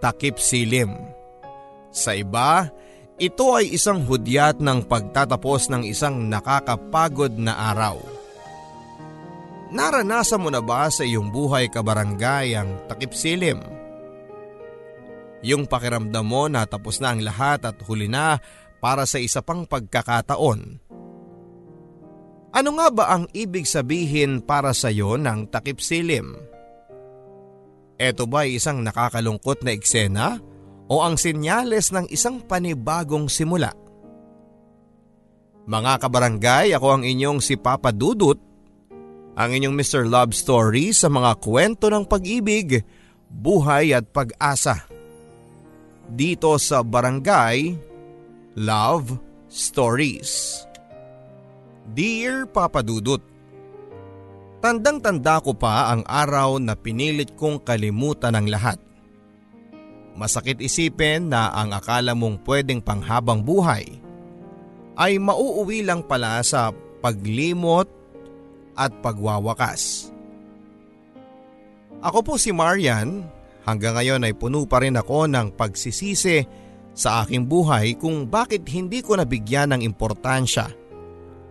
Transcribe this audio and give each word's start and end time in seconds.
takip 0.00 0.40
silim. 0.40 0.92
Sa 1.92 2.12
iba, 2.12 2.68
ito 3.16 3.56
ay 3.56 3.72
isang 3.72 4.04
hudyat 4.04 4.60
ng 4.60 4.84
pagtatapos 4.84 5.72
ng 5.72 5.88
isang 5.88 6.28
nakakapagod 6.28 7.32
na 7.40 7.72
araw. 7.72 7.96
Naranasan 9.72 10.44
mo 10.44 10.52
na 10.52 10.60
ba 10.60 10.86
sa 10.92 11.02
iyong 11.02 11.32
buhay 11.32 11.72
kabarangay 11.72 12.54
ang 12.54 12.86
takip 12.86 13.16
silim? 13.16 13.58
Yung 15.42 15.64
pakiramdam 15.64 16.26
mo 16.26 16.46
na 16.46 16.68
tapos 16.68 17.00
na 17.00 17.16
ang 17.16 17.20
lahat 17.24 17.64
at 17.64 17.76
huli 17.84 18.06
na 18.06 18.38
para 18.78 19.08
sa 19.08 19.16
isa 19.16 19.40
pang 19.42 19.64
pagkakataon. 19.64 20.80
Ano 22.56 22.70
nga 22.80 22.88
ba 22.88 23.04
ang 23.12 23.28
ibig 23.36 23.68
sabihin 23.68 24.40
para 24.40 24.72
sa 24.72 24.88
iyo 24.88 25.20
ng 25.20 25.52
takip 25.52 25.76
silim? 25.76 26.40
Ito 27.96 28.28
ba 28.28 28.44
isang 28.44 28.84
nakakalungkot 28.84 29.64
na 29.64 29.72
eksena 29.72 30.36
o 30.86 31.00
ang 31.00 31.16
sinyales 31.16 31.96
ng 31.96 32.12
isang 32.12 32.44
panibagong 32.44 33.32
simula? 33.32 33.72
Mga 35.66 35.92
kabarangay, 35.98 36.66
ako 36.76 37.00
ang 37.00 37.02
inyong 37.02 37.42
si 37.42 37.58
Papa 37.58 37.90
Dudut, 37.90 38.38
ang 39.34 39.50
inyong 39.50 39.74
Mr. 39.74 40.06
Love 40.06 40.36
Story 40.36 40.94
sa 40.94 41.10
mga 41.10 41.40
kwento 41.42 41.90
ng 41.90 42.06
pag-ibig, 42.06 42.84
buhay 43.32 43.96
at 43.96 44.06
pag-asa. 44.12 44.86
Dito 46.06 46.54
sa 46.62 46.86
Barangay 46.86 47.74
Love 48.54 49.18
Stories. 49.50 50.62
Dear 51.96 52.46
Papa 52.46 52.84
Dudut, 52.86 53.35
Tandang-tanda 54.60 55.44
ko 55.44 55.52
pa 55.52 55.92
ang 55.92 56.02
araw 56.08 56.56
na 56.56 56.72
pinilit 56.72 57.36
kong 57.36 57.60
kalimutan 57.60 58.34
ang 58.34 58.48
lahat. 58.48 58.80
Masakit 60.16 60.64
isipin 60.64 61.28
na 61.28 61.52
ang 61.52 61.76
akala 61.76 62.16
mong 62.16 62.40
pwedeng 62.48 62.80
panghabang 62.80 63.44
buhay 63.44 64.00
ay 64.96 65.20
mauuwi 65.20 65.84
lang 65.84 66.00
pala 66.00 66.40
sa 66.40 66.72
paglimot 67.04 67.84
at 68.72 68.92
pagwawakas. 69.04 70.08
Ako 72.00 72.24
po 72.24 72.34
si 72.40 72.48
Marian, 72.48 73.28
hanggang 73.68 73.96
ngayon 73.96 74.24
ay 74.24 74.32
puno 74.32 74.64
pa 74.64 74.80
rin 74.80 74.96
ako 74.96 75.28
ng 75.28 75.52
pagsisisi 75.52 76.44
sa 76.96 77.24
aking 77.24 77.44
buhay 77.44 77.92
kung 78.00 78.24
bakit 78.24 78.64
hindi 78.72 79.04
ko 79.04 79.20
nabigyan 79.20 79.76
ng 79.76 79.84
importansya 79.84 80.64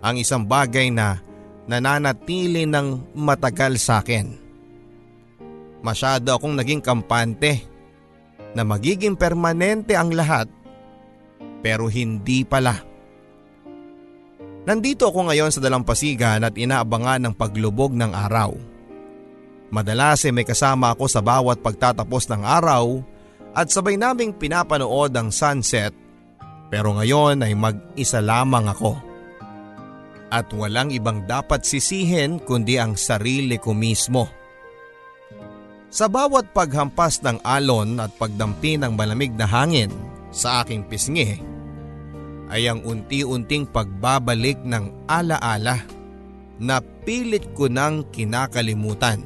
ang 0.01 0.15
isang 0.17 0.45
bagay 0.45 0.89
na 0.89 1.21
nananatili 1.65 2.69
ng 2.69 3.17
matagal 3.17 3.81
sa 3.81 4.01
akin. 4.01 4.37
Masyado 5.85 6.33
akong 6.33 6.57
naging 6.57 6.81
kampante 6.81 7.61
na 8.57 8.65
magiging 8.65 9.13
permanente 9.13 9.93
ang 9.93 10.13
lahat 10.13 10.49
pero 11.61 11.89
hindi 11.89 12.45
pala. 12.45 12.81
Nandito 14.65 15.05
ako 15.13 15.29
ngayon 15.29 15.53
sa 15.53 15.61
dalampasigan 15.61 16.41
at 16.41 16.57
inaabangan 16.57 17.29
ng 17.29 17.33
paglubog 17.37 17.93
ng 17.93 18.09
araw. 18.09 18.57
Madalas 19.69 20.25
ay 20.25 20.33
may 20.33 20.45
kasama 20.45 20.93
ako 20.93 21.05
sa 21.05 21.21
bawat 21.21 21.61
pagtatapos 21.61 22.25
ng 22.33 22.41
araw 22.41 23.01
at 23.53 23.69
sabay 23.69 23.93
naming 23.93 24.33
pinapanood 24.33 25.13
ang 25.13 25.29
sunset 25.29 25.93
pero 26.69 26.97
ngayon 26.97 27.45
ay 27.45 27.53
mag-isa 27.53 28.21
lamang 28.25 28.65
ako. 28.65 28.97
At 30.35 30.51
walang 30.51 30.91
ibang 30.91 31.23
dapat 31.23 31.63
sisihin 31.63 32.43
kundi 32.43 32.75
ang 32.75 32.99
sarili 32.99 33.55
ko 33.55 33.71
mismo. 33.71 34.27
Sa 35.87 36.11
bawat 36.11 36.51
paghampas 36.51 37.23
ng 37.23 37.39
alon 37.39 38.03
at 38.03 38.11
pagdampi 38.19 38.75
ng 38.75 38.99
malamig 38.99 39.31
na 39.31 39.47
hangin 39.47 39.95
sa 40.35 40.59
aking 40.59 40.83
pisngi, 40.91 41.39
ay 42.51 42.67
ang 42.67 42.83
unti-unting 42.83 43.63
pagbabalik 43.63 44.59
ng 44.67 45.07
alaala 45.07 45.79
na 46.59 46.83
pilit 46.83 47.55
ko 47.55 47.71
nang 47.71 48.03
kinakalimutan. 48.11 49.23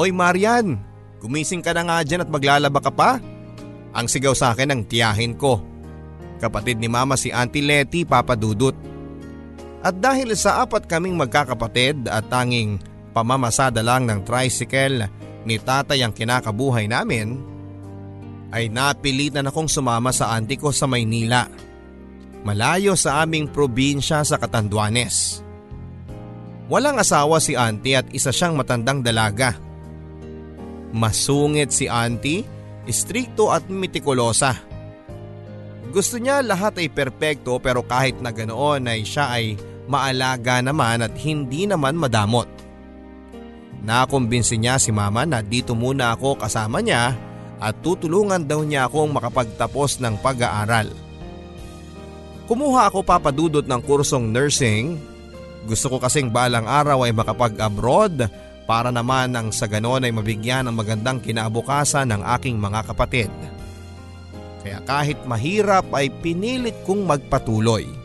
Oy 0.00 0.16
Marian, 0.16 0.80
gumising 1.20 1.60
ka 1.60 1.76
na 1.76 1.84
nga 1.84 2.00
dyan 2.00 2.24
at 2.24 2.32
maglalaba 2.32 2.80
ka 2.80 2.88
pa? 2.88 3.20
Ang 3.92 4.08
sigaw 4.08 4.32
sa 4.32 4.56
akin 4.56 4.72
ng 4.72 4.82
tiyahin 4.88 5.36
ko. 5.36 5.60
Kapatid 6.40 6.80
ni 6.80 6.88
mama 6.88 7.20
si 7.20 7.28
Auntie 7.28 7.60
Letty, 7.60 8.08
Papa 8.08 8.32
Dudut. 8.32 8.93
At 9.84 10.00
dahil 10.00 10.32
sa 10.32 10.64
apat 10.64 10.88
kaming 10.88 11.12
magkakapatid 11.20 12.08
at 12.08 12.24
tanging 12.32 12.80
pamamasada 13.12 13.84
lang 13.84 14.08
ng 14.08 14.24
tricycle 14.24 15.04
ni 15.44 15.60
tatay 15.60 16.00
ang 16.00 16.16
kinakabuhay 16.16 16.88
namin, 16.88 17.36
ay 18.48 18.72
napilitan 18.72 19.44
akong 19.44 19.68
sumama 19.68 20.08
sa 20.08 20.32
auntie 20.32 20.56
ko 20.56 20.72
sa 20.72 20.88
Maynila. 20.88 21.44
Malayo 22.48 22.96
sa 22.96 23.20
aming 23.20 23.52
probinsya 23.52 24.24
sa 24.24 24.40
Catanduanes. 24.40 25.44
Walang 26.72 26.96
asawa 26.96 27.36
si 27.44 27.52
auntie 27.52 28.00
at 28.00 28.08
isa 28.08 28.32
siyang 28.32 28.56
matandang 28.56 29.04
dalaga. 29.04 29.52
Masungit 30.96 31.76
si 31.76 31.92
auntie, 31.92 32.48
istrikto 32.88 33.52
at 33.52 33.68
mitikulosa. 33.68 34.56
Gusto 35.92 36.16
niya 36.16 36.40
lahat 36.40 36.80
ay 36.80 36.88
perpekto 36.88 37.60
pero 37.60 37.84
kahit 37.84 38.16
na 38.24 38.32
ganoon 38.32 38.88
ay 38.88 39.04
siya 39.04 39.28
ay 39.28 39.73
maalaga 39.86 40.60
naman 40.64 41.04
at 41.04 41.14
hindi 41.20 41.68
naman 41.68 41.96
madamot. 41.96 42.48
Nakumbinsi 43.84 44.56
niya 44.56 44.80
si 44.80 44.88
mama 44.88 45.28
na 45.28 45.44
dito 45.44 45.76
muna 45.76 46.16
ako 46.16 46.40
kasama 46.40 46.80
niya 46.80 47.12
at 47.60 47.76
tutulungan 47.84 48.40
daw 48.44 48.64
niya 48.64 48.88
akong 48.88 49.12
makapagtapos 49.12 50.00
ng 50.00 50.16
pag-aaral. 50.24 50.88
Kumuha 52.44 52.88
ako 52.92 53.04
papadudot 53.04 53.64
ng 53.64 53.80
kursong 53.84 54.28
nursing. 54.28 55.00
Gusto 55.64 55.96
ko 55.96 55.96
kasing 55.96 56.28
balang 56.28 56.68
araw 56.68 57.08
ay 57.08 57.12
makapag-abroad 57.16 58.28
para 58.68 58.88
naman 58.92 59.32
ang 59.32 59.48
sa 59.52 59.64
ganon 59.64 60.04
ay 60.04 60.12
mabigyan 60.12 60.68
ng 60.68 60.76
magandang 60.76 61.20
kinabukasan 61.20 62.08
ng 62.12 62.20
aking 62.36 62.56
mga 62.56 62.84
kapatid. 62.92 63.32
Kaya 64.64 64.80
kahit 64.84 65.20
mahirap 65.28 65.88
ay 65.92 66.08
pinilit 66.24 66.76
kong 66.88 67.04
magpatuloy. 67.04 68.03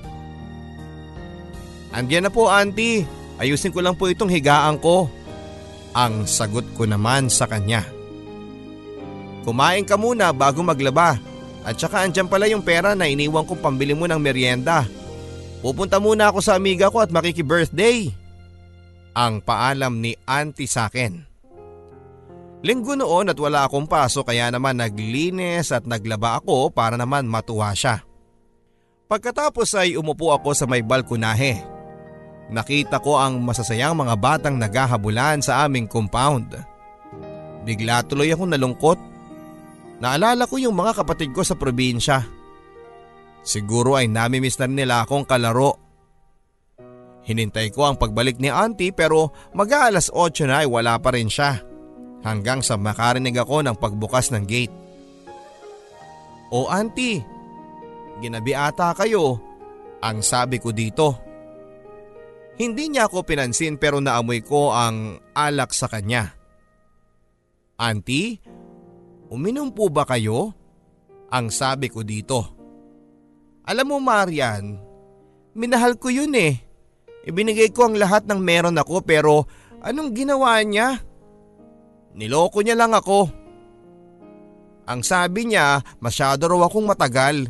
Andiyan 1.89 2.29
na 2.29 2.31
po 2.31 2.45
auntie, 2.45 3.05
ayusin 3.41 3.73
ko 3.73 3.81
lang 3.81 3.97
po 3.97 4.05
itong 4.05 4.29
higaan 4.29 4.77
ko. 4.77 5.09
Ang 5.97 6.29
sagot 6.29 6.65
ko 6.77 6.85
naman 6.85 7.33
sa 7.33 7.49
kanya. 7.49 7.81
Kumain 9.41 9.81
ka 9.81 9.97
muna 9.97 10.29
bago 10.29 10.61
maglaba 10.61 11.17
at 11.65 11.75
saka 11.81 12.05
andyan 12.05 12.29
pala 12.29 12.45
yung 12.45 12.61
pera 12.61 12.93
na 12.93 13.09
iniwan 13.09 13.41
kong 13.41 13.57
pambili 13.57 13.97
mo 13.97 14.05
ng 14.05 14.21
merienda. 14.21 14.85
Pupunta 15.65 15.97
muna 15.97 16.29
ako 16.29 16.39
sa 16.45 16.55
amiga 16.55 16.93
ko 16.93 17.01
at 17.01 17.09
makiki-birthday. 17.09 18.13
Ang 19.17 19.41
paalam 19.41 19.97
ni 19.97 20.13
auntie 20.29 20.69
sa 20.69 20.87
akin. 20.87 21.25
Linggo 22.61 22.93
noon 22.93 23.31
at 23.31 23.39
wala 23.39 23.65
akong 23.65 23.89
paso 23.89 24.21
kaya 24.21 24.51
naman 24.51 24.77
naglinis 24.77 25.73
at 25.73 25.87
naglaba 25.89 26.37
ako 26.37 26.69
para 26.69 26.99
naman 26.99 27.25
matuwa 27.25 27.71
siya. 27.73 28.03
Pagkatapos 29.09 29.73
ay 29.73 29.97
umupo 29.97 30.29
ako 30.29 30.53
sa 30.53 30.69
may 30.69 30.85
balkonahe 30.85 31.78
nakita 32.49 32.97
ko 33.01 33.21
ang 33.21 33.41
masasayang 33.45 33.93
mga 33.93 34.15
batang 34.17 34.57
naghahabulan 34.57 35.41
sa 35.41 35.65
aming 35.65 35.85
compound. 35.85 36.57
Bigla 37.63 38.01
tuloy 38.05 38.33
akong 38.33 38.51
nalungkot. 38.51 38.99
Naalala 39.99 40.47
ko 40.47 40.55
yung 40.57 40.73
mga 40.73 41.03
kapatid 41.03 41.35
ko 41.35 41.43
sa 41.45 41.59
probinsya. 41.59 42.23
Siguro 43.43 43.95
ay 43.95 44.09
namimiss 44.09 44.59
na 44.59 44.67
nila 44.67 45.03
akong 45.03 45.27
kalaro. 45.27 45.75
Hinintay 47.27 47.69
ko 47.69 47.85
ang 47.85 47.99
pagbalik 47.99 48.41
ni 48.41 48.49
auntie 48.49 48.95
pero 48.95 49.29
mag-aalas 49.53 50.09
8 50.09 50.49
na 50.49 50.65
ay 50.65 50.67
wala 50.67 50.97
pa 50.97 51.13
rin 51.13 51.29
siya. 51.29 51.61
Hanggang 52.25 52.65
sa 52.65 52.75
makarinig 52.75 53.37
ako 53.37 53.63
ng 53.63 53.75
pagbukas 53.79 54.33
ng 54.33 54.43
gate. 54.43 54.73
O 56.49 56.67
auntie, 56.67 57.21
ginabi 58.19 58.57
ata 58.57 58.97
kayo. 58.97 59.37
Ang 60.01 60.25
sabi 60.25 60.57
ko 60.57 60.73
dito. 60.73 61.28
Hindi 62.59 62.91
niya 62.91 63.07
ako 63.07 63.23
pinansin 63.23 63.79
pero 63.79 64.03
naamoy 64.03 64.43
ko 64.43 64.75
ang 64.75 65.23
alak 65.31 65.71
sa 65.71 65.87
kanya. 65.87 66.35
Auntie, 67.79 68.43
uminom 69.31 69.71
po 69.71 69.87
ba 69.87 70.03
kayo? 70.03 70.51
Ang 71.31 71.55
sabi 71.55 71.87
ko 71.87 72.03
dito. 72.03 72.51
Alam 73.63 73.95
mo 73.95 73.97
Marian, 74.03 74.75
minahal 75.55 75.95
ko 75.95 76.11
yun 76.11 76.35
eh. 76.35 76.59
Ibinigay 77.23 77.71
ko 77.71 77.87
ang 77.87 77.95
lahat 77.95 78.27
ng 78.27 78.43
meron 78.43 78.75
ako 78.75 79.07
pero 79.07 79.47
anong 79.79 80.11
ginawa 80.11 80.59
niya? 80.59 80.99
Niloko 82.11 82.59
niya 82.59 82.75
lang 82.75 82.91
ako. 82.91 83.31
Ang 84.83 84.99
sabi 85.05 85.47
niya 85.47 85.79
masyado 86.03 86.51
raw 86.51 86.67
akong 86.67 86.83
matagal. 86.83 87.47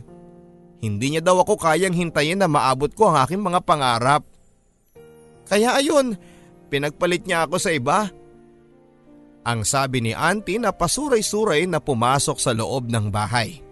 Hindi 0.86 1.18
niya 1.18 1.26
daw 1.26 1.42
ako 1.42 1.58
kayang 1.58 1.98
hintayin 1.98 2.38
na 2.38 2.46
maabot 2.46 2.94
ko 2.94 3.10
ang 3.10 3.26
aking 3.26 3.42
mga 3.42 3.66
pangarap. 3.66 4.22
Kaya 5.50 5.82
ayun, 5.82 6.14
pinagpalit 6.70 7.26
niya 7.26 7.50
ako 7.50 7.58
sa 7.58 7.74
iba. 7.74 8.14
Ang 9.44 9.66
sabi 9.66 10.06
ni 10.06 10.14
auntie 10.14 10.62
na 10.62 10.70
pasuray-suray 10.70 11.66
na 11.66 11.82
pumasok 11.82 12.38
sa 12.38 12.54
loob 12.54 12.86
ng 12.94 13.10
bahay. 13.10 13.66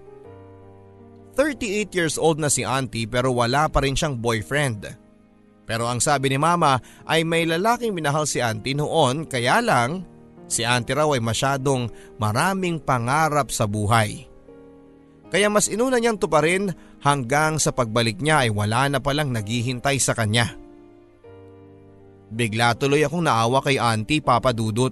38 1.38 1.94
years 1.94 2.18
old 2.18 2.42
na 2.42 2.50
si 2.50 2.66
auntie 2.66 3.06
pero 3.06 3.30
wala 3.30 3.70
pa 3.70 3.86
rin 3.86 3.94
siyang 3.94 4.18
boyfriend. 4.18 4.90
Pero 5.70 5.86
ang 5.86 6.02
sabi 6.02 6.34
ni 6.34 6.42
mama 6.42 6.82
ay 7.06 7.22
may 7.22 7.46
lalaking 7.46 7.94
minahal 7.94 8.26
si 8.26 8.42
auntie 8.42 8.74
noon 8.74 9.30
kaya 9.30 9.62
lang 9.62 10.02
si 10.50 10.66
auntie 10.66 10.98
raw 10.98 11.14
ay 11.14 11.22
masyadong 11.22 11.94
maraming 12.18 12.82
pangarap 12.82 13.54
sa 13.54 13.70
buhay. 13.70 14.26
Kaya 15.30 15.52
mas 15.52 15.70
inuna 15.70 16.02
niyang 16.02 16.18
tuparin 16.18 16.74
hanggang 17.06 17.62
sa 17.62 17.70
pagbalik 17.70 18.18
niya 18.18 18.48
ay 18.48 18.50
wala 18.50 18.90
na 18.90 18.98
palang 18.98 19.30
naghihintay 19.30 20.02
sa 20.02 20.18
kanya. 20.18 20.56
Bigla 22.28 22.76
tuloy 22.76 23.04
akong 23.08 23.24
naawa 23.24 23.64
kay 23.64 23.80
auntie 23.80 24.20
Papa 24.20 24.52
Dudut. 24.52 24.92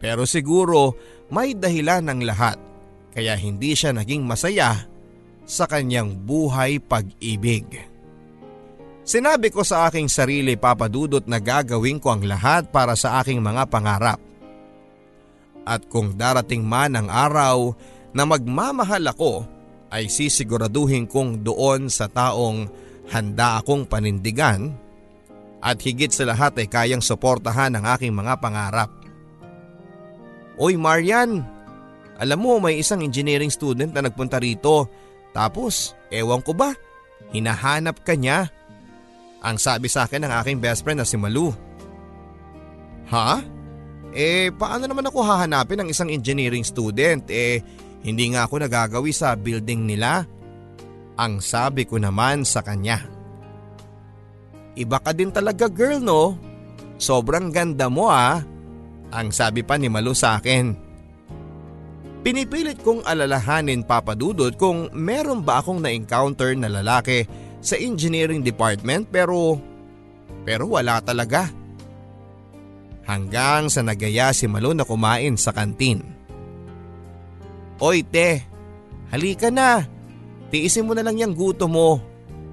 Pero 0.00 0.24
siguro 0.26 0.96
may 1.28 1.54
dahilan 1.54 2.08
ng 2.08 2.20
lahat 2.26 2.58
kaya 3.12 3.36
hindi 3.36 3.76
siya 3.76 3.92
naging 3.92 4.24
masaya 4.24 4.88
sa 5.44 5.68
kanyang 5.68 6.16
buhay 6.16 6.80
pag-ibig. 6.80 7.92
Sinabi 9.02 9.50
ko 9.50 9.66
sa 9.66 9.90
aking 9.90 10.06
sarili 10.06 10.54
papadudot 10.54 11.26
na 11.26 11.42
gagawin 11.42 11.98
ko 11.98 12.14
ang 12.14 12.22
lahat 12.22 12.70
para 12.70 12.94
sa 12.94 13.18
aking 13.20 13.42
mga 13.42 13.66
pangarap. 13.66 14.22
At 15.66 15.86
kung 15.90 16.14
darating 16.14 16.62
man 16.62 16.94
ang 16.94 17.10
araw 17.10 17.74
na 18.14 18.22
magmamahal 18.26 19.02
ako 19.10 19.46
ay 19.90 20.06
sisiguraduhin 20.06 21.06
kong 21.10 21.42
doon 21.42 21.90
sa 21.90 22.06
taong 22.06 22.70
handa 23.10 23.58
akong 23.60 23.84
panindigan 23.86 24.74
at 25.62 25.78
higit 25.78 26.10
sa 26.10 26.26
lahat 26.26 26.58
ay 26.58 26.66
kayang 26.66 27.00
suportahan 27.00 27.72
ang 27.78 27.86
aking 27.94 28.10
mga 28.10 28.42
pangarap. 28.42 28.90
Oy 30.58 30.74
Marian, 30.74 31.46
alam 32.18 32.38
mo 32.42 32.58
may 32.58 32.82
isang 32.82 33.00
engineering 33.00 33.48
student 33.50 33.94
na 33.94 34.04
nagpunta 34.04 34.42
rito 34.42 34.90
tapos, 35.32 35.96
ewan 36.12 36.44
ko 36.44 36.52
ba, 36.52 36.76
hinahanap 37.32 38.04
ka 38.04 38.12
niya. 38.12 38.52
Ang 39.42 39.56
sabi 39.58 39.88
sa 39.88 40.06
akin 40.06 40.28
ng 40.28 40.32
aking 40.44 40.58
best 40.62 40.84
friend 40.84 41.02
na 41.02 41.08
si 41.08 41.16
Malu. 41.18 41.50
Ha? 43.10 43.42
Eh 44.12 44.52
paano 44.52 44.84
naman 44.84 45.08
ako 45.08 45.24
hahanapin 45.24 45.82
ng 45.82 45.88
isang 45.88 46.12
engineering 46.12 46.62
student 46.62 47.24
eh 47.32 47.64
hindi 48.04 48.28
nga 48.28 48.44
ako 48.44 48.60
nagagawi 48.60 49.10
sa 49.10 49.32
building 49.34 49.88
nila? 49.88 50.28
Ang 51.16 51.40
sabi 51.40 51.88
ko 51.88 51.96
naman 51.96 52.44
sa 52.44 52.60
kanya. 52.60 53.21
Iba 54.72 54.98
ka 55.00 55.12
din 55.12 55.28
talaga 55.28 55.68
girl 55.68 56.00
no? 56.00 56.36
Sobrang 56.96 57.52
ganda 57.52 57.90
mo 57.92 58.08
ah. 58.08 58.40
Ang 59.12 59.28
sabi 59.28 59.60
pa 59.60 59.76
ni 59.76 59.92
Malu 59.92 60.16
sa 60.16 60.40
akin. 60.40 60.72
Pinipilit 62.22 62.78
kong 62.80 63.02
alalahanin 63.02 63.82
papadudod 63.82 64.54
kung 64.54 64.86
meron 64.94 65.42
ba 65.42 65.58
akong 65.58 65.82
na-encounter 65.82 66.54
na 66.54 66.70
lalaki 66.70 67.26
sa 67.58 67.74
engineering 67.74 68.40
department 68.46 69.10
pero 69.10 69.58
pero 70.46 70.70
wala 70.70 71.02
talaga. 71.02 71.50
Hanggang 73.02 73.66
sa 73.66 73.82
nagaya 73.82 74.30
si 74.30 74.46
Malo 74.46 74.70
na 74.70 74.86
kumain 74.86 75.34
sa 75.34 75.50
kantin. 75.50 76.06
Oy 77.82 78.06
te, 78.06 78.46
halika 79.10 79.50
na. 79.50 79.82
Tiisin 80.54 80.86
mo 80.86 80.94
na 80.94 81.02
lang 81.02 81.18
yung 81.18 81.34
guto 81.34 81.66
mo. 81.66 81.98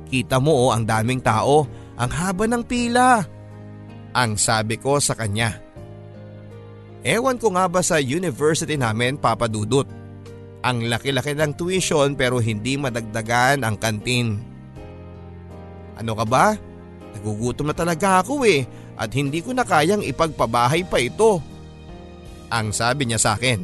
Kita 0.10 0.42
mo 0.42 0.66
oh, 0.66 0.70
ang 0.74 0.90
daming 0.90 1.22
tao, 1.22 1.70
ang 2.00 2.12
haba 2.16 2.48
ng 2.48 2.64
pila. 2.64 3.28
Ang 4.16 4.40
sabi 4.40 4.80
ko 4.80 4.98
sa 5.04 5.14
kanya. 5.14 5.60
Ewan 7.04 7.38
ko 7.38 7.52
nga 7.54 7.68
ba 7.68 7.84
sa 7.84 8.00
university 8.00 8.80
namin 8.80 9.20
papadudot. 9.20 9.86
Ang 10.64 10.88
laki-laki 10.92 11.36
ng 11.36 11.56
tuition 11.56 12.16
pero 12.16 12.40
hindi 12.40 12.76
madagdagan 12.76 13.64
ang 13.64 13.76
kantin. 13.80 14.40
Ano 16.00 16.16
ka 16.16 16.26
ba? 16.28 16.56
Nagugutom 17.16 17.72
na 17.72 17.76
talaga 17.76 18.24
ako 18.24 18.48
eh 18.48 18.64
at 19.00 19.12
hindi 19.16 19.44
ko 19.44 19.56
na 19.56 19.64
kayang 19.64 20.04
ipagpabahay 20.04 20.88
pa 20.88 21.00
ito. 21.00 21.40
Ang 22.52 22.76
sabi 22.76 23.08
niya 23.08 23.20
sa 23.20 23.36
akin. 23.36 23.60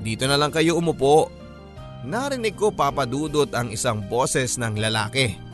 Dito 0.00 0.24
na 0.24 0.40
lang 0.40 0.52
kayo 0.52 0.80
umupo. 0.80 1.28
Narinig 2.08 2.56
ko 2.56 2.72
papadudot 2.72 3.52
ang 3.52 3.68
isang 3.68 4.00
boses 4.08 4.56
ng 4.56 4.80
lalaki. 4.80 5.49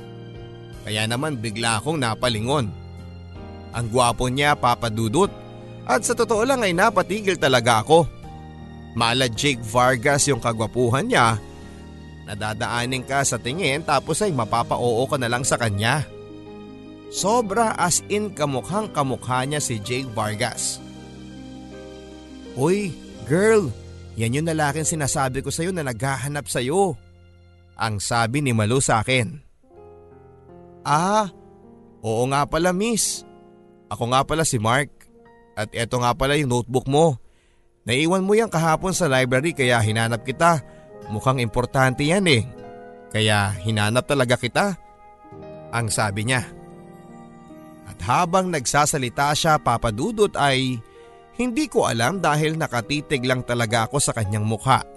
Kaya 0.86 1.02
naman 1.10 1.42
bigla 1.42 1.82
akong 1.82 1.98
napalingon. 1.98 2.70
Ang 3.74 3.86
gwapo 3.90 4.30
niya 4.30 4.54
papadudot 4.54 5.28
at 5.82 6.06
sa 6.06 6.14
totoo 6.14 6.46
lang 6.46 6.62
ay 6.62 6.70
napatigil 6.70 7.34
talaga 7.34 7.82
ako. 7.82 8.06
Mala 8.94 9.26
Jake 9.26 9.60
Vargas 9.66 10.30
yung 10.30 10.38
kagwapuhan 10.38 11.10
niya. 11.10 11.42
Nadadaanin 12.30 13.02
ka 13.02 13.26
sa 13.26 13.34
tingin 13.34 13.82
tapos 13.82 14.22
ay 14.22 14.30
mapapa-oo 14.30 15.02
ka 15.10 15.18
na 15.18 15.26
lang 15.26 15.42
sa 15.42 15.58
kanya. 15.58 16.06
Sobra 17.10 17.74
as 17.74 18.02
in 18.06 18.30
kamukhang 18.30 18.90
kamukha 18.94 19.42
niya 19.42 19.58
si 19.58 19.82
Jake 19.82 20.10
Vargas. 20.14 20.78
Uy, 22.56 22.94
girl, 23.26 23.68
yan 24.16 24.38
yung 24.38 24.48
lalaking 24.48 24.88
sinasabi 24.88 25.44
ko 25.44 25.52
sa'yo 25.52 25.70
na 25.70 25.84
naghahanap 25.84 26.48
sa'yo. 26.48 26.96
Ang 27.76 28.00
sabi 28.00 28.40
ni 28.40 28.56
Malu 28.56 28.80
sa 28.80 29.04
akin. 29.04 29.45
Ah, 30.86 31.34
oo 32.06 32.22
nga 32.30 32.46
pala 32.46 32.70
miss. 32.70 33.26
Ako 33.90 34.14
nga 34.14 34.22
pala 34.22 34.46
si 34.46 34.62
Mark. 34.62 34.94
At 35.58 35.74
eto 35.74 35.98
nga 35.98 36.14
pala 36.14 36.38
yung 36.38 36.54
notebook 36.54 36.86
mo. 36.86 37.18
Naiwan 37.82 38.22
mo 38.22 38.38
yan 38.38 38.46
kahapon 38.46 38.94
sa 38.94 39.10
library 39.10 39.50
kaya 39.50 39.82
hinanap 39.82 40.22
kita. 40.22 40.62
Mukhang 41.10 41.42
importante 41.42 42.06
yan 42.06 42.30
eh. 42.30 42.46
Kaya 43.10 43.50
hinanap 43.66 44.06
talaga 44.06 44.38
kita. 44.38 44.78
Ang 45.74 45.90
sabi 45.90 46.30
niya. 46.30 46.46
At 47.90 47.98
habang 48.06 48.54
nagsasalita 48.54 49.34
siya 49.34 49.58
papadudot 49.58 50.30
ay 50.38 50.78
hindi 51.34 51.66
ko 51.66 51.90
alam 51.90 52.22
dahil 52.22 52.54
nakatitig 52.54 53.26
lang 53.26 53.42
talaga 53.42 53.90
ako 53.90 53.98
sa 53.98 54.14
kanyang 54.14 54.46
mukha. 54.46 54.95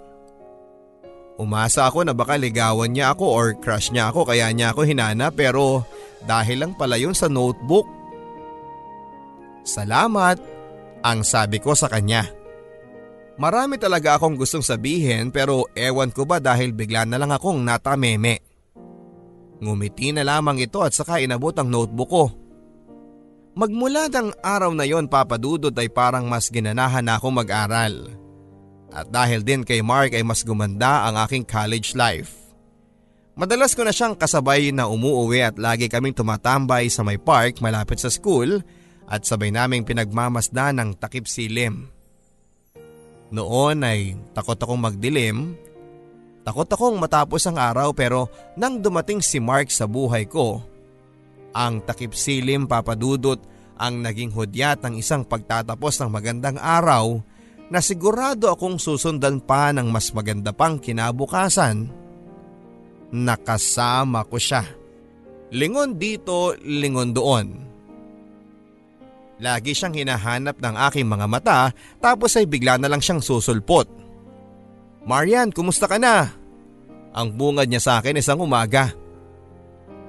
Umasa 1.40 1.88
ako 1.88 2.04
na 2.04 2.12
baka 2.12 2.36
ligawan 2.36 2.92
niya 2.92 3.16
ako 3.16 3.24
or 3.24 3.48
crush 3.56 3.88
niya 3.88 4.12
ako 4.12 4.28
kaya 4.28 4.52
niya 4.52 4.76
ako 4.76 4.84
hinanap 4.84 5.32
pero 5.32 5.88
dahil 6.28 6.60
lang 6.60 6.72
pala 6.76 7.00
yun 7.00 7.16
sa 7.16 7.32
notebook 7.32 7.88
Salamat, 9.60 10.40
ang 11.04 11.20
sabi 11.20 11.60
ko 11.60 11.76
sa 11.76 11.88
kanya. 11.88 12.28
Marami 13.40 13.80
talaga 13.80 14.20
akong 14.20 14.36
gustong 14.36 14.64
sabihin 14.64 15.32
pero 15.32 15.64
ewan 15.72 16.12
ko 16.12 16.28
ba 16.28 16.40
dahil 16.40 16.76
bigla 16.76 17.08
na 17.08 17.16
lang 17.16 17.32
akong 17.32 17.60
natameme. 17.60 18.44
Ngumiti 19.60 20.12
na 20.12 20.24
lamang 20.24 20.60
ito 20.60 20.80
at 20.80 20.92
saka 20.92 21.20
inabot 21.20 21.52
ang 21.56 21.68
notebook 21.68 22.10
ko. 22.10 22.24
Magmula 23.56 24.08
ng 24.08 24.40
araw 24.40 24.72
na 24.72 24.88
yon 24.88 25.08
papadudot 25.08 25.72
ay 25.72 25.88
parang 25.92 26.24
mas 26.28 26.48
ginanahan 26.48 27.04
na 27.04 27.20
akong 27.20 27.34
mag-aral. 27.34 28.08
At 28.90 29.06
dahil 29.10 29.46
din 29.46 29.62
kay 29.62 29.80
Mark 29.86 30.14
ay 30.14 30.26
mas 30.26 30.42
gumanda 30.42 31.06
ang 31.06 31.14
aking 31.22 31.46
college 31.46 31.94
life. 31.94 32.34
Madalas 33.38 33.72
ko 33.72 33.86
na 33.86 33.94
siyang 33.94 34.18
kasabay 34.18 34.74
na 34.74 34.90
umuuwi 34.90 35.46
at 35.46 35.56
lagi 35.56 35.86
kaming 35.86 36.12
tumatambay 36.12 36.90
sa 36.90 37.06
may 37.06 37.16
park 37.16 37.62
malapit 37.62 38.02
sa 38.02 38.10
school 38.10 38.60
at 39.06 39.24
sabay 39.24 39.54
naming 39.54 39.86
pinagmamasdan 39.86 40.76
ng 40.76 40.90
takip 40.98 41.24
silim. 41.24 41.88
Noon 43.30 43.86
ay 43.86 44.18
takot 44.34 44.58
akong 44.58 44.82
magdilim. 44.82 45.54
Takot 46.42 46.66
akong 46.66 46.98
matapos 46.98 47.46
ang 47.46 47.62
araw 47.62 47.94
pero 47.94 48.26
nang 48.58 48.82
dumating 48.82 49.22
si 49.22 49.38
Mark 49.38 49.70
sa 49.70 49.86
buhay 49.86 50.26
ko, 50.26 50.66
ang 51.54 51.80
takip 51.86 52.12
silim 52.12 52.66
papadudot 52.66 53.38
ang 53.80 54.02
naging 54.02 54.34
hudyat 54.34 54.82
ng 54.84 54.98
isang 54.98 55.24
pagtatapos 55.24 56.02
ng 56.02 56.10
magandang 56.10 56.58
araw 56.58 57.22
na 57.70 57.78
sigurado 57.78 58.50
akong 58.50 58.82
susundan 58.82 59.38
pa 59.38 59.70
ng 59.70 59.86
mas 59.88 60.10
maganda 60.10 60.50
pang 60.50 60.76
kinabukasan. 60.76 61.86
Nakasama 63.14 64.26
ko 64.26 64.36
siya. 64.36 64.66
Lingon 65.54 65.94
dito, 65.98 66.54
lingon 66.62 67.14
doon. 67.14 67.46
Lagi 69.40 69.72
siyang 69.72 69.96
hinahanap 69.96 70.60
ng 70.60 70.76
aking 70.90 71.06
mga 71.08 71.26
mata 71.30 71.60
tapos 71.96 72.36
ay 72.36 72.44
bigla 72.44 72.76
na 72.76 72.90
lang 72.90 73.00
siyang 73.00 73.22
susulpot. 73.24 73.88
Marian, 75.06 75.48
kumusta 75.48 75.88
ka 75.88 75.96
na? 75.96 76.28
Ang 77.16 77.34
bungad 77.34 77.66
niya 77.66 77.80
sa 77.80 77.92
akin 77.98 78.20
isang 78.20 78.42
umaga. 78.44 78.92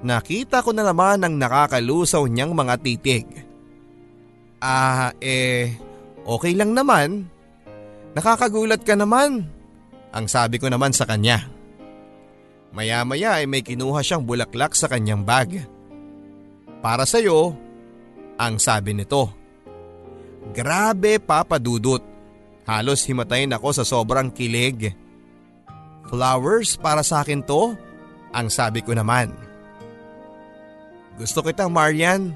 Nakita 0.02 0.66
ko 0.66 0.74
na 0.74 0.82
naman 0.82 1.22
ang 1.22 1.38
nakakalusaw 1.38 2.26
niyang 2.26 2.52
mga 2.58 2.76
titig. 2.82 3.26
Ah, 4.62 5.14
eh, 5.22 5.74
okay 6.26 6.54
lang 6.54 6.74
naman. 6.74 7.30
Nakakagulat 8.12 8.84
ka 8.84 9.00
naman. 9.00 9.48
Ang 10.12 10.26
sabi 10.28 10.60
ko 10.60 10.68
naman 10.68 10.92
sa 10.92 11.08
kanya. 11.08 11.48
Maya-maya 12.72 13.40
ay 13.40 13.48
may 13.48 13.64
kinuha 13.64 14.00
siyang 14.04 14.24
bulaklak 14.24 14.76
sa 14.76 14.88
kanyang 14.88 15.24
bag. 15.24 15.64
Para 16.84 17.04
sa'yo, 17.08 17.56
ang 18.40 18.60
sabi 18.60 18.96
nito. 18.96 19.32
Grabe 20.56 21.20
papadudot. 21.20 22.02
Halos 22.68 23.04
himatayin 23.08 23.54
ako 23.56 23.70
sa 23.76 23.84
sobrang 23.84 24.32
kilig. 24.32 24.96
Flowers 26.08 26.76
para 26.80 27.04
sa 27.04 27.24
akin 27.24 27.44
to? 27.44 27.76
Ang 28.32 28.48
sabi 28.48 28.84
ko 28.84 28.96
naman. 28.96 29.32
Gusto 31.20 31.44
kita 31.44 31.68
Marian. 31.68 32.34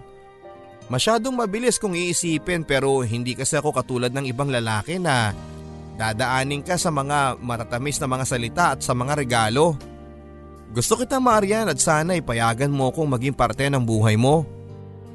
Masyadong 0.92 1.34
mabilis 1.34 1.82
kong 1.82 1.98
iisipin 1.98 2.62
pero 2.62 3.02
hindi 3.02 3.34
kasi 3.34 3.58
ako 3.58 3.74
katulad 3.74 4.14
ng 4.14 4.30
ibang 4.30 4.54
lalaki 4.54 5.02
na 5.02 5.34
dadaanin 5.96 6.62
ka 6.62 6.76
sa 6.76 6.92
mga 6.92 7.40
maratamis 7.40 7.98
na 8.04 8.08
mga 8.12 8.26
salita 8.28 8.66
at 8.76 8.84
sa 8.84 8.92
mga 8.92 9.16
regalo. 9.16 9.80
Gusto 10.76 11.00
kita 11.00 11.24
Marian 11.24 11.72
at 11.72 11.80
sana 11.80 12.20
ipayagan 12.20 12.72
mo 12.72 12.92
kong 12.92 13.16
maging 13.16 13.36
parte 13.36 13.72
ng 13.72 13.80
buhay 13.80 14.20
mo. 14.20 14.44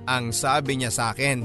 Ang 0.09 0.33
sabi 0.33 0.81
niya 0.81 0.89
sa 0.89 1.13
akin. 1.13 1.45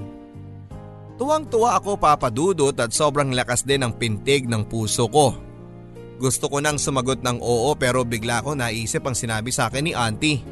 Tuwang-tuwa 1.15 1.79
ako 1.79 1.99
papadudot 1.99 2.75
at 2.75 2.91
sobrang 2.91 3.31
lakas 3.35 3.63
din 3.63 3.83
ang 3.83 3.95
pintig 3.95 4.47
ng 4.47 4.67
puso 4.67 5.07
ko. 5.11 5.35
Gusto 6.15 6.47
ko 6.47 6.63
nang 6.63 6.79
sumagot 6.79 7.19
ng 7.19 7.43
oo 7.43 7.75
pero 7.75 8.07
bigla 8.07 8.39
ko 8.39 8.55
naisip 8.55 9.03
ang 9.03 9.15
sinabi 9.15 9.51
sa 9.51 9.67
akin 9.67 9.83
ni 9.83 9.91
auntie. 9.91 10.43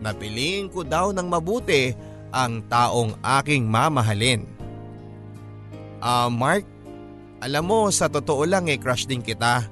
Napiliin 0.00 0.72
ko 0.72 0.84
daw 0.84 1.12
ng 1.12 1.28
mabuti 1.28 1.92
ang 2.32 2.64
taong 2.68 3.20
aking 3.20 3.68
mamahalin. 3.68 4.48
Ah 6.04 6.28
uh, 6.28 6.30
Mark, 6.32 6.64
alam 7.44 7.68
mo 7.68 7.92
sa 7.92 8.08
totoo 8.08 8.48
lang 8.48 8.72
eh 8.72 8.80
crush 8.80 9.04
din 9.04 9.20
kita. 9.20 9.68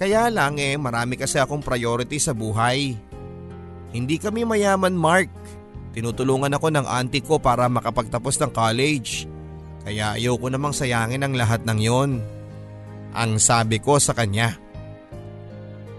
Kaya 0.00 0.32
lang 0.32 0.56
eh 0.56 0.80
marami 0.80 1.20
kasi 1.20 1.36
akong 1.36 1.60
priority 1.60 2.16
sa 2.16 2.32
buhay. 2.32 2.96
Hindi 3.92 4.16
kami 4.16 4.48
mayaman 4.48 4.96
Mark. 4.96 5.28
Tinutulungan 5.92 6.52
ako 6.56 6.72
ng 6.72 6.86
auntie 6.88 7.24
ko 7.24 7.36
para 7.36 7.68
makapagtapos 7.68 8.40
ng 8.40 8.52
college. 8.52 9.28
Kaya 9.84 10.16
ayoko 10.16 10.48
namang 10.48 10.72
sayangin 10.72 11.24
ang 11.24 11.36
lahat 11.36 11.68
ng 11.68 11.78
yon 11.80 12.10
ang 13.12 13.40
sabi 13.40 13.76
ko 13.80 14.00
sa 14.00 14.16
kanya. 14.16 14.56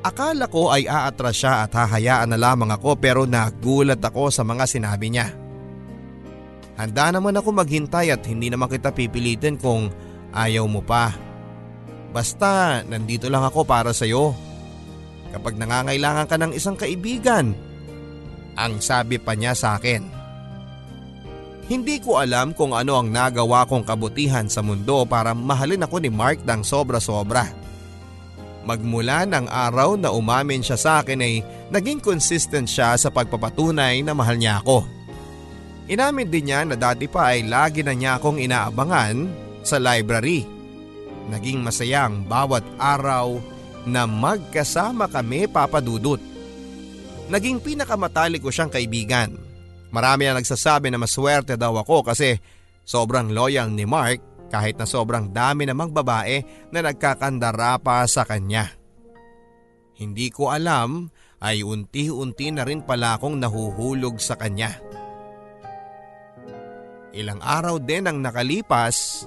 Akala 0.05 0.45
ko 0.49 0.69
ay 0.69 0.85
aatras 0.85 1.41
siya 1.41 1.65
at 1.65 1.73
hahayaan 1.73 2.33
na 2.33 2.37
lamang 2.37 2.69
ako 2.73 2.97
pero 2.97 3.25
nagulat 3.25 4.01
ako 4.01 4.29
sa 4.29 4.45
mga 4.45 4.65
sinabi 4.69 5.13
niya. 5.13 5.33
Handa 6.77 7.09
naman 7.09 7.33
ako 7.33 7.49
maghintay 7.57 8.13
at 8.13 8.21
hindi 8.29 8.53
naman 8.53 8.69
kita 8.69 8.93
pipilitin 8.93 9.57
kung 9.57 9.89
ayaw 10.35 10.65
mo 10.67 10.83
pa. 10.83 11.15
Basta 12.11 12.81
nandito 12.87 13.27
lang 13.27 13.43
ako 13.43 13.67
para 13.67 13.91
sa 13.91 14.07
iyo. 14.07 14.33
Kapag 15.31 15.59
nangangailangan 15.59 16.27
ka 16.27 16.35
ng 16.39 16.51
isang 16.55 16.79
kaibigan, 16.79 17.51
ang 18.57 18.81
sabi 18.81 19.21
pa 19.21 19.37
niya 19.37 19.53
sa 19.53 19.77
akin. 19.77 20.17
Hindi 21.67 21.99
ko 21.99 22.15
alam 22.17 22.55
kung 22.55 22.71
ano 22.71 22.95
ang 22.95 23.11
nagawa 23.11 23.67
kong 23.67 23.83
kabutihan 23.83 24.47
sa 24.47 24.63
mundo 24.63 25.03
para 25.03 25.35
mahalin 25.35 25.83
ako 25.83 25.99
ni 25.99 26.07
Mark 26.07 26.41
ng 26.47 26.63
sobra-sobra. 26.63 27.51
Magmula 28.63 29.27
ng 29.27 29.51
araw 29.51 29.99
na 29.99 30.11
umamin 30.11 30.63
siya 30.63 30.79
sa 30.79 30.91
akin 31.03 31.19
ay 31.19 31.43
naging 31.67 31.99
consistent 31.99 32.71
siya 32.71 32.95
sa 32.95 33.11
pagpapatunay 33.11 33.99
na 33.99 34.15
mahal 34.15 34.39
niya 34.39 34.63
ako. 34.63 34.87
Inamin 35.87 36.27
din 36.27 36.51
niya 36.51 36.67
na 36.67 36.75
dati 36.75 37.07
pa 37.07 37.35
ay 37.35 37.47
lagi 37.47 37.83
na 37.83 37.95
niya 37.95 38.19
akong 38.19 38.39
inaabangan 38.39 39.46
sa 39.67 39.83
library. 39.83 40.47
Naging 41.27 41.59
masaya 41.59 42.07
ang 42.07 42.23
bawat 42.23 42.63
araw 42.79 43.35
na 43.83 44.07
magkasama 44.07 45.11
kami 45.11 45.51
papadudot. 45.51 46.23
Naging 47.27 47.59
pinakamatalik 47.59 48.39
ko 48.39 48.47
siyang 48.47 48.71
kaibigan 48.71 49.47
Marami 49.87 50.27
ang 50.27 50.37
nagsasabi 50.39 50.91
na 50.91 50.99
maswerte 50.99 51.55
daw 51.55 51.79
ako 51.79 52.11
kasi 52.11 52.35
sobrang 52.83 53.31
loyal 53.31 53.71
ni 53.71 53.87
Mark 53.87 54.19
kahit 54.51 54.79
na 54.79 54.87
sobrang 54.87 55.31
dami 55.31 55.67
namang 55.67 55.91
babae 55.91 56.43
na 56.71 56.79
nagkakandara 56.83 57.79
pa 57.79 58.03
sa 58.07 58.27
kanya. 58.27 58.71
Hindi 59.97 60.29
ko 60.29 60.51
alam 60.51 61.09
ay 61.41 61.63
unti-unti 61.63 62.51
na 62.51 62.63
rin 62.67 62.83
pala 62.83 63.17
akong 63.17 63.39
nahuhulog 63.39 64.19
sa 64.19 64.35
kanya. 64.37 64.77
Ilang 67.17 67.41
araw 67.41 67.81
din 67.81 68.05
ang 68.05 68.21
nakalipas 68.21 69.25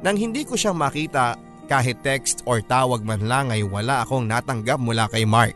nang 0.00 0.16
hindi 0.16 0.44
ko 0.48 0.56
siyang 0.56 0.76
makita 0.76 1.36
kahit 1.70 2.02
text 2.02 2.42
or 2.48 2.58
tawag 2.64 3.06
man 3.06 3.24
lang 3.30 3.54
ay 3.54 3.62
wala 3.62 4.02
akong 4.02 4.26
natanggap 4.26 4.80
mula 4.80 5.06
kay 5.06 5.22
Mark. 5.22 5.54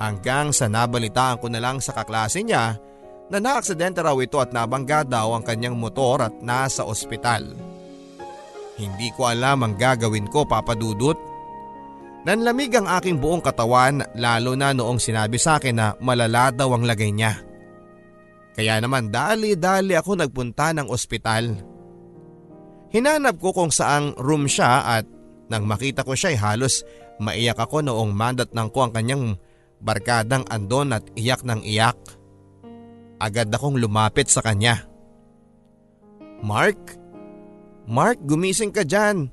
Hanggang 0.00 0.50
sa 0.50 0.66
nabalitaan 0.66 1.38
ko 1.38 1.46
na 1.52 1.62
lang 1.62 1.78
sa 1.78 1.94
kaklase 1.94 2.42
niya 2.42 2.80
na 3.30 3.38
naaksidente 3.38 4.00
raw 4.02 4.16
ito 4.18 4.40
at 4.40 4.50
nabangga 4.50 5.04
daw 5.04 5.36
ang 5.36 5.44
kanyang 5.44 5.76
motor 5.76 6.24
at 6.24 6.34
nasa 6.40 6.82
ospital. 6.82 7.54
Hindi 8.74 9.08
ko 9.14 9.30
alam 9.30 9.62
ang 9.62 9.74
gagawin 9.78 10.26
ko 10.26 10.42
papadudot. 10.48 11.14
Nanlamig 12.24 12.72
ang 12.74 12.88
aking 12.88 13.20
buong 13.20 13.44
katawan 13.44 14.02
lalo 14.16 14.56
na 14.56 14.72
noong 14.72 14.96
sinabi 14.98 15.36
sa 15.36 15.60
akin 15.60 15.76
na 15.76 15.92
malala 16.00 16.48
daw 16.50 16.72
ang 16.72 16.88
lagay 16.88 17.12
niya. 17.12 17.36
Kaya 18.54 18.80
naman 18.80 19.12
dali-dali 19.12 19.92
ako 19.98 20.18
nagpunta 20.18 20.72
ng 20.72 20.88
ospital. 20.88 21.73
Hinanap 22.94 23.42
ko 23.42 23.50
kung 23.50 23.74
saang 23.74 24.14
room 24.22 24.46
siya 24.46 25.02
at 25.02 25.04
nang 25.50 25.66
makita 25.66 26.06
ko 26.06 26.14
siya 26.14 26.30
ay 26.30 26.38
halos 26.38 26.86
maiyak 27.18 27.58
ako 27.58 27.82
noong 27.82 28.14
mandat 28.14 28.54
ng 28.54 28.70
ko 28.70 28.86
ang 28.86 28.94
kanyang 28.94 29.34
barkadang 29.82 30.46
andon 30.46 30.94
at 30.94 31.02
iyak 31.18 31.42
ng 31.42 31.66
iyak. 31.66 31.98
Agad 33.18 33.50
akong 33.50 33.82
lumapit 33.82 34.30
sa 34.30 34.46
kanya. 34.46 34.86
Mark? 36.38 36.78
Mark, 37.90 38.22
gumising 38.22 38.70
ka 38.70 38.86
dyan. 38.86 39.26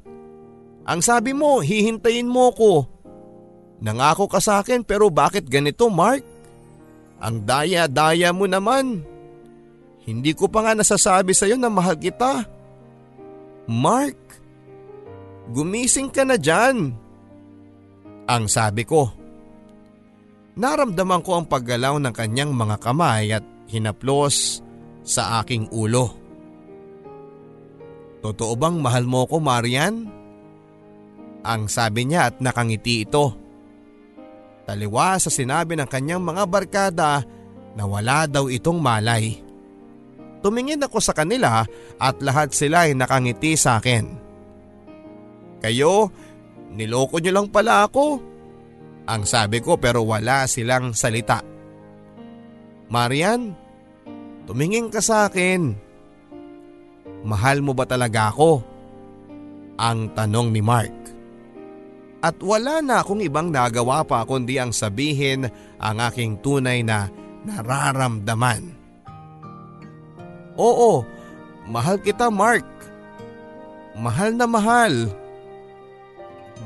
Ang 0.89 0.99
sabi 1.05 1.37
mo, 1.37 1.61
hihintayin 1.61 2.27
mo 2.27 2.49
ko. 2.57 2.89
Nangako 3.81 4.25
ka 4.25 4.41
sa 4.41 4.65
akin 4.65 4.81
pero 4.81 5.13
bakit 5.13 5.45
ganito 5.45 5.85
Mark? 5.93 6.25
Ang 7.21 7.45
daya-daya 7.45 8.33
mo 8.33 8.49
naman. 8.49 9.05
Hindi 10.01 10.33
ko 10.33 10.49
pa 10.49 10.65
nga 10.65 10.73
nasasabi 10.73 11.37
sa 11.37 11.45
iyo 11.45 11.61
na 11.61 11.69
mahal 11.69 11.93
kita. 11.93 12.41
Mark, 12.41 12.60
gumising 15.55 16.11
ka 16.11 16.27
na 16.27 16.35
dyan. 16.35 16.91
Ang 18.27 18.43
sabi 18.51 18.83
ko. 18.83 19.07
Naramdaman 20.59 21.23
ko 21.23 21.39
ang 21.39 21.45
paggalaw 21.47 21.95
ng 22.03 22.11
kanyang 22.11 22.51
mga 22.51 22.75
kamay 22.83 23.31
at 23.31 23.45
hinaplos 23.71 24.59
sa 25.01 25.39
aking 25.39 25.71
ulo. 25.71 26.11
Totoo 28.21 28.53
bang 28.59 28.77
mahal 28.77 29.07
mo 29.07 29.25
ko 29.25 29.41
Marian? 29.41 30.05
Ang 31.41 31.65
sabi 31.71 32.05
niya 32.05 32.29
at 32.29 32.35
nakangiti 32.37 33.07
ito. 33.07 33.33
Taliwa 34.67 35.17
sa 35.17 35.33
sinabi 35.33 35.73
ng 35.73 35.89
kanyang 35.89 36.21
mga 36.21 36.43
barkada 36.45 37.25
na 37.73 37.83
wala 37.87 38.29
daw 38.29 38.45
itong 38.45 38.77
malay. 38.77 39.50
Tumingin 40.41 40.81
ako 40.81 40.97
sa 40.97 41.13
kanila 41.13 41.61
at 42.01 42.15
lahat 42.19 42.49
sila 42.51 42.89
ay 42.89 42.97
nakangiti 42.97 43.53
sa 43.53 43.77
akin. 43.77 44.05
Kayo, 45.61 46.09
niloko 46.73 47.21
niyo 47.21 47.37
lang 47.37 47.47
pala 47.53 47.85
ako. 47.85 48.17
Ang 49.05 49.23
sabi 49.29 49.61
ko 49.61 49.77
pero 49.77 50.01
wala 50.01 50.49
silang 50.49 50.97
salita. 50.97 51.45
Marian, 52.89 53.53
tumingin 54.49 54.89
ka 54.89 54.99
sa 54.99 55.29
akin. 55.29 55.77
Mahal 57.21 57.61
mo 57.61 57.77
ba 57.77 57.85
talaga 57.85 58.33
ako? 58.33 58.65
Ang 59.77 60.17
tanong 60.17 60.49
ni 60.49 60.61
Mark. 60.65 60.97
At 62.21 62.37
wala 62.41 62.81
na 62.81 63.01
akong 63.01 63.21
ibang 63.21 63.49
nagawa 63.49 64.05
pa 64.05 64.25
kundi 64.25 64.57
ang 64.57 64.73
sabihin 64.73 65.49
ang 65.77 65.97
aking 66.01 66.41
tunay 66.41 66.81
na 66.85 67.09
nararamdaman. 67.45 68.80
Oo, 70.61 71.01
mahal 71.65 71.97
kita 71.97 72.29
Mark. 72.29 72.69
Mahal 73.97 74.37
na 74.37 74.45
mahal. 74.45 75.09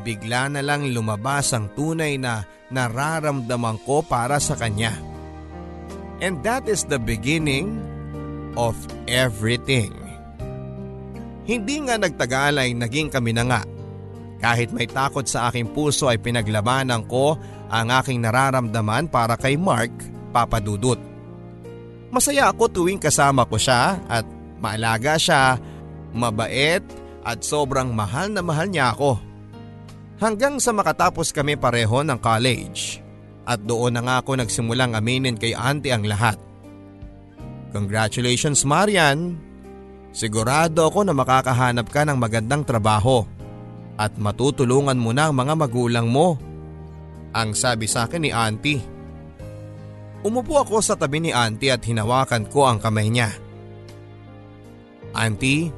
Bigla 0.03 0.51
na 0.51 0.59
lang 0.59 0.91
lumabas 0.91 1.55
ang 1.55 1.71
tunay 1.71 2.19
na 2.19 2.43
nararamdaman 2.75 3.79
ko 3.87 4.03
para 4.03 4.35
sa 4.43 4.59
kanya. 4.59 4.91
And 6.19 6.43
that 6.43 6.67
is 6.67 6.83
the 6.91 6.99
beginning 6.99 7.79
of 8.59 8.75
everything. 9.07 9.95
Hindi 11.47 11.87
nga 11.87 11.95
nagtagal 11.95 12.59
ay 12.59 12.75
naging 12.75 13.07
kami 13.07 13.31
na 13.31 13.47
nga. 13.47 13.61
Kahit 14.43 14.75
may 14.75 14.91
takot 14.91 15.23
sa 15.23 15.47
aking 15.47 15.71
puso 15.71 16.11
ay 16.11 16.19
pinaglabanan 16.19 17.07
ko 17.07 17.39
ang 17.71 17.87
aking 17.95 18.19
nararamdaman 18.19 19.07
para 19.07 19.39
kay 19.39 19.55
Mark 19.55 19.95
Papadudut. 20.35 21.14
Masaya 22.15 22.47
ako 22.47 22.71
tuwing 22.71 22.95
kasama 22.95 23.43
ko 23.43 23.59
siya 23.59 23.99
at 24.07 24.23
maalaga 24.63 25.19
siya, 25.19 25.59
mabait 26.15 26.79
at 27.27 27.43
sobrang 27.43 27.91
mahal 27.91 28.31
na 28.31 28.39
mahal 28.39 28.71
niya 28.71 28.95
ako. 28.95 29.19
Hanggang 30.23 30.63
sa 30.63 30.71
makatapos 30.71 31.35
kami 31.35 31.59
pareho 31.59 32.07
ng 32.07 32.15
college. 32.23 33.03
At 33.43 33.67
doon 33.67 33.99
na 33.99 34.01
nga 34.07 34.15
ako 34.23 34.39
nagsimulang 34.39 34.95
aminin 34.95 35.35
kay 35.35 35.51
auntie 35.51 35.91
ang 35.91 36.07
lahat. 36.07 36.39
Congratulations 37.75 38.63
Marian! 38.63 39.35
Sigurado 40.15 40.87
ako 40.87 41.03
na 41.03 41.11
makakahanap 41.11 41.91
ka 41.91 42.07
ng 42.07 42.15
magandang 42.15 42.63
trabaho 42.63 43.27
at 43.99 44.15
matutulungan 44.15 44.95
mo 44.95 45.11
na 45.11 45.27
ang 45.27 45.35
mga 45.35 45.53
magulang 45.59 46.07
mo. 46.07 46.39
Ang 47.35 47.51
sabi 47.51 47.91
sa 47.91 48.07
akin 48.07 48.23
ni 48.23 48.31
auntie. 48.31 48.94
Umupo 50.25 50.57
ako 50.57 50.81
sa 50.81 50.97
tabi 50.97 51.21
ni 51.21 51.29
auntie 51.29 51.69
at 51.69 51.85
hinawakan 51.85 52.49
ko 52.49 52.65
ang 52.65 52.81
kamay 52.81 53.13
niya. 53.13 53.29
Auntie, 55.13 55.69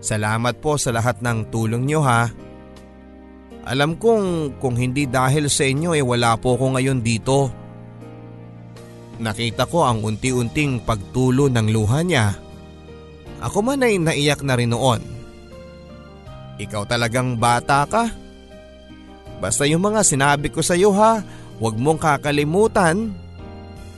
salamat 0.00 0.56
po 0.64 0.80
sa 0.80 0.96
lahat 0.96 1.20
ng 1.20 1.52
tulong 1.52 1.84
niyo 1.84 2.00
ha. 2.00 2.32
Alam 3.68 4.00
kong 4.00 4.56
kung 4.58 4.80
hindi 4.80 5.04
dahil 5.04 5.52
sa 5.52 5.68
inyo 5.68 5.92
eh 5.92 6.00
wala 6.00 6.40
po 6.40 6.56
ako 6.56 6.80
ngayon 6.80 7.04
dito. 7.04 7.52
Nakita 9.20 9.68
ko 9.68 9.84
ang 9.84 10.00
unti-unting 10.00 10.80
pagtulo 10.80 11.52
ng 11.52 11.68
luha 11.68 12.00
niya. 12.00 12.32
Ako 13.44 13.60
man 13.60 13.84
ay 13.84 14.00
naiyak 14.00 14.40
na 14.40 14.56
rin 14.56 14.72
noon. 14.72 15.04
Ikaw 16.56 16.82
talagang 16.88 17.36
bata 17.36 17.84
ka. 17.84 18.08
Basta 19.36 19.68
yung 19.68 19.84
mga 19.84 20.00
sinabi 20.00 20.48
ko 20.48 20.64
sa 20.64 20.74
iyo 20.74 20.90
ha, 20.96 21.22
huwag 21.62 21.78
mong 21.78 22.02
kakalimutan. 22.02 23.14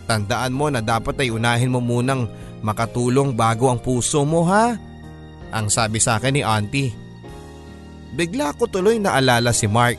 Tandaan 0.05 0.53
mo 0.53 0.69
na 0.69 0.85
dapat 0.85 1.17
ay 1.25 1.33
unahin 1.33 1.73
mo 1.73 1.81
munang 1.81 2.29
makatulong 2.61 3.33
bago 3.33 3.73
ang 3.73 3.81
puso 3.81 4.21
mo 4.29 4.45
ha? 4.45 4.77
Ang 5.49 5.73
sabi 5.73 5.97
sa 5.97 6.21
akin 6.21 6.37
ni 6.37 6.43
auntie. 6.45 6.93
Bigla 8.13 8.53
ko 8.53 8.69
tuloy 8.69 9.01
naalala 9.01 9.57
si 9.57 9.65
Mark. 9.65 9.97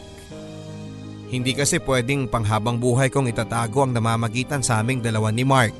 Hindi 1.34 1.58
kasi 1.58 1.82
pwedeng 1.82 2.30
panghabang 2.30 2.78
buhay 2.78 3.10
kong 3.10 3.34
itatago 3.34 3.82
ang 3.82 3.98
namamagitan 3.98 4.62
sa 4.62 4.78
aming 4.78 5.02
dalawa 5.02 5.34
ni 5.34 5.42
Mark. 5.42 5.74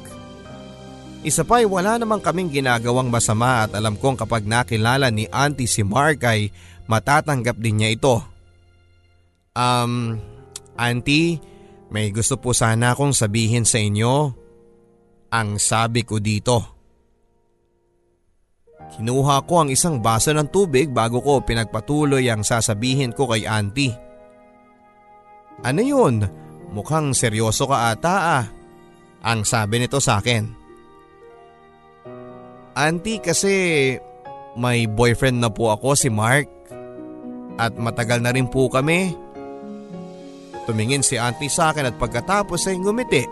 Isa 1.22 1.46
pa 1.46 1.62
ay 1.62 1.70
wala 1.70 2.02
namang 2.02 2.22
kaming 2.22 2.50
ginagawang 2.50 3.14
masama 3.14 3.70
at 3.70 3.78
alam 3.78 3.94
kong 3.94 4.18
kapag 4.18 4.46
nakilala 4.46 5.14
ni 5.14 5.30
auntie 5.30 5.70
si 5.70 5.86
Mark 5.86 6.26
ay 6.26 6.50
matatanggap 6.90 7.62
din 7.62 7.82
niya 7.82 7.94
ito. 7.94 8.26
Um, 9.54 10.18
auntie, 10.76 11.40
may 11.94 12.10
gusto 12.10 12.42
po 12.42 12.52
sana 12.56 12.94
akong 12.94 13.14
sabihin 13.14 13.68
sa 13.68 13.78
inyo. 13.78 14.34
Ang 15.30 15.60
sabi 15.62 16.02
ko 16.08 16.18
dito. 16.18 16.76
Kinuha 18.96 19.44
ko 19.44 19.66
ang 19.66 19.70
isang 19.74 20.00
baso 20.00 20.32
ng 20.32 20.48
tubig 20.54 20.94
bago 20.94 21.20
ko 21.20 21.42
pinagpatuloy 21.42 22.30
ang 22.30 22.46
sasabihin 22.46 23.12
ko 23.12 23.28
kay 23.28 23.44
auntie. 23.44 23.94
Ano 25.66 25.82
yun? 25.82 26.24
Mukhang 26.72 27.12
seryoso 27.16 27.68
ka 27.68 27.92
ata 27.92 28.16
ah. 28.40 28.46
Ang 29.26 29.42
sabi 29.44 29.82
nito 29.82 29.98
sa 29.98 30.22
akin. 30.22 30.44
Auntie 32.76 33.24
kasi 33.24 33.54
may 34.56 34.88
boyfriend 34.88 35.40
na 35.40 35.50
po 35.50 35.72
ako 35.72 35.96
si 35.96 36.12
Mark. 36.12 36.48
At 37.56 37.76
matagal 37.80 38.20
na 38.20 38.36
rin 38.36 38.52
po 38.52 38.68
kami. 38.68 39.25
Tumingin 40.66 41.06
si 41.06 41.18
auntie 41.22 41.50
sa 41.50 41.70
akin 41.70 41.94
at 41.94 41.96
pagkatapos 41.98 42.66
ay 42.70 42.82
ngumiti. 42.82 43.24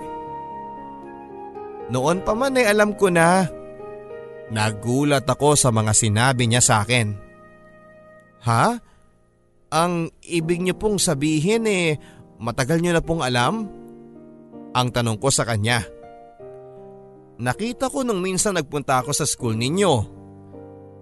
Noon 1.89 2.21
pa 2.21 2.33
man 2.37 2.57
ay 2.57 2.69
alam 2.69 2.93
ko 2.93 3.09
na 3.09 3.45
Nagulat 4.53 5.25
ako 5.25 5.57
sa 5.57 5.73
mga 5.73 5.97
sinabi 5.97 6.45
niya 6.45 6.61
sa 6.61 6.85
akin. 6.85 7.15
Ha? 8.45 8.77
Ang 9.73 10.13
ibig 10.29 10.61
niyo 10.61 10.77
pong 10.77 11.01
sabihin 11.01 11.65
eh, 11.65 11.97
matagal 12.37 12.77
niyo 12.77 12.93
na 12.93 13.01
pong 13.01 13.25
alam? 13.25 13.65
Ang 14.77 14.87
tanong 14.93 15.17
ko 15.17 15.33
sa 15.33 15.47
kanya. 15.47 15.81
Nakita 17.41 17.89
ko 17.89 18.05
nung 18.05 18.21
minsan 18.21 18.53
nagpunta 18.53 19.01
ako 19.01 19.09
sa 19.09 19.25
school 19.25 19.57
ninyo. 19.57 19.93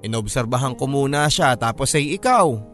Inobserbahan 0.07 0.79
ko 0.79 0.87
muna 0.87 1.27
siya 1.27 1.59
tapos 1.59 1.91
ay 1.97 2.15
ikaw. 2.15 2.70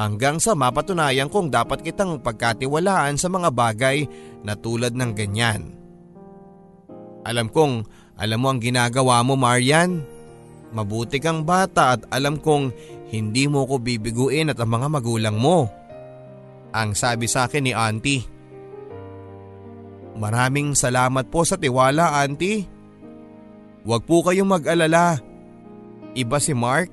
Hanggang 0.00 0.40
sa 0.40 0.56
mapatunayan 0.56 1.28
kong 1.28 1.52
dapat 1.52 1.84
kitang 1.84 2.20
pagkatiwalaan 2.24 3.20
sa 3.20 3.28
mga 3.28 3.52
bagay 3.52 4.08
na 4.40 4.56
tulad 4.56 4.96
ng 4.96 5.12
ganyan. 5.12 5.76
Alam 7.22 7.52
kong 7.52 7.86
alam 8.18 8.38
mo 8.40 8.48
ang 8.50 8.60
ginagawa 8.60 9.22
mo 9.22 9.38
Marian? 9.38 10.02
Mabuti 10.72 11.20
kang 11.20 11.44
bata 11.44 11.96
at 11.96 12.08
alam 12.08 12.40
kong 12.40 12.72
hindi 13.12 13.44
mo 13.44 13.68
ko 13.68 13.76
bibiguin 13.76 14.50
at 14.50 14.58
ang 14.58 14.72
mga 14.72 14.88
magulang 14.88 15.36
mo. 15.36 15.68
Ang 16.72 16.96
sabi 16.96 17.28
sa 17.28 17.44
akin 17.44 17.62
ni 17.68 17.72
auntie. 17.76 18.24
Maraming 20.16 20.72
salamat 20.72 21.28
po 21.28 21.44
sa 21.44 21.60
tiwala 21.60 22.24
auntie. 22.24 22.64
Huwag 23.84 24.08
po 24.08 24.24
kayong 24.24 24.48
mag-alala. 24.48 25.20
Iba 26.16 26.40
si 26.40 26.56
Mark. 26.56 26.92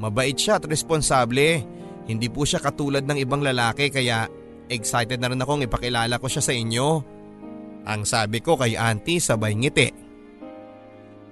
Mabait 0.00 0.32
siya 0.32 0.56
at 0.56 0.64
responsable. 0.64 1.64
Hindi 2.06 2.26
po 2.26 2.42
siya 2.42 2.58
katulad 2.58 3.06
ng 3.06 3.18
ibang 3.22 3.42
lalaki 3.42 3.92
kaya 3.92 4.26
excited 4.66 5.22
na 5.22 5.30
rin 5.30 5.42
akong 5.42 5.62
ipakilala 5.62 6.18
ko 6.18 6.26
siya 6.26 6.42
sa 6.42 6.52
inyo. 6.54 6.88
Ang 7.82 8.02
sabi 8.06 8.38
ko 8.42 8.58
kay 8.58 8.78
auntie 8.78 9.22
sabay 9.22 9.54
ngiti. 9.54 9.88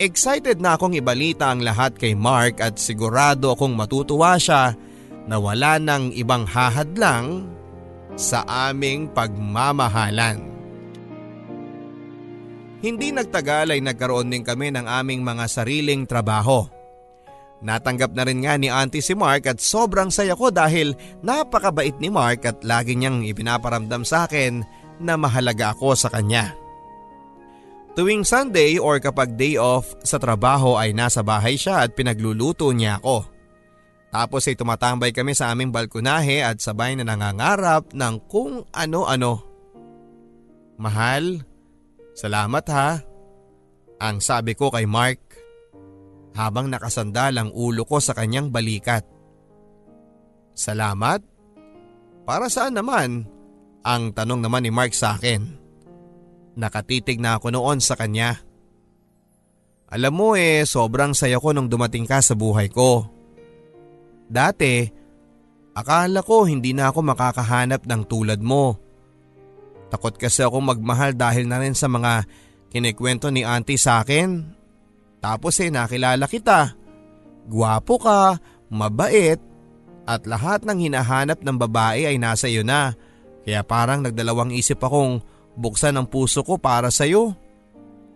Excited 0.01 0.65
na 0.65 0.81
akong 0.81 0.97
ibalita 0.97 1.53
ang 1.53 1.61
lahat 1.61 1.95
kay 2.01 2.17
Mark 2.17 2.65
at 2.65 2.81
sigurado 2.81 3.53
akong 3.53 3.77
matutuwa 3.77 4.41
siya 4.41 4.73
na 5.29 5.37
wala 5.37 5.77
nang 5.77 6.09
ibang 6.17 6.49
hahadlang 6.49 7.45
sa 8.17 8.43
aming 8.49 9.13
pagmamahalan. 9.13 10.51
Hindi 12.81 13.13
nagtagal 13.13 13.77
ay 13.77 13.81
nagkaroon 13.85 14.33
din 14.33 14.41
kami 14.41 14.73
ng 14.73 14.89
aming 14.89 15.21
mga 15.21 15.45
sariling 15.53 16.09
trabaho. 16.09 16.80
Natanggap 17.61 18.17
na 18.17 18.25
rin 18.25 18.41
nga 18.41 18.57
ni 18.57 18.73
auntie 18.73 19.05
si 19.05 19.13
Mark 19.13 19.45
at 19.45 19.61
sobrang 19.61 20.09
saya 20.09 20.33
ko 20.33 20.49
dahil 20.49 20.97
napakabait 21.21 21.93
ni 22.01 22.09
Mark 22.09 22.49
at 22.49 22.65
lagi 22.65 22.97
niyang 22.97 23.21
ipinaparamdam 23.29 24.01
sa 24.01 24.25
akin 24.25 24.65
na 24.97 25.21
mahalaga 25.21 25.77
ako 25.77 25.93
sa 25.93 26.09
kanya. 26.09 26.57
Tuwing 27.93 28.25
Sunday 28.25 28.81
or 28.81 28.97
kapag 28.97 29.37
day 29.37 29.61
off 29.61 29.93
sa 30.01 30.17
trabaho 30.17 30.81
ay 30.81 30.97
nasa 30.97 31.21
bahay 31.21 31.61
siya 31.61 31.85
at 31.85 31.93
pinagluluto 31.93 32.73
niya 32.73 32.97
ako. 33.03 33.29
Tapos 34.11 34.49
ay 34.49 34.57
tumatambay 34.57 35.13
kami 35.13 35.37
sa 35.37 35.53
aming 35.53 35.69
balkonahe 35.69 36.43
at 36.43 36.59
sabay 36.59 36.97
na 36.97 37.05
nangangarap 37.05 37.93
ng 37.93 38.15
kung 38.27 38.65
ano-ano. 38.73 39.45
Mahal, 40.81 41.45
salamat 42.17 42.65
ha. 42.73 43.05
Ang 44.01 44.25
sabi 44.25 44.57
ko 44.57 44.73
kay 44.73 44.89
Mark 44.89 45.21
habang 46.41 46.73
nakasandal 46.73 47.37
ang 47.37 47.51
ulo 47.53 47.85
ko 47.85 48.01
sa 48.01 48.17
kanyang 48.17 48.49
balikat. 48.49 49.05
Salamat? 50.57 51.21
Para 52.25 52.49
saan 52.49 52.81
naman? 52.81 53.29
Ang 53.85 54.17
tanong 54.17 54.41
naman 54.41 54.65
ni 54.65 54.73
Mark 54.73 54.97
sa 54.97 55.21
akin. 55.21 55.45
Nakatitig 56.57 57.21
na 57.21 57.37
ako 57.37 57.53
noon 57.53 57.79
sa 57.85 57.97
kanya. 57.97 58.41
Alam 59.91 60.13
mo 60.15 60.29
eh, 60.39 60.65
sobrang 60.65 61.13
saya 61.13 61.37
ko 61.37 61.53
nung 61.53 61.69
dumating 61.69 62.07
ka 62.07 62.23
sa 62.23 62.39
buhay 62.39 62.71
ko. 62.71 63.09
Dati, 64.31 64.87
akala 65.75 66.23
ko 66.23 66.47
hindi 66.47 66.71
na 66.71 66.93
ako 66.93 67.03
makakahanap 67.03 67.83
ng 67.85 68.03
tulad 68.07 68.39
mo. 68.39 68.79
Takot 69.91 70.15
kasi 70.15 70.47
ako 70.47 70.63
magmahal 70.63 71.19
dahil 71.19 71.51
na 71.51 71.59
rin 71.59 71.75
sa 71.75 71.91
mga 71.91 72.23
kinikwento 72.71 73.35
ni 73.35 73.43
auntie 73.43 73.81
sa 73.81 74.07
akin. 74.07 74.60
Tapos 75.21 75.61
eh 75.61 75.69
nakilala 75.69 76.25
kita. 76.25 76.75
Gwapo 77.45 78.01
ka, 78.01 78.41
mabait, 78.73 79.41
at 80.09 80.27
lahat 80.27 80.67
ng 80.67 80.91
hinahanap 80.91 81.39
ng 81.45 81.57
babae 81.61 82.09
ay 82.09 82.17
nasa 82.19 82.51
iyo 82.51 82.65
na. 82.67 82.97
Kaya 83.47 83.63
parang 83.63 84.03
nagdalawang 84.03 84.51
isip 84.51 84.81
akong 84.83 85.23
buksan 85.55 85.97
ang 85.97 86.09
puso 86.09 86.43
ko 86.43 86.59
para 86.59 86.91
sa 86.91 87.07
iyo. 87.07 87.37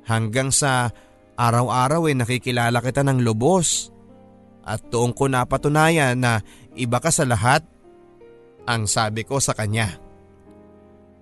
Hanggang 0.04 0.50
sa 0.50 0.90
araw-araw 1.38 2.10
ay 2.10 2.18
nakikilala 2.18 2.82
kita 2.82 3.06
ng 3.06 3.22
lubos. 3.22 3.94
At 4.64 4.80
tuong 4.88 5.12
ko 5.12 5.28
napatunayan 5.28 6.16
na 6.18 6.40
iba 6.74 6.98
ka 6.98 7.12
sa 7.12 7.28
lahat. 7.28 7.62
Ang 8.64 8.88
sabi 8.88 9.28
ko 9.28 9.38
sa 9.38 9.52
kanya. 9.52 10.00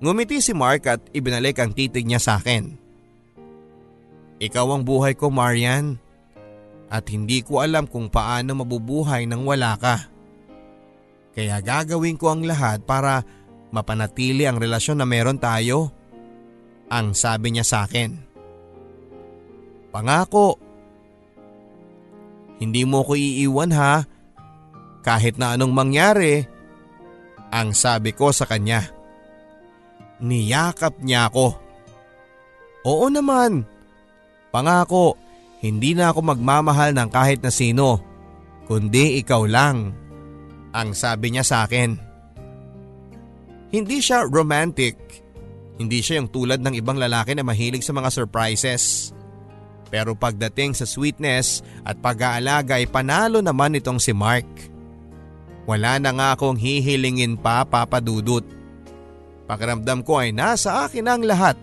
Ngumiti 0.03 0.38
si 0.38 0.55
Mark 0.55 0.87
at 0.87 1.03
ibinalik 1.11 1.59
ang 1.59 1.75
titig 1.75 2.07
niya 2.07 2.23
sa 2.23 2.38
akin. 2.38 2.82
Ikaw 4.42 4.66
ang 4.74 4.83
buhay 4.83 5.14
ko 5.14 5.31
Marian. 5.31 6.02
At 6.90 7.07
hindi 7.09 7.40
ko 7.46 7.62
alam 7.62 7.87
kung 7.87 8.11
paano 8.11 8.59
mabubuhay 8.59 9.24
nang 9.24 9.46
wala 9.46 9.78
ka. 9.78 10.11
Kaya 11.33 11.62
gagawin 11.62 12.18
ko 12.18 12.35
ang 12.35 12.44
lahat 12.44 12.85
para 12.85 13.24
mapanatili 13.72 14.44
ang 14.44 14.61
relasyon 14.61 15.00
na 15.00 15.07
meron 15.09 15.40
tayo 15.40 15.88
ang 16.92 17.16
sabi 17.16 17.55
niya 17.55 17.64
sa 17.64 17.88
akin. 17.88 18.12
Pangako. 19.94 20.61
Hindi 22.61 22.85
mo 22.85 23.00
ko 23.07 23.16
iiwan 23.16 23.72
ha. 23.72 24.05
Kahit 25.00 25.40
na 25.40 25.57
anong 25.57 25.72
mangyari. 25.72 26.44
Ang 27.48 27.72
sabi 27.72 28.12
ko 28.12 28.28
sa 28.35 28.44
kanya. 28.44 28.85
Niyakap 30.20 31.00
niya 31.00 31.33
ako. 31.33 31.57
Oo 32.85 33.07
naman. 33.09 33.71
Pangako, 34.53 35.17
hindi 35.65 35.97
na 35.97 36.12
ako 36.12 36.21
magmamahal 36.37 36.93
ng 36.93 37.09
kahit 37.09 37.41
na 37.41 37.49
sino, 37.49 38.05
kundi 38.69 39.17
ikaw 39.25 39.49
lang. 39.49 39.97
Ang 40.77 40.93
sabi 40.93 41.33
niya 41.33 41.45
sa 41.45 41.65
akin. 41.65 41.97
Hindi 43.73 44.05
siya 44.05 44.29
romantic. 44.29 45.01
Hindi 45.81 46.05
siya 46.05 46.21
yung 46.21 46.29
tulad 46.29 46.61
ng 46.61 46.77
ibang 46.77 47.01
lalaki 47.01 47.33
na 47.33 47.41
mahilig 47.41 47.81
sa 47.81 47.97
mga 47.97 48.12
surprises. 48.12 49.17
Pero 49.88 50.12
pagdating 50.12 50.77
sa 50.77 50.85
sweetness 50.85 51.65
at 51.85 51.97
pag-aalaga 52.01 52.77
ay 52.77 52.88
panalo 52.88 53.41
naman 53.41 53.77
itong 53.77 54.01
si 54.01 54.12
Mark. 54.12 54.49
Wala 55.65 55.97
na 55.97 56.12
nga 56.12 56.29
akong 56.37 56.61
hihilingin 56.61 57.41
pa 57.41 57.65
papadudot. 57.65 58.45
Pakiramdam 59.49 60.05
ko 60.05 60.21
ay 60.21 60.33
nasa 60.33 60.85
akin 60.85 61.09
ang 61.09 61.23
lahat. 61.25 61.57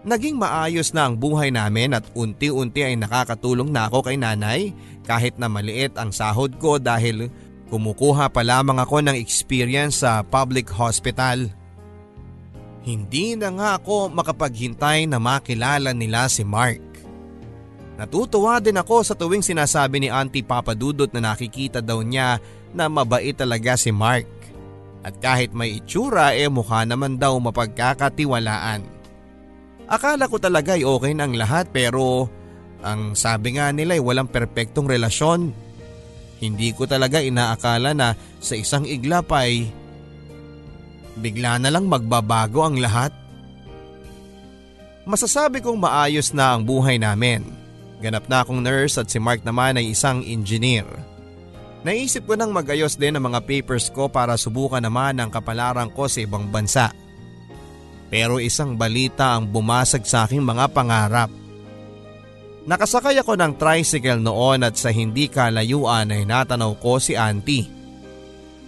Naging 0.00 0.40
maayos 0.40 0.96
na 0.96 1.04
ang 1.04 1.14
buhay 1.20 1.52
namin 1.52 1.92
at 1.92 2.08
unti-unti 2.16 2.80
ay 2.80 2.96
nakakatulong 2.96 3.68
na 3.68 3.84
ako 3.84 4.08
kay 4.08 4.16
nanay 4.16 4.72
kahit 5.04 5.36
na 5.36 5.44
maliit 5.44 5.92
ang 6.00 6.08
sahod 6.08 6.56
ko 6.56 6.80
dahil 6.80 7.28
kumukuha 7.68 8.32
pa 8.32 8.40
lamang 8.40 8.80
ako 8.80 9.04
ng 9.04 9.16
experience 9.20 10.00
sa 10.00 10.24
public 10.24 10.72
hospital. 10.72 11.52
Hindi 12.80 13.36
na 13.36 13.52
nga 13.52 13.68
ako 13.76 14.08
makapaghintay 14.16 15.04
na 15.04 15.20
makilala 15.20 15.92
nila 15.92 16.32
si 16.32 16.48
Mark. 16.48 16.80
Natutuwa 18.00 18.56
din 18.56 18.80
ako 18.80 19.04
sa 19.04 19.12
tuwing 19.12 19.44
sinasabi 19.44 20.00
ni 20.00 20.08
Auntie 20.08 20.40
Papa 20.40 20.72
Dudut 20.72 21.12
na 21.12 21.20
nakikita 21.20 21.84
daw 21.84 22.00
niya 22.00 22.40
na 22.72 22.88
mabait 22.88 23.36
talaga 23.36 23.76
si 23.76 23.92
Mark. 23.92 24.24
At 25.04 25.20
kahit 25.20 25.52
may 25.52 25.76
itsura 25.76 26.32
eh 26.32 26.48
mukha 26.48 26.88
naman 26.88 27.20
daw 27.20 27.36
mapagkakatiwalaan. 27.36 28.99
Akala 29.90 30.30
ko 30.30 30.38
talaga 30.38 30.78
ay 30.78 30.86
okay 30.86 31.12
ng 31.18 31.34
lahat 31.34 31.74
pero 31.74 32.30
ang 32.80 33.18
sabi 33.18 33.58
nga 33.58 33.74
nila 33.74 33.98
ay 33.98 34.02
walang 34.02 34.30
perpektong 34.30 34.86
relasyon. 34.86 35.50
Hindi 36.40 36.72
ko 36.72 36.86
talaga 36.86 37.20
inaakala 37.20 37.92
na 37.92 38.14
sa 38.40 38.54
isang 38.56 38.86
iglap 38.86 39.28
ay 39.34 39.68
bigla 41.18 41.58
na 41.58 41.68
lang 41.68 41.90
magbabago 41.90 42.64
ang 42.64 42.78
lahat. 42.78 43.12
Masasabi 45.04 45.58
kong 45.60 45.82
maayos 45.82 46.30
na 46.32 46.54
ang 46.54 46.62
buhay 46.62 46.96
namin 46.96 47.60
Ganap 48.00 48.32
na 48.32 48.40
akong 48.40 48.64
nurse 48.64 48.96
at 48.96 49.12
si 49.12 49.20
Mark 49.20 49.44
naman 49.44 49.76
ay 49.76 49.92
isang 49.92 50.24
engineer. 50.24 50.88
Naisip 51.84 52.24
ko 52.24 52.36
nang 52.36 52.52
magayos 52.52 52.96
din 52.96 53.16
ang 53.16 53.28
mga 53.28 53.44
papers 53.44 53.92
ko 53.92 54.08
para 54.08 54.40
subukan 54.40 54.80
naman 54.80 55.20
ang 55.20 55.28
kapalaran 55.28 55.92
ko 55.92 56.08
sa 56.08 56.24
ibang 56.24 56.48
bansa. 56.48 56.92
Pero 58.10 58.42
isang 58.42 58.74
balita 58.74 59.38
ang 59.38 59.46
bumasag 59.46 60.02
sa 60.02 60.26
aking 60.26 60.42
mga 60.42 60.66
pangarap. 60.74 61.30
Nakasakay 62.66 63.16
ako 63.22 63.38
ng 63.38 63.52
tricycle 63.56 64.20
noon 64.20 64.66
at 64.66 64.76
sa 64.76 64.92
hindi 64.92 65.30
kalayuan 65.30 66.12
ay 66.12 66.26
natanaw 66.26 66.76
ko 66.76 66.98
si 67.00 67.16
auntie. 67.16 67.70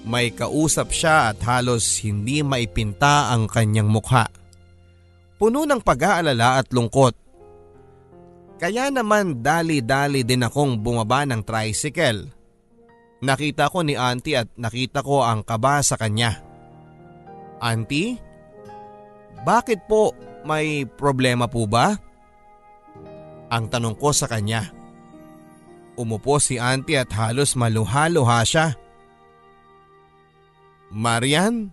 May 0.02 0.34
kausap 0.34 0.90
siya 0.90 1.34
at 1.34 1.38
halos 1.44 2.00
hindi 2.02 2.42
maipinta 2.42 3.30
ang 3.34 3.46
kanyang 3.46 3.86
mukha. 3.86 4.26
Puno 5.38 5.66
ng 5.66 5.82
pag-aalala 5.82 6.62
at 6.62 6.70
lungkot. 6.70 7.14
Kaya 8.62 8.94
naman 8.94 9.42
dali-dali 9.42 10.22
din 10.22 10.46
akong 10.46 10.78
bumaba 10.78 11.26
ng 11.26 11.42
tricycle. 11.42 12.30
Nakita 13.22 13.70
ko 13.70 13.82
ni 13.82 13.98
auntie 13.98 14.38
at 14.38 14.50
nakita 14.54 15.02
ko 15.02 15.22
ang 15.22 15.46
kaba 15.46 15.82
sa 15.82 15.98
kanya. 15.98 16.42
Auntie? 17.62 18.18
Bakit 19.42 19.90
po 19.90 20.14
may 20.46 20.86
problema 20.86 21.50
po 21.50 21.66
ba? 21.66 21.98
Ang 23.50 23.68
tanong 23.68 23.98
ko 23.98 24.14
sa 24.14 24.30
kanya. 24.30 24.70
Umupo 25.98 26.40
si 26.40 26.56
auntie 26.56 26.96
at 26.96 27.12
halos 27.12 27.52
maluha-luha 27.52 28.40
siya. 28.46 28.72
Marian? 30.88 31.68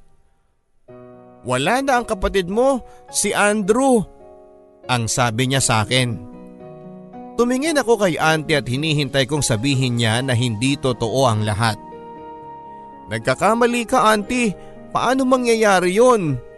Wala 1.48 1.80
na 1.80 2.04
ang 2.04 2.06
kapatid 2.08 2.52
mo, 2.52 2.84
si 3.08 3.32
Andrew. 3.32 4.04
Ang 4.92 5.08
sabi 5.08 5.48
niya 5.48 5.64
sa 5.64 5.88
akin. 5.88 6.20
Tumingin 7.40 7.80
ako 7.80 8.04
kay 8.04 8.20
auntie 8.20 8.60
at 8.60 8.68
hinihintay 8.68 9.24
kong 9.24 9.40
sabihin 9.40 9.96
niya 9.96 10.20
na 10.20 10.36
hindi 10.36 10.76
totoo 10.76 11.24
ang 11.24 11.48
lahat. 11.48 11.80
Nagkakamali 13.08 13.88
ka 13.88 14.12
auntie, 14.12 14.52
paano 14.92 15.24
mangyayari 15.24 15.96
yon? 15.96 16.49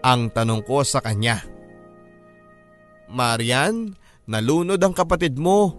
Ang 0.00 0.32
tanong 0.32 0.64
ko 0.64 0.80
sa 0.80 1.04
kanya. 1.04 1.44
Marian, 3.10 3.92
nalunod 4.24 4.80
ang 4.80 4.94
kapatid 4.96 5.36
mo. 5.36 5.76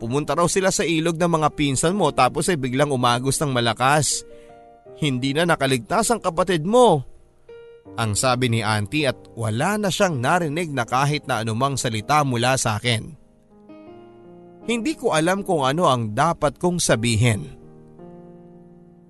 Pumunta 0.00 0.32
raw 0.32 0.48
sila 0.48 0.72
sa 0.72 0.84
ilog 0.84 1.16
ng 1.20 1.30
mga 1.40 1.48
pinsan 1.56 1.96
mo 1.96 2.08
tapos 2.10 2.48
ay 2.48 2.56
biglang 2.56 2.92
umagos 2.92 3.36
ng 3.40 3.52
malakas. 3.52 4.24
Hindi 5.00 5.32
na 5.32 5.48
nakaligtas 5.48 6.12
ang 6.12 6.20
kapatid 6.20 6.64
mo. 6.64 7.04
Ang 7.96 8.12
sabi 8.16 8.52
ni 8.52 8.60
auntie 8.60 9.08
at 9.08 9.16
wala 9.32 9.80
na 9.80 9.88
siyang 9.88 10.20
narinig 10.20 10.68
na 10.72 10.84
kahit 10.84 11.24
na 11.24 11.40
anumang 11.40 11.80
salita 11.80 12.20
mula 12.24 12.56
sa 12.60 12.76
akin. 12.76 13.16
Hindi 14.68 14.92
ko 14.94 15.16
alam 15.16 15.40
kung 15.40 15.64
ano 15.64 15.88
ang 15.88 16.12
dapat 16.12 16.60
kong 16.60 16.78
sabihin. 16.78 17.56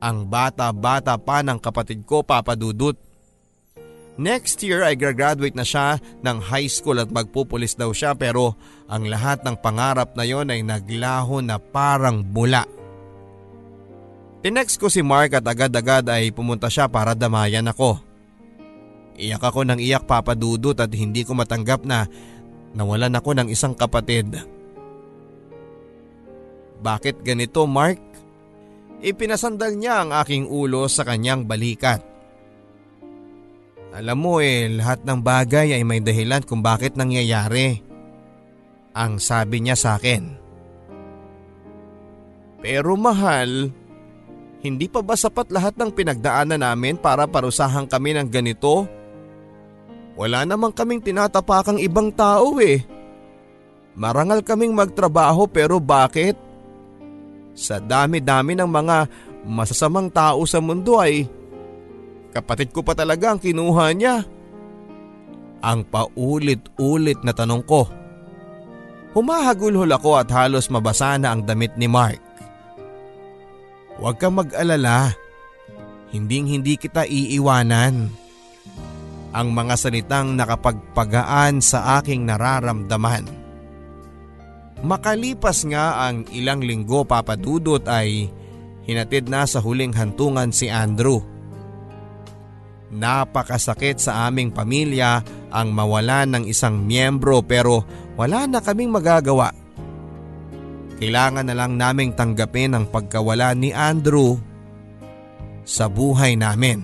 Ang 0.00 0.30
bata-bata 0.30 1.18
pa 1.20 1.44
ng 1.44 1.60
kapatid 1.60 2.06
ko 2.08 2.24
papadudot. 2.24 2.96
Next 4.20 4.60
year 4.60 4.84
ay 4.84 5.00
graduate 5.00 5.56
na 5.56 5.64
siya 5.64 5.96
ng 6.20 6.44
high 6.44 6.68
school 6.68 7.00
at 7.00 7.08
magpupulis 7.08 7.72
daw 7.72 7.88
siya 7.88 8.12
pero 8.12 8.52
ang 8.84 9.08
lahat 9.08 9.40
ng 9.40 9.56
pangarap 9.64 10.12
na 10.12 10.28
yon 10.28 10.52
ay 10.52 10.60
naglaho 10.60 11.40
na 11.40 11.56
parang 11.56 12.20
bula. 12.20 12.68
Tinext 14.44 14.76
ko 14.76 14.92
si 14.92 15.00
Mark 15.00 15.32
at 15.32 15.48
agad-agad 15.48 16.04
ay 16.12 16.36
pumunta 16.36 16.68
siya 16.68 16.84
para 16.84 17.16
damayan 17.16 17.72
ako. 17.72 17.96
Iyak 19.16 19.40
ako 19.40 19.64
ng 19.64 19.80
iyak 19.80 20.04
papadudot 20.04 20.76
at 20.76 20.92
hindi 20.92 21.24
ko 21.24 21.32
matanggap 21.32 21.88
na 21.88 22.04
nawalan 22.76 23.16
ako 23.16 23.40
ng 23.40 23.48
isang 23.48 23.72
kapatid. 23.72 24.36
Bakit 26.84 27.24
ganito 27.24 27.64
Mark? 27.64 28.04
Ipinasandal 29.00 29.80
niya 29.80 30.04
ang 30.04 30.12
aking 30.12 30.44
ulo 30.44 30.84
sa 30.92 31.08
kanyang 31.08 31.48
balikat. 31.48 32.09
Alam 33.90 34.18
mo 34.22 34.38
eh, 34.38 34.70
lahat 34.70 35.02
ng 35.02 35.18
bagay 35.18 35.74
ay 35.74 35.82
may 35.82 35.98
dahilan 35.98 36.46
kung 36.46 36.62
bakit 36.62 36.94
nangyayari. 36.94 37.82
Ang 38.94 39.18
sabi 39.18 39.66
niya 39.66 39.74
sa 39.74 39.98
akin. 39.98 40.38
Pero 42.62 42.94
mahal, 42.94 43.74
hindi 44.62 44.86
pa 44.86 45.02
ba 45.02 45.18
sapat 45.18 45.50
lahat 45.50 45.74
ng 45.74 45.90
pinagdaanan 45.90 46.62
namin 46.62 46.94
para 47.00 47.26
parusahan 47.26 47.88
kami 47.90 48.14
ng 48.14 48.28
ganito? 48.30 48.86
Wala 50.14 50.44
namang 50.44 50.76
kaming 50.76 51.02
tinatapakang 51.02 51.80
ibang 51.80 52.12
tao 52.12 52.60
eh. 52.60 52.84
Marangal 53.96 54.44
kaming 54.46 54.76
magtrabaho 54.76 55.50
pero 55.50 55.82
bakit? 55.82 56.38
Sa 57.58 57.82
dami-dami 57.82 58.54
ng 58.54 58.70
mga 58.70 58.96
masasamang 59.48 60.12
tao 60.12 60.46
sa 60.46 60.62
mundo 60.62 61.00
ay 61.00 61.26
kapatid 62.30 62.70
ko 62.70 62.80
pa 62.82 62.94
talaga 62.94 63.34
ang 63.34 63.40
kinuha 63.42 63.86
niya. 63.94 64.24
Ang 65.60 65.84
paulit-ulit 65.86 67.20
na 67.20 67.36
tanong 67.36 67.62
ko. 67.68 67.84
Humahagulhol 69.12 69.90
ako 69.90 70.22
at 70.22 70.30
halos 70.30 70.70
mabasa 70.70 71.18
na 71.18 71.34
ang 71.34 71.44
damit 71.44 71.74
ni 71.76 71.90
Mark. 71.90 72.22
Huwag 74.00 74.16
kang 74.16 74.38
mag-alala. 74.38 75.12
Hinding 76.14 76.58
hindi 76.58 76.80
kita 76.80 77.04
iiwanan. 77.04 78.08
Ang 79.30 79.48
mga 79.54 79.74
salitang 79.78 80.34
nakapagpagaan 80.34 81.62
sa 81.62 82.00
aking 82.00 82.26
nararamdaman. 82.26 83.28
Makalipas 84.80 85.68
nga 85.68 86.08
ang 86.08 86.24
ilang 86.32 86.64
linggo 86.64 87.04
papadudot 87.04 87.84
ay 87.84 88.32
hinatid 88.88 89.28
na 89.28 89.44
sa 89.44 89.60
huling 89.60 89.92
hantungan 89.92 90.50
si 90.50 90.72
Andrew. 90.72 91.20
Napakasakit 92.90 94.02
sa 94.02 94.26
aming 94.26 94.50
pamilya 94.50 95.22
ang 95.54 95.70
mawalan 95.70 96.34
ng 96.34 96.44
isang 96.50 96.82
miyembro 96.82 97.38
pero 97.38 97.86
wala 98.18 98.50
na 98.50 98.58
kaming 98.58 98.90
magagawa. 98.90 99.54
Kailangan 100.98 101.46
na 101.46 101.54
lang 101.56 101.78
naming 101.78 102.12
tanggapin 102.12 102.74
ang 102.74 102.90
pagkawala 102.90 103.54
ni 103.54 103.70
Andrew 103.70 104.36
sa 105.62 105.86
buhay 105.86 106.34
namin. 106.34 106.82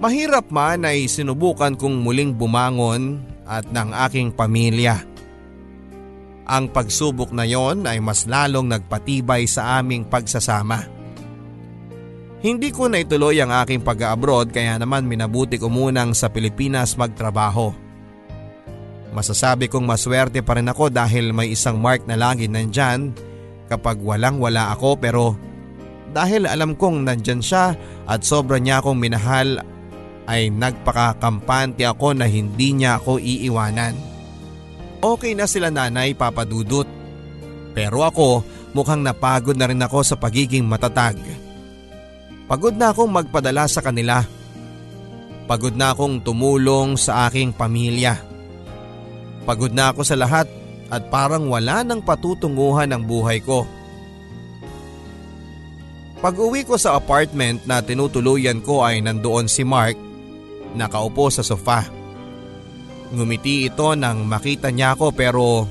Mahirap 0.00 0.48
man 0.48 0.88
ay 0.88 1.06
sinubukan 1.06 1.76
kong 1.76 2.00
muling 2.00 2.32
bumangon 2.32 3.20
at 3.44 3.68
ng 3.68 3.92
aking 4.08 4.32
pamilya. 4.32 4.96
Ang 6.50 6.72
pagsubok 6.72 7.30
na 7.36 7.44
yon 7.44 7.84
ay 7.84 8.00
mas 8.00 8.24
lalong 8.24 8.66
nagpatibay 8.66 9.44
sa 9.44 9.78
aming 9.78 10.08
pagsasama. 10.08 10.99
Hindi 12.40 12.72
ko 12.72 12.88
na 12.88 13.04
ituloy 13.04 13.36
ang 13.36 13.52
aking 13.52 13.84
pag-abroad 13.84 14.48
kaya 14.48 14.80
naman 14.80 15.04
minabuti 15.04 15.60
ko 15.60 15.68
munang 15.68 16.16
sa 16.16 16.32
Pilipinas 16.32 16.96
magtrabaho. 16.96 17.76
Masasabi 19.12 19.68
kong 19.68 19.84
maswerte 19.84 20.40
pa 20.40 20.56
rin 20.56 20.70
ako 20.72 20.88
dahil 20.88 21.36
may 21.36 21.52
isang 21.52 21.76
Mark 21.76 22.08
na 22.08 22.16
lagi 22.16 22.48
nandyan 22.48 23.12
kapag 23.68 24.00
walang 24.00 24.40
wala 24.40 24.72
ako 24.72 24.96
pero 24.96 25.24
dahil 26.16 26.48
alam 26.48 26.80
kong 26.80 27.04
nandyan 27.04 27.44
siya 27.44 27.76
at 28.08 28.24
sobra 28.24 28.56
niya 28.56 28.80
akong 28.80 28.96
minahal 28.96 29.60
ay 30.24 30.48
nagpakakampante 30.48 31.84
ako 31.84 32.16
na 32.16 32.24
hindi 32.24 32.72
niya 32.72 32.96
ako 33.02 33.20
iiwanan. 33.20 33.98
Okay 35.04 35.36
na 35.36 35.44
sila 35.44 35.68
nanay 35.68 36.16
papadudot. 36.16 36.88
Pero 37.76 38.00
ako 38.00 38.46
mukhang 38.72 39.04
napagod 39.04 39.60
na 39.60 39.68
rin 39.68 39.82
ako 39.84 40.00
sa 40.06 40.16
pagiging 40.16 40.64
matatag. 40.64 41.20
Pagod 42.50 42.74
na 42.74 42.90
akong 42.90 43.14
magpadala 43.14 43.70
sa 43.70 43.78
kanila. 43.78 44.26
Pagod 45.46 45.78
na 45.78 45.94
akong 45.94 46.18
tumulong 46.18 46.98
sa 46.98 47.30
aking 47.30 47.54
pamilya. 47.54 48.18
Pagod 49.46 49.70
na 49.70 49.94
ako 49.94 50.02
sa 50.02 50.18
lahat 50.18 50.50
at 50.90 51.06
parang 51.14 51.46
wala 51.46 51.86
nang 51.86 52.02
patutunguhan 52.02 52.90
ang 52.90 53.06
buhay 53.06 53.38
ko. 53.38 53.62
Pag 56.18 56.34
uwi 56.36 56.66
ko 56.66 56.74
sa 56.74 56.98
apartment 56.98 57.64
na 57.70 57.80
tinutuluyan 57.80 58.58
ko 58.60 58.82
ay 58.82 58.98
nandoon 58.98 59.46
si 59.46 59.62
Mark 59.62 59.94
nakaupo 60.74 61.30
sa 61.30 61.46
sofa. 61.46 61.86
Ngumiti 63.14 63.70
ito 63.70 63.94
nang 63.94 64.26
makita 64.26 64.74
niya 64.74 64.98
ako 64.98 65.14
pero 65.14 65.70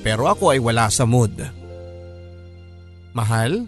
pero 0.00 0.30
ako 0.30 0.54
ay 0.54 0.62
wala 0.62 0.88
sa 0.88 1.04
mood. 1.04 1.34
Mahal? 3.12 3.66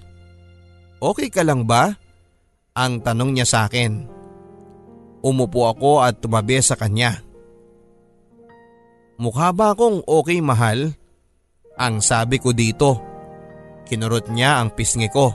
Okay 1.02 1.28
ka 1.28 1.42
lang 1.44 1.66
ba? 1.66 1.99
Ang 2.80 3.04
tanong 3.04 3.36
niya 3.36 3.44
sa 3.44 3.68
akin. 3.68 4.08
Umupo 5.20 5.68
ako 5.68 6.00
at 6.00 6.16
tumabi 6.24 6.64
sa 6.64 6.80
kanya. 6.80 7.20
Mukha 9.20 9.52
ba 9.52 9.76
akong 9.76 10.00
okay 10.08 10.40
mahal? 10.40 10.96
Ang 11.76 12.00
sabi 12.00 12.40
ko 12.40 12.56
dito. 12.56 12.96
Kinurot 13.84 14.32
niya 14.32 14.64
ang 14.64 14.72
pisngi 14.72 15.12
ko. 15.12 15.28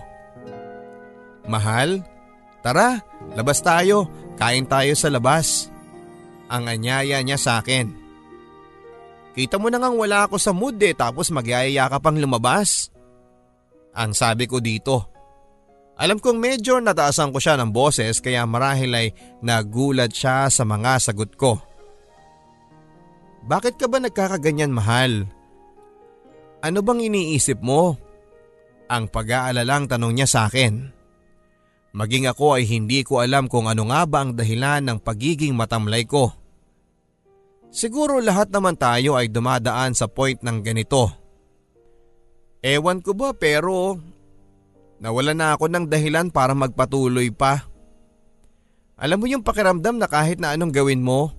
Mahal, 1.45 2.01
tara, 2.65 3.05
labas 3.37 3.61
tayo, 3.61 4.09
kain 4.41 4.65
tayo 4.65 4.97
sa 4.97 5.13
labas. 5.13 5.69
Ang 6.49 6.65
anyaya 6.65 7.21
niya 7.21 7.37
sa 7.37 7.61
akin. 7.61 7.93
Kita 9.37 9.61
mo 9.61 9.69
na 9.69 9.77
ngang 9.77 10.01
wala 10.01 10.25
ako 10.25 10.41
sa 10.41 10.49
mood 10.49 10.81
eh 10.81 10.97
tapos 10.97 11.29
magyayaya 11.29 11.93
ka 11.93 12.01
pang 12.01 12.17
lumabas. 12.17 12.89
Ang 13.93 14.17
sabi 14.17 14.49
ko 14.49 14.57
dito. 14.57 15.14
Alam 15.95 16.19
kong 16.19 16.35
medyo 16.35 16.83
nataasan 16.83 17.31
ko 17.31 17.39
siya 17.39 17.55
ng 17.55 17.71
boses 17.71 18.19
kaya 18.19 18.43
marahil 18.43 18.91
ay 18.91 19.07
nagulat 19.39 20.11
siya 20.11 20.51
sa 20.51 20.67
mga 20.67 20.99
sagot 20.99 21.31
ko. 21.39 21.55
Bakit 23.47 23.79
ka 23.79 23.87
ba 23.87 24.03
nagkakaganyan 24.03 24.75
mahal? 24.75 25.23
Ano 26.59 26.83
bang 26.83 26.99
iniisip 26.99 27.63
mo? 27.63 27.95
Ang 28.91 29.07
pag-aalalang 29.07 29.87
tanong 29.87 30.13
niya 30.19 30.27
sa 30.27 30.39
akin. 30.51 30.91
Maging 31.95 32.27
ako 32.27 32.59
ay 32.59 32.67
hindi 32.67 33.07
ko 33.07 33.23
alam 33.23 33.47
kung 33.47 33.71
ano 33.71 33.87
nga 33.87 34.03
ba 34.03 34.27
ang 34.27 34.35
dahilan 34.35 34.83
ng 34.83 34.99
pagiging 34.99 35.55
matamlay 35.55 36.03
ko. 36.03 36.35
Siguro 37.71 38.19
lahat 38.19 38.51
naman 38.51 38.75
tayo 38.75 39.15
ay 39.15 39.31
dumadaan 39.31 39.95
sa 39.95 40.11
point 40.11 40.41
ng 40.43 40.59
ganito. 40.59 41.07
Ewan 42.59 42.99
ko 42.99 43.15
ba 43.15 43.31
pero 43.31 43.95
nawala 44.99 45.35
na 45.35 45.55
ako 45.55 45.71
ng 45.71 45.85
dahilan 45.87 46.31
para 46.31 46.55
magpatuloy 46.55 47.31
pa. 47.31 47.67
Alam 48.95 49.23
mo 49.23 49.25
yung 49.27 49.43
pakiramdam 49.43 49.99
na 49.99 50.07
kahit 50.07 50.39
na 50.39 50.55
anong 50.55 50.71
gawin 50.71 51.03
mo, 51.03 51.35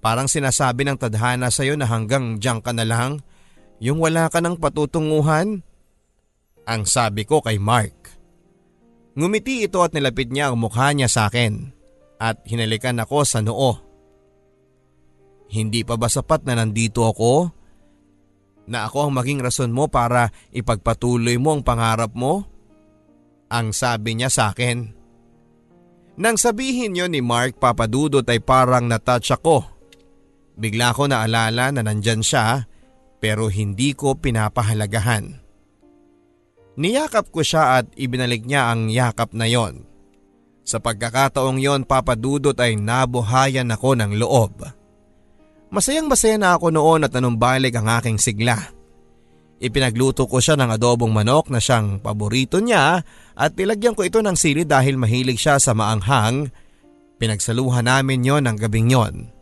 Parang 0.00 0.26
sinasabi 0.26 0.88
ng 0.88 0.96
tadhana 0.96 1.52
sa 1.52 1.60
iyo 1.60 1.76
na 1.76 1.84
hanggang 1.84 2.40
diyan 2.40 2.64
ka 2.64 2.72
na 2.72 2.88
lang, 2.88 3.20
yung 3.84 4.00
wala 4.00 4.32
ka 4.32 4.40
ng 4.40 4.56
patutunguhan. 4.56 5.60
Ang 6.64 6.82
sabi 6.88 7.28
ko 7.28 7.44
kay 7.44 7.60
Mark. 7.60 8.16
Ngumiti 9.12 9.68
ito 9.68 9.84
at 9.84 9.92
nilapit 9.92 10.32
niya 10.32 10.48
ang 10.48 10.56
mukha 10.56 10.96
niya 10.96 11.08
sa 11.12 11.28
akin 11.28 11.68
at 12.16 12.40
hinalikan 12.48 12.96
ako 12.96 13.28
sa 13.28 13.44
noo. 13.44 13.76
Hindi 15.52 15.84
pa 15.84 16.00
ba 16.00 16.08
sapat 16.08 16.48
na 16.48 16.56
nandito 16.56 17.04
ako? 17.04 17.52
Na 18.70 18.86
ako 18.86 19.10
ang 19.10 19.12
maging 19.18 19.42
rason 19.42 19.72
mo 19.74 19.90
para 19.90 20.30
ipagpatuloy 20.54 21.36
mo 21.36 21.58
ang 21.58 21.62
pangarap 21.66 22.14
mo? 22.14 22.46
Ang 23.50 23.74
sabi 23.74 24.14
niya 24.14 24.30
sa 24.30 24.54
akin. 24.54 24.86
Nang 26.20 26.38
sabihin 26.38 26.94
yon 26.94 27.12
ni 27.12 27.22
Mark 27.22 27.58
papadudot 27.58 28.24
ay 28.24 28.38
parang 28.38 28.86
natouch 28.86 29.34
ako 29.34 29.80
Bigla 30.60 30.92
ko 30.92 31.08
naalala 31.08 31.72
na 31.72 31.80
nandyan 31.80 32.20
siya 32.20 32.68
pero 33.16 33.48
hindi 33.48 33.96
ko 33.96 34.20
pinapahalagahan. 34.20 35.40
Niyakap 36.76 37.32
ko 37.32 37.40
siya 37.40 37.80
at 37.80 37.86
ibinalik 37.96 38.44
niya 38.44 38.68
ang 38.68 38.92
yakap 38.92 39.32
na 39.32 39.48
yon. 39.48 39.88
Sa 40.64 40.76
pagkakataong 40.80 41.56
yon 41.56 41.88
papadudot 41.88 42.56
ay 42.60 42.76
nabuhayan 42.76 43.72
ako 43.72 43.96
ng 43.96 44.20
loob. 44.20 44.68
Masayang 45.72 46.12
masaya 46.12 46.36
na 46.36 46.60
ako 46.60 46.76
noon 46.76 47.08
at 47.08 47.12
nanumbalik 47.16 47.72
ang 47.72 47.88
aking 47.88 48.20
sigla. 48.20 48.60
Ipinagluto 49.60 50.28
ko 50.28 50.40
siya 50.40 50.56
ng 50.56 50.76
adobong 50.76 51.12
manok 51.12 51.52
na 51.52 51.60
siyang 51.60 52.00
paborito 52.00 52.60
niya 52.60 53.00
at 53.40 53.56
nilagyan 53.56 53.96
ko 53.96 54.04
ito 54.04 54.20
ng 54.20 54.36
sili 54.36 54.68
dahil 54.68 55.00
mahilig 55.00 55.40
siya 55.40 55.56
sa 55.56 55.72
maanghang. 55.72 56.52
Pinagsaluhan 57.16 57.88
namin 57.88 58.20
yon 58.20 58.44
ng 58.44 58.56
gabing 58.60 58.92
yon. 58.92 59.32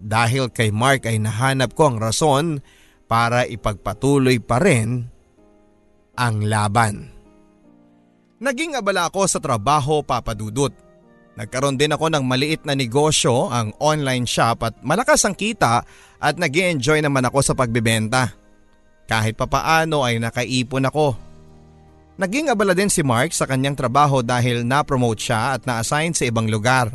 Dahil 0.00 0.48
kay 0.48 0.72
Mark 0.72 1.04
ay 1.04 1.20
nahanap 1.20 1.76
ko 1.76 1.92
ang 1.92 2.00
rason 2.00 2.64
para 3.04 3.44
ipagpatuloy 3.44 4.40
pa 4.40 4.56
rin 4.64 5.12
ang 6.16 6.40
laban. 6.48 7.12
Naging 8.40 8.76
abala 8.80 9.12
ako 9.12 9.28
sa 9.28 9.40
trabaho 9.40 10.00
papadudot. 10.00 10.72
Nagkaroon 11.36 11.76
din 11.76 11.92
ako 11.92 12.08
ng 12.08 12.24
maliit 12.24 12.64
na 12.64 12.72
negosyo, 12.72 13.52
ang 13.52 13.76
online 13.76 14.24
shop 14.24 14.64
at 14.64 14.74
malakas 14.80 15.20
ang 15.28 15.36
kita 15.36 15.84
at 16.16 16.34
nag 16.40 16.52
enjoy 16.52 17.00
naman 17.04 17.28
ako 17.28 17.44
sa 17.44 17.52
pagbebenta. 17.52 18.32
Kahit 19.04 19.36
papaano 19.36 20.00
ay 20.00 20.16
nakaipon 20.16 20.88
ako. 20.88 21.25
Naging 22.16 22.48
abala 22.48 22.72
din 22.72 22.88
si 22.88 23.04
Mark 23.04 23.36
sa 23.36 23.44
kanyang 23.44 23.76
trabaho 23.76 24.24
dahil 24.24 24.64
na-promote 24.64 25.20
siya 25.20 25.52
at 25.52 25.68
na-assign 25.68 26.16
sa 26.16 26.24
ibang 26.24 26.48
lugar. 26.48 26.88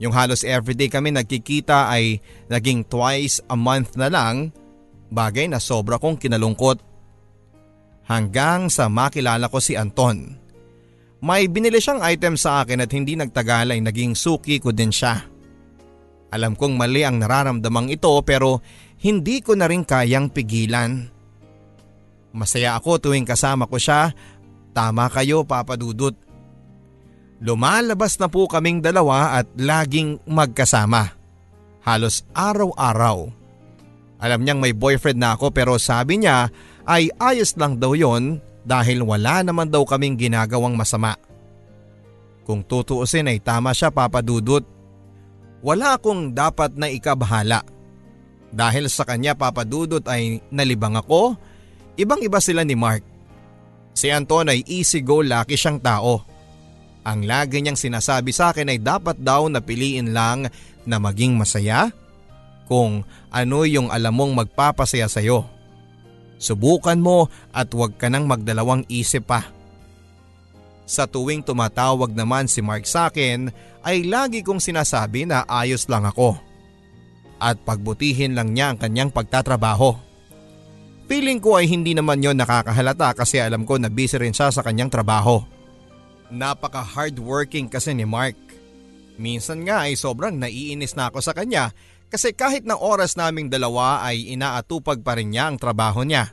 Yung 0.00 0.16
halos 0.16 0.40
everyday 0.40 0.88
kami 0.88 1.12
nagkikita 1.12 1.92
ay 1.92 2.16
naging 2.48 2.80
twice 2.88 3.44
a 3.52 3.56
month 3.56 3.92
na 3.94 4.08
lang, 4.08 4.48
bagay 5.12 5.52
na 5.52 5.60
sobra 5.60 6.00
kong 6.00 6.16
kinalungkot. 6.16 6.80
Hanggang 8.08 8.72
sa 8.72 8.88
makilala 8.88 9.52
ko 9.52 9.60
si 9.60 9.76
Anton. 9.76 10.40
May 11.22 11.46
binili 11.46 11.78
siyang 11.78 12.02
item 12.02 12.34
sa 12.34 12.64
akin 12.64 12.82
at 12.82 12.90
hindi 12.90 13.14
nagtagal 13.14 13.70
ay 13.70 13.78
naging 13.84 14.16
suki 14.18 14.58
ko 14.58 14.74
din 14.74 14.90
siya. 14.90 15.22
Alam 16.32 16.56
kong 16.56 16.74
mali 16.80 17.04
ang 17.04 17.20
nararamdamang 17.20 17.92
ito 17.92 18.10
pero 18.24 18.64
hindi 19.04 19.44
ko 19.44 19.54
na 19.54 19.68
rin 19.68 19.84
kayang 19.84 20.32
pigilan. 20.32 21.04
Masaya 22.32 22.76
ako 22.80 22.98
tuwing 22.98 23.28
kasama 23.28 23.68
ko 23.68 23.76
siya. 23.76 24.16
Tama 24.72 25.12
kayo 25.12 25.44
papadudot. 25.44 26.16
Lumalabas 27.44 28.16
na 28.16 28.30
po 28.30 28.48
kaming 28.48 28.80
dalawa 28.80 29.36
at 29.36 29.46
laging 29.58 30.16
magkasama. 30.24 31.12
Halos 31.84 32.24
araw-araw. 32.32 33.28
Alam 34.22 34.40
niyang 34.46 34.62
may 34.62 34.72
boyfriend 34.72 35.18
na 35.18 35.34
ako 35.34 35.50
pero 35.50 35.74
sabi 35.76 36.22
niya 36.22 36.48
ay 36.86 37.10
ayos 37.18 37.58
lang 37.58 37.76
daw 37.76 37.92
yon 37.98 38.38
dahil 38.62 39.02
wala 39.02 39.42
naman 39.42 39.66
daw 39.66 39.82
kaming 39.82 40.14
ginagawang 40.14 40.78
masama. 40.78 41.18
Kung 42.46 42.62
tutuusin 42.62 43.26
ay 43.30 43.42
tama 43.42 43.74
siya 43.74 43.90
papadudot. 43.90 44.62
Wala 45.62 45.94
akong 45.94 46.34
dapat 46.34 46.74
na 46.74 46.90
ikabahala. 46.90 47.62
Dahil 48.50 48.90
sa 48.90 49.06
kanya 49.06 49.38
papadudot 49.38 50.02
ay 50.10 50.42
nalibang 50.50 50.98
ako, 50.98 51.38
ibang 51.96 52.20
iba 52.24 52.38
sila 52.40 52.62
ni 52.64 52.76
Mark. 52.76 53.04
Si 53.92 54.08
Anton 54.08 54.48
ay 54.48 54.64
easy 54.64 55.04
go 55.04 55.20
lucky 55.20 55.56
siyang 55.56 55.80
tao. 55.80 56.24
Ang 57.02 57.26
lagi 57.26 57.58
niyang 57.60 57.76
sinasabi 57.76 58.30
sa 58.30 58.54
akin 58.54 58.70
ay 58.70 58.78
dapat 58.78 59.18
daw 59.18 59.50
napiliin 59.50 60.14
lang 60.14 60.48
na 60.86 60.96
maging 61.02 61.34
masaya 61.34 61.90
kung 62.70 63.02
ano 63.28 63.58
yung 63.66 63.90
alam 63.90 64.14
mong 64.14 64.32
magpapasaya 64.46 65.10
sa 65.10 65.20
iyo. 65.20 65.44
Subukan 66.38 66.98
mo 66.98 67.30
at 67.54 67.70
huwag 67.70 67.98
ka 67.98 68.10
nang 68.10 68.26
magdalawang 68.26 68.86
isip 68.90 69.30
pa. 69.30 69.50
Sa 70.86 71.06
tuwing 71.06 71.46
tumatawag 71.46 72.10
naman 72.10 72.50
si 72.50 72.58
Mark 72.58 72.86
sa 72.86 73.10
akin 73.10 73.50
ay 73.86 74.06
lagi 74.06 74.42
kong 74.42 74.58
sinasabi 74.58 75.26
na 75.26 75.46
ayos 75.46 75.86
lang 75.86 76.06
ako. 76.06 76.34
At 77.42 77.62
pagbutihin 77.62 78.38
lang 78.38 78.54
niya 78.54 78.74
ang 78.74 78.78
kanyang 78.78 79.10
pagtatrabaho. 79.10 80.11
Feeling 81.12 81.44
ko 81.44 81.60
ay 81.60 81.68
hindi 81.68 81.92
naman 81.92 82.24
yon 82.24 82.40
nakakahalata 82.40 83.12
kasi 83.12 83.36
alam 83.36 83.68
ko 83.68 83.76
na 83.76 83.92
busy 83.92 84.16
rin 84.16 84.32
siya 84.32 84.48
sa 84.48 84.64
kanyang 84.64 84.88
trabaho. 84.88 85.44
Napaka 86.32 86.80
hardworking 86.80 87.68
kasi 87.68 87.92
ni 87.92 88.08
Mark. 88.08 88.40
Minsan 89.20 89.60
nga 89.68 89.84
ay 89.84 89.92
sobrang 89.92 90.32
naiinis 90.32 90.96
na 90.96 91.12
ako 91.12 91.20
sa 91.20 91.36
kanya 91.36 91.68
Kasi 92.08 92.32
kahit 92.32 92.64
na 92.64 92.80
oras 92.80 93.12
naming 93.20 93.52
dalawa 93.52 94.00
ay 94.00 94.32
inaatupag 94.32 95.04
pa 95.04 95.20
rin 95.20 95.36
niya 95.36 95.52
ang 95.52 95.60
trabaho 95.60 96.00
niya. 96.00 96.32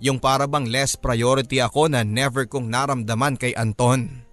Yung 0.00 0.16
para 0.16 0.48
bang 0.48 0.64
less 0.64 0.96
priority 0.96 1.60
ako 1.60 1.92
na 1.92 2.00
never 2.08 2.48
kong 2.48 2.72
naramdaman 2.72 3.36
kay 3.36 3.52
Anton. 3.52 4.24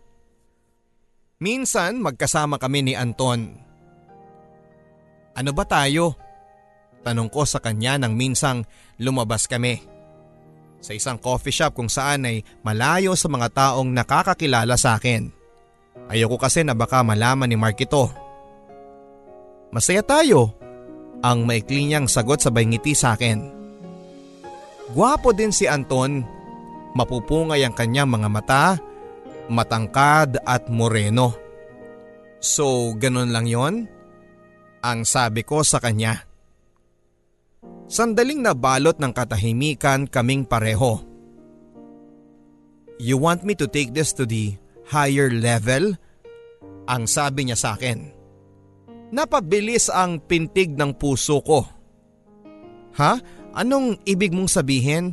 Minsan 1.44 2.00
magkasama 2.00 2.56
kami 2.56 2.88
ni 2.88 2.94
Anton. 2.96 3.52
Ano 5.36 5.52
ba 5.52 5.68
tayo? 5.68 6.31
Tanong 7.02 7.30
ko 7.34 7.46
sa 7.46 7.58
kanya 7.58 7.98
nang 7.98 8.14
minsang 8.14 8.66
lumabas 9.02 9.50
kami. 9.50 9.82
Sa 10.82 10.94
isang 10.98 11.18
coffee 11.18 11.54
shop 11.54 11.78
kung 11.78 11.90
saan 11.90 12.26
ay 12.26 12.42
malayo 12.66 13.14
sa 13.14 13.30
mga 13.30 13.54
taong 13.54 13.90
nakakakilala 13.94 14.74
sa 14.78 14.98
akin. 14.98 15.30
Ayoko 16.10 16.42
kasi 16.42 16.66
na 16.66 16.74
baka 16.74 17.06
malaman 17.06 17.50
ni 17.50 17.58
Mark 17.58 17.78
ito. 17.78 18.10
Masaya 19.70 20.02
tayo. 20.02 20.58
Ang 21.22 21.46
maikli 21.46 21.86
niyang 21.86 22.10
sagot 22.10 22.42
sabay 22.42 22.66
ngiti 22.66 22.98
sa 22.98 23.14
akin. 23.14 23.46
Gwapo 24.92 25.32
din 25.38 25.54
si 25.54 25.70
Anton. 25.70 26.26
Mapupungay 26.92 27.64
ang 27.64 27.72
kanyang 27.72 28.10
mga 28.12 28.28
mata, 28.28 28.66
matangkad 29.48 30.44
at 30.44 30.68
moreno. 30.68 31.32
So 32.44 32.92
ganun 32.98 33.32
lang 33.32 33.48
yon? 33.48 33.88
Ang 34.82 35.06
sabi 35.06 35.46
ko 35.46 35.62
sa 35.62 35.80
kanya. 35.80 36.31
Sandaling 37.92 38.40
nabalot 38.40 38.96
ng 39.04 39.12
katahimikan 39.12 40.08
kaming 40.08 40.48
pareho. 40.48 41.04
You 42.96 43.20
want 43.20 43.44
me 43.44 43.52
to 43.60 43.68
take 43.68 43.92
this 43.92 44.16
to 44.16 44.24
the 44.24 44.56
higher 44.88 45.28
level? 45.28 46.00
Ang 46.88 47.04
sabi 47.04 47.52
niya 47.52 47.60
sa 47.60 47.76
akin. 47.76 48.16
Napabilis 49.12 49.92
ang 49.92 50.24
pintig 50.24 50.72
ng 50.80 50.96
puso 50.96 51.44
ko. 51.44 51.68
Ha? 52.96 53.20
Anong 53.60 54.00
ibig 54.08 54.32
mong 54.32 54.48
sabihin? 54.48 55.12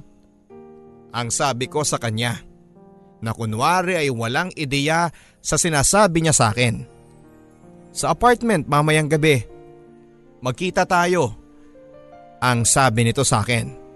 Ang 1.11 1.35
sabi 1.35 1.67
ko 1.67 1.83
sa 1.83 1.99
kanya 1.99 2.38
na 3.19 3.35
kunwari 3.35 3.99
ay 3.99 4.07
walang 4.14 4.55
ideya 4.55 5.11
sa 5.43 5.59
sinasabi 5.59 6.23
niya 6.23 6.35
sa 6.37 6.55
akin. 6.55 6.87
Sa 7.91 8.14
apartment 8.14 8.71
mamayang 8.71 9.11
gabi. 9.11 9.43
Magkita 10.38 10.87
tayo. 10.87 11.47
Ang 12.38 12.62
sabi 12.62 13.03
nito 13.03 13.27
sa 13.27 13.42
akin. 13.42 13.88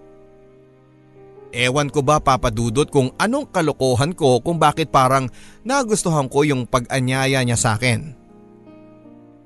Ewan 1.53 1.93
ko 1.93 2.01
ba 2.01 2.17
papadudot 2.17 2.89
kung 2.89 3.13
anong 3.21 3.53
kalokohan 3.53 4.17
ko 4.17 4.41
kung 4.41 4.57
bakit 4.57 4.89
parang 4.89 5.29
nagustuhan 5.69 6.25
ko 6.27 6.49
yung 6.49 6.65
pag-anyaya 6.65 7.45
niya 7.45 7.61
sa 7.61 7.77
akin. 7.77 8.17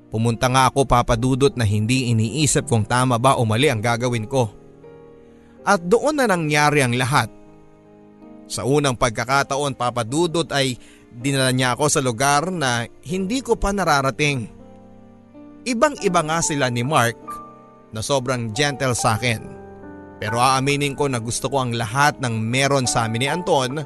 Pumunta 0.07 0.47
nga 0.47 0.71
ako 0.71 0.87
papadudot 0.87 1.51
na 1.59 1.67
hindi 1.67 2.07
iniisip 2.15 2.63
kung 2.71 2.87
tama 2.87 3.19
ba 3.19 3.35
o 3.35 3.43
mali 3.43 3.67
ang 3.67 3.83
gagawin 3.83 4.23
ko. 4.23 4.47
At 5.67 5.83
doon 5.83 6.23
na 6.23 6.31
nangyari 6.31 6.79
ang 6.79 6.95
lahat. 6.95 7.27
Sa 8.47 8.63
unang 8.63 8.95
pagkakataon 8.95 9.75
papadudot 9.75 10.47
ay 10.55 10.79
dinala 11.11 11.51
niya 11.51 11.75
ako 11.75 11.91
sa 11.91 11.99
lugar 11.99 12.47
na 12.55 12.87
hindi 13.03 13.43
ko 13.43 13.59
pa 13.59 13.75
nararating. 13.75 14.47
Ibang 15.67 15.99
iba 16.07 16.23
nga 16.23 16.39
sila 16.39 16.71
ni 16.71 16.87
Mark 16.87 17.19
na 17.91 18.03
sobrang 18.03 18.51
gentle 18.51 18.95
sa 18.95 19.15
akin. 19.15 19.57
Pero 20.17 20.41
aaminin 20.41 20.97
ko 20.97 21.05
na 21.05 21.21
gusto 21.21 21.47
ko 21.47 21.61
ang 21.61 21.77
lahat 21.77 22.17
ng 22.17 22.35
meron 22.41 22.89
sa 22.89 23.05
amin 23.05 23.21
ni 23.21 23.27
Anton 23.29 23.77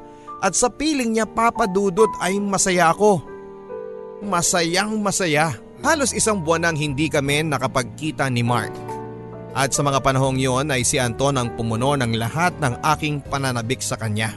at 0.41 0.53
sa 0.55 0.71
piling 0.71 1.13
niya 1.13 1.27
papadudot 1.27 2.09
ay 2.23 2.39
masaya 2.39 2.95
ako. 2.95 3.21
Masayang 4.23 4.97
masaya. 5.03 5.53
Halos 5.81 6.13
isang 6.13 6.45
buwan 6.45 6.69
nang 6.69 6.77
hindi 6.77 7.09
kami 7.09 7.41
nakapagkita 7.45 8.29
ni 8.29 8.45
Mark. 8.45 8.71
At 9.51 9.75
sa 9.75 9.83
mga 9.83 9.99
panahong 9.99 10.39
yon 10.39 10.71
ay 10.71 10.87
si 10.87 10.95
Anton 11.01 11.35
ang 11.35 11.51
pumuno 11.59 11.97
ng 11.99 12.15
lahat 12.15 12.55
ng 12.63 12.79
aking 12.95 13.19
pananabik 13.27 13.83
sa 13.83 13.99
kanya. 13.99 14.31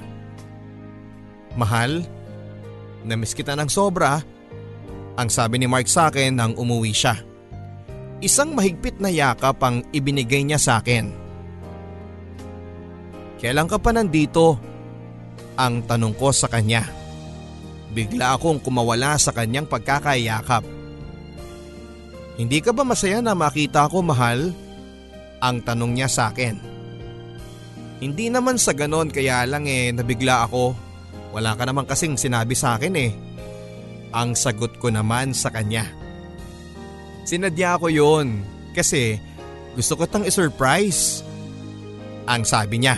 Mahal, 1.54 2.02
namiss 3.06 3.36
kita 3.36 3.54
ng 3.54 3.70
sobra. 3.70 4.18
Ang 5.14 5.28
sabi 5.30 5.62
ni 5.62 5.70
Mark 5.70 5.86
sa 5.86 6.10
akin 6.10 6.34
nang 6.34 6.52
umuwi 6.58 6.90
siya. 6.90 7.14
Isang 8.24 8.56
mahigpit 8.56 9.04
na 9.04 9.12
yakap 9.12 9.60
ang 9.60 9.84
ibinigay 9.92 10.48
niya 10.48 10.56
sa 10.56 10.80
akin. 10.80 11.12
Kailan 13.36 13.68
ka 13.68 13.76
pa 13.76 13.92
nandito? 13.92 14.56
Ang 15.60 15.84
tanong 15.84 16.16
ko 16.16 16.32
sa 16.32 16.48
kanya. 16.48 16.88
Bigla 17.92 18.32
akong 18.32 18.64
kumawala 18.64 19.20
sa 19.20 19.28
kanyang 19.36 19.68
pagkakayakap. 19.68 20.64
Hindi 22.40 22.58
ka 22.64 22.72
ba 22.72 22.80
masaya 22.80 23.20
na 23.20 23.36
makita 23.36 23.92
ko 23.92 24.00
mahal? 24.00 24.56
Ang 25.44 25.60
tanong 25.60 25.92
niya 25.92 26.08
sa 26.08 26.32
akin. 26.32 26.56
Hindi 28.00 28.32
naman 28.32 28.56
sa 28.56 28.72
ganon 28.72 29.12
kaya 29.12 29.44
lang 29.44 29.68
eh 29.68 29.92
nabigla 29.92 30.48
ako. 30.48 30.72
Wala 31.36 31.52
ka 31.60 31.68
naman 31.68 31.84
kasing 31.84 32.16
sinabi 32.16 32.56
sa 32.56 32.80
akin 32.80 32.94
eh. 32.96 33.12
Ang 34.16 34.32
sagot 34.32 34.80
ko 34.80 34.88
naman 34.88 35.36
sa 35.36 35.52
kanya. 35.52 36.03
Sinadya 37.24 37.80
ko 37.80 37.88
yon 37.88 38.44
kasi 38.76 39.16
gusto 39.74 39.98
ko 39.98 40.04
tang 40.04 40.28
isurprise. 40.28 41.24
Ang 42.24 42.44
sabi 42.44 42.80
niya. 42.80 42.96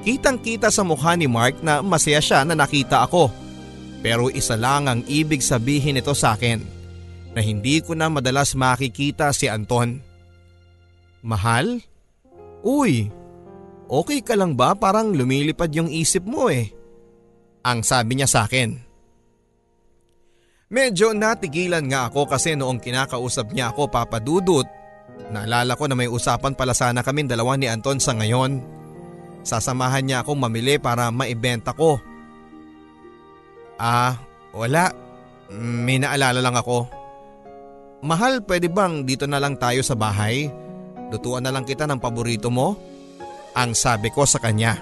Kitang 0.00 0.40
kita 0.40 0.72
sa 0.72 0.80
mukha 0.80 1.12
ni 1.16 1.28
Mark 1.28 1.60
na 1.60 1.84
masaya 1.84 2.20
siya 2.20 2.44
na 2.44 2.56
nakita 2.56 3.04
ako. 3.04 3.28
Pero 4.00 4.32
isa 4.32 4.56
lang 4.56 4.88
ang 4.88 5.00
ibig 5.04 5.44
sabihin 5.44 6.00
nito 6.00 6.16
sa 6.16 6.32
akin 6.32 6.64
na 7.36 7.40
hindi 7.44 7.84
ko 7.84 7.92
na 7.92 8.08
madalas 8.08 8.56
makikita 8.56 9.28
si 9.36 9.46
Anton. 9.46 10.00
Mahal? 11.20 11.84
Uy, 12.64 13.12
okay 13.92 14.24
ka 14.24 14.32
lang 14.36 14.56
ba? 14.56 14.72
Parang 14.72 15.12
lumilipad 15.12 15.68
yung 15.76 15.92
isip 15.92 16.24
mo 16.24 16.48
eh. 16.48 16.72
Ang 17.60 17.84
sabi 17.84 18.16
niya 18.16 18.28
sa 18.28 18.48
akin. 18.48 18.89
Medyo 20.70 21.10
natigilan 21.18 21.82
nga 21.90 22.06
ako 22.06 22.30
kasi 22.30 22.54
noong 22.54 22.78
kinakausap 22.78 23.50
niya 23.50 23.74
ako 23.74 23.90
papadudot. 23.90 24.62
Naalala 25.34 25.74
ko 25.74 25.90
na 25.90 25.98
may 25.98 26.06
usapan 26.06 26.54
pala 26.54 26.78
sana 26.78 27.02
kami 27.02 27.26
dalawa 27.26 27.58
ni 27.58 27.66
Anton 27.66 27.98
sa 27.98 28.14
ngayon. 28.14 28.62
Sasamahan 29.42 30.06
niya 30.06 30.22
akong 30.22 30.38
mamili 30.38 30.78
para 30.78 31.10
maibenta 31.10 31.74
ko. 31.74 31.98
Ah, 33.82 34.14
wala. 34.54 34.94
May 35.58 35.98
naalala 35.98 36.38
lang 36.38 36.54
ako. 36.54 36.86
Mahal, 38.06 38.38
pwede 38.46 38.70
bang 38.70 39.02
dito 39.02 39.26
na 39.26 39.42
lang 39.42 39.58
tayo 39.58 39.82
sa 39.82 39.98
bahay? 39.98 40.54
Lutuan 41.10 41.42
na 41.42 41.50
lang 41.50 41.66
kita 41.66 41.90
ng 41.90 41.98
paborito 41.98 42.46
mo? 42.46 42.78
Ang 43.58 43.74
sabi 43.74 44.14
ko 44.14 44.22
sa 44.22 44.38
kanya. 44.38 44.78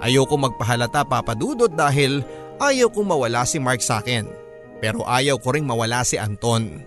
Ayoko 0.00 0.40
magpahalata 0.40 1.04
papadudot 1.04 1.68
dahil 1.68 2.24
ayaw 2.56 2.88
kong 2.88 3.12
mawala 3.12 3.44
si 3.44 3.60
Mark 3.60 3.84
sa 3.84 4.00
akin. 4.00 4.37
Pero 4.78 5.02
ayaw 5.06 5.38
ko 5.42 5.54
ring 5.54 5.66
mawala 5.66 6.06
si 6.06 6.14
Anton. 6.14 6.82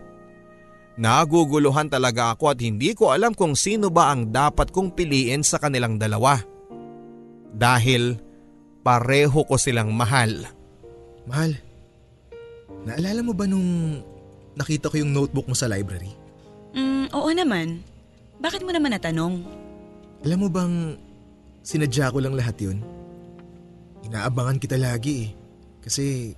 Naguguluhan 0.96 1.88
talaga 1.92 2.36
ako 2.36 2.52
at 2.52 2.60
hindi 2.62 2.96
ko 2.96 3.12
alam 3.12 3.36
kung 3.36 3.56
sino 3.56 3.90
ba 3.92 4.12
ang 4.12 4.30
dapat 4.32 4.70
kong 4.70 4.96
piliin 4.96 5.42
sa 5.44 5.60
kanilang 5.60 6.00
dalawa. 6.00 6.40
Dahil 7.52 8.20
pareho 8.86 9.44
ko 9.44 9.56
silang 9.60 9.92
mahal. 9.92 10.48
Mahal, 11.28 11.58
naalala 12.88 13.22
mo 13.24 13.34
ba 13.36 13.46
nung 13.46 14.00
Nakita 14.56 14.92
ko 14.92 15.00
yung 15.00 15.16
notebook 15.16 15.48
mo 15.48 15.56
sa 15.56 15.72
library. 15.72 16.12
Mm, 16.76 17.08
oo 17.16 17.30
naman. 17.32 17.84
Bakit 18.44 18.68
mo 18.68 18.72
naman 18.76 18.92
natanong? 18.92 19.48
Alam 20.28 20.38
mo 20.38 20.48
bang 20.52 21.00
sinadya 21.64 22.12
ko 22.12 22.20
lang 22.20 22.36
lahat 22.36 22.60
yun? 22.60 22.84
Inaabangan 24.04 24.60
kita 24.60 24.76
lagi 24.76 25.28
eh. 25.28 25.30
Kasi 25.82 26.36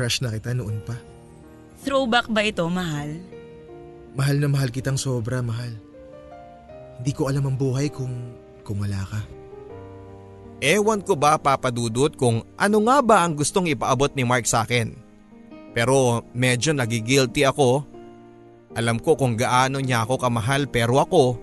crush 0.00 0.24
na 0.24 0.32
kita 0.32 0.56
noon 0.56 0.80
pa. 0.88 0.96
Throwback 1.84 2.32
ba 2.32 2.40
ito, 2.40 2.64
mahal? 2.72 3.20
Mahal 4.16 4.40
na 4.40 4.48
mahal 4.48 4.72
kitang 4.72 4.96
sobra, 4.96 5.44
mahal. 5.44 5.76
Hindi 6.96 7.12
ko 7.12 7.28
alam 7.28 7.44
ang 7.44 7.56
buhay 7.60 7.92
kung, 7.92 8.32
kung 8.64 8.80
wala 8.80 9.04
ka. 9.04 9.20
Ewan 10.64 11.04
ko 11.04 11.20
ba 11.20 11.36
papadudot 11.36 12.16
kung 12.16 12.40
ano 12.56 12.78
nga 12.88 13.04
ba 13.04 13.24
ang 13.24 13.36
gustong 13.36 13.68
ipaabot 13.68 14.12
ni 14.16 14.24
Mark 14.24 14.48
sa 14.48 14.64
akin. 14.64 14.96
Pero 15.76 16.24
medyo 16.32 16.72
nagigilty 16.72 17.44
ako. 17.44 17.84
Alam 18.76 19.00
ko 19.00 19.16
kung 19.16 19.36
gaano 19.36 19.84
niya 19.84 20.04
ako 20.04 20.16
kamahal 20.16 20.68
pero 20.68 21.00
ako, 21.00 21.36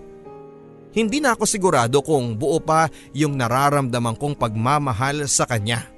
hindi 0.93 1.17
na 1.21 1.33
ako 1.33 1.45
sigurado 1.45 2.01
kung 2.01 2.37
buo 2.37 2.61
pa 2.61 2.89
yung 3.13 3.37
nararamdaman 3.37 4.17
kong 4.17 4.37
pagmamahal 4.37 5.25
sa 5.29 5.45
kanya. 5.45 5.96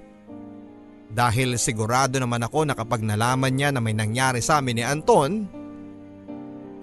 Dahil 1.09 1.57
sigurado 1.57 2.21
naman 2.21 2.45
ako 2.45 2.69
na 2.69 2.77
kapag 2.77 3.01
nalaman 3.01 3.49
niya 3.49 3.73
na 3.73 3.81
may 3.81 3.97
nangyari 3.97 4.45
sa 4.45 4.61
amin 4.61 4.77
ni 4.77 4.83
Anton, 4.85 5.49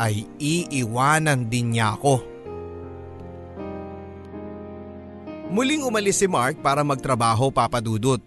ay 0.02 0.26
iiwanan 0.36 1.46
din 1.46 1.78
niya 1.78 1.94
ako. 1.94 2.20
Muling 5.46 5.86
umalis 5.86 6.18
si 6.18 6.26
Mark 6.26 6.58
para 6.58 6.82
magtrabaho 6.82 7.54
papadudot. 7.54 8.18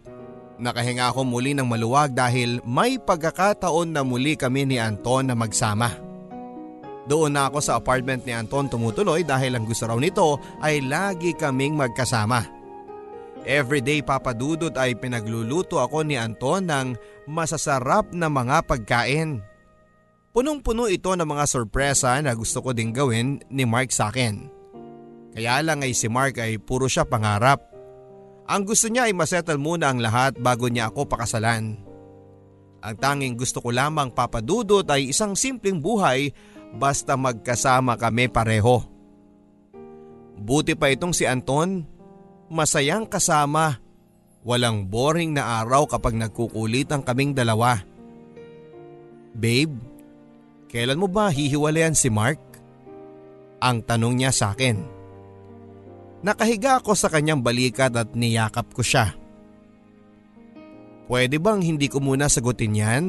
Nakahinga 0.60 1.12
ako 1.12 1.28
muli 1.28 1.52
ng 1.56 1.68
maluwag 1.68 2.16
dahil 2.16 2.64
may 2.64 3.00
pagkakataon 3.00 3.92
na 3.96 4.04
muli 4.04 4.40
kami 4.40 4.68
ni 4.68 4.80
Anton 4.80 5.28
na 5.28 5.36
magsama. 5.36 6.00
Doon 7.08 7.36
na 7.36 7.48
ako 7.52 7.60
sa 7.60 7.76
apartment 7.80 8.24
ni 8.24 8.36
Anton 8.36 8.72
tumutuloy 8.72 9.28
dahil 9.28 9.56
ang 9.56 9.68
gusto 9.68 9.88
raw 9.88 10.00
nito 10.00 10.40
ay 10.64 10.84
lagi 10.84 11.36
kaming 11.36 11.76
magkasama. 11.76 12.59
Everyday 13.48 14.04
papadudot 14.04 14.76
ay 14.76 15.00
pinagluluto 15.00 15.80
ako 15.80 16.04
ni 16.04 16.20
Anton 16.20 16.68
ng 16.68 16.88
masasarap 17.28 18.12
na 18.12 18.28
mga 18.28 18.68
pagkain. 18.68 19.40
Punong-puno 20.36 20.86
ito 20.92 21.10
ng 21.16 21.26
mga 21.26 21.46
sorpresa 21.50 22.14
na 22.22 22.36
gusto 22.36 22.62
ko 22.62 22.76
ding 22.76 22.94
gawin 22.94 23.42
ni 23.50 23.64
Mark 23.64 23.90
sa 23.90 24.12
akin. 24.12 24.52
Kaya 25.34 25.62
lang 25.64 25.82
ay 25.82 25.96
si 25.96 26.12
Mark 26.12 26.38
ay 26.38 26.60
puro 26.62 26.86
siya 26.86 27.08
pangarap. 27.08 27.64
Ang 28.50 28.66
gusto 28.66 28.90
niya 28.90 29.10
ay 29.10 29.14
masettle 29.14 29.62
muna 29.62 29.90
ang 29.90 30.02
lahat 30.02 30.38
bago 30.38 30.70
niya 30.70 30.90
ako 30.90 31.06
pakasalan. 31.10 31.80
Ang 32.80 32.96
tanging 32.96 33.36
gusto 33.36 33.60
ko 33.60 33.70
lamang 33.74 34.14
papadudot 34.14 34.88
ay 34.88 35.12
isang 35.12 35.36
simpleng 35.36 35.84
buhay 35.84 36.32
basta 36.76 37.18
magkasama 37.18 37.98
kami 37.98 38.30
pareho. 38.30 38.84
Buti 40.40 40.80
pa 40.80 40.88
itong 40.88 41.12
si 41.12 41.28
Anton, 41.28 41.84
masayang 42.52 43.06
kasama. 43.06 43.80
Walang 44.44 44.88
boring 44.90 45.36
na 45.36 45.62
araw 45.62 45.86
kapag 45.86 46.18
nagkukulit 46.18 46.90
ang 46.90 47.06
kaming 47.06 47.38
dalawa. 47.38 47.82
Babe, 49.36 49.78
kailan 50.72 51.00
mo 51.00 51.08
ba 51.08 51.30
hihiwalayan 51.30 51.94
si 51.94 52.10
Mark? 52.10 52.42
Ang 53.60 53.84
tanong 53.84 54.16
niya 54.16 54.32
sa 54.32 54.56
akin. 54.56 54.80
Nakahiga 56.20 56.84
ako 56.84 56.96
sa 56.96 57.08
kanyang 57.08 57.40
balikat 57.40 57.96
at 57.96 58.12
niyakap 58.12 58.68
ko 58.76 58.84
siya. 58.84 59.16
Pwede 61.08 61.40
bang 61.40 61.64
hindi 61.64 61.88
ko 61.88 62.04
muna 62.04 62.28
sagutin 62.28 62.76
yan? 62.76 63.04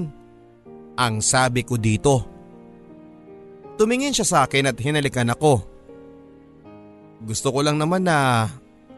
Ang 0.94 1.14
sabi 1.20 1.66
ko 1.66 1.76
dito. 1.76 2.26
Tumingin 3.76 4.14
siya 4.14 4.26
sa 4.26 4.38
akin 4.46 4.70
at 4.70 4.76
hinalikan 4.78 5.30
ako. 5.32 5.62
Gusto 7.24 7.52
ko 7.52 7.60
lang 7.60 7.76
naman 7.76 8.08
na 8.08 8.48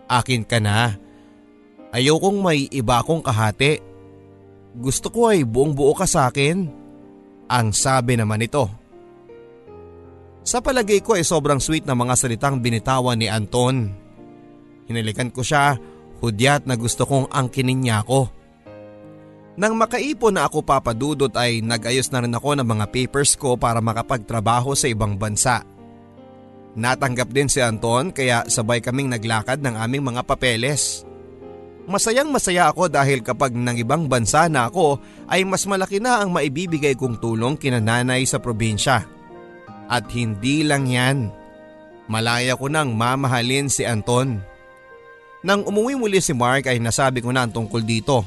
akin 0.09 0.42
ka 0.46 0.59
na. 0.62 0.96
Ayokong 1.92 2.40
may 2.40 2.66
iba 2.72 3.03
akong 3.03 3.20
kahati. 3.20 3.82
Gusto 4.72 5.12
ko 5.12 5.28
ay 5.28 5.44
buong 5.44 5.76
buo 5.76 5.92
ka 5.92 6.09
sa 6.09 6.32
akin. 6.32 6.64
Ang 7.53 7.68
sabi 7.76 8.16
naman 8.16 8.40
ito. 8.40 8.64
Sa 10.42 10.59
palagay 10.59 11.05
ko 11.05 11.14
ay 11.14 11.22
sobrang 11.22 11.62
sweet 11.62 11.86
na 11.86 11.94
mga 11.94 12.18
salitang 12.18 12.59
binitawan 12.59 13.20
ni 13.20 13.28
Anton. 13.28 13.92
Hinalikan 14.90 15.30
ko 15.30 15.44
siya, 15.46 15.78
hudyat 16.18 16.66
na 16.66 16.74
gusto 16.74 17.07
kong 17.07 17.30
angkinin 17.30 17.86
niya 17.86 18.03
ako. 18.03 18.26
Nang 19.53 19.76
makaipon 19.76 20.32
na 20.32 20.48
ako 20.48 20.64
papadudot 20.64 21.30
ay 21.36 21.61
nag-ayos 21.61 22.09
na 22.09 22.24
rin 22.24 22.32
ako 22.32 22.57
ng 22.57 22.66
mga 22.66 22.86
papers 22.88 23.36
ko 23.36 23.61
para 23.61 23.84
makapagtrabaho 23.84 24.72
sa 24.72 24.88
ibang 24.88 25.20
bansa. 25.20 25.61
Natanggap 26.73 27.29
din 27.29 27.53
si 27.53 27.61
Anton 27.61 28.14
kaya 28.16 28.49
sabay 28.49 28.81
kaming 28.81 29.12
naglakad 29.12 29.61
ng 29.61 29.77
aming 29.77 30.09
mga 30.09 30.25
papeles. 30.25 31.05
Masayang 31.85 32.31
masaya 32.31 32.70
ako 32.70 32.89
dahil 32.89 33.20
kapag 33.20 33.53
nang 33.53 33.75
ibang 33.75 34.07
bansa 34.07 34.47
na 34.47 34.70
ako 34.70 35.03
ay 35.27 35.43
mas 35.43 35.66
malaki 35.68 35.99
na 35.99 36.23
ang 36.23 36.31
maibibigay 36.31 36.95
kong 36.95 37.18
tulong 37.18 37.59
kinananay 37.59 38.25
sa 38.25 38.39
probinsya. 38.39 39.05
At 39.91 40.09
hindi 40.14 40.64
lang 40.64 40.89
yan. 40.89 41.29
Malaya 42.09 42.57
ko 42.57 42.70
nang 42.73 42.97
mamahalin 42.97 43.68
si 43.68 43.85
Anton. 43.85 44.41
Nang 45.43 45.66
umuwi 45.66 45.99
muli 45.99 46.23
si 46.23 46.33
Mark 46.33 46.70
ay 46.70 46.79
nasabi 46.79 47.18
ko 47.18 47.35
na 47.35 47.45
ang 47.45 47.53
tungkol 47.53 47.83
dito. 47.83 48.23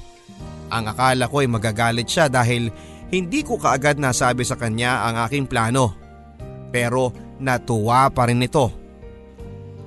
Ang 0.70 0.92
akala 0.92 1.32
ko 1.32 1.42
ay 1.42 1.50
magagalit 1.50 2.06
siya 2.06 2.28
dahil 2.28 2.70
hindi 3.10 3.42
ko 3.42 3.56
kaagad 3.56 3.98
nasabi 3.98 4.44
sa 4.44 4.60
kanya 4.60 5.08
ang 5.08 5.16
aking 5.26 5.48
plano. 5.48 5.96
Pero 6.76 7.16
natuwa 7.40 8.08
pa 8.12 8.28
rin 8.30 8.44
ito. 8.44 8.72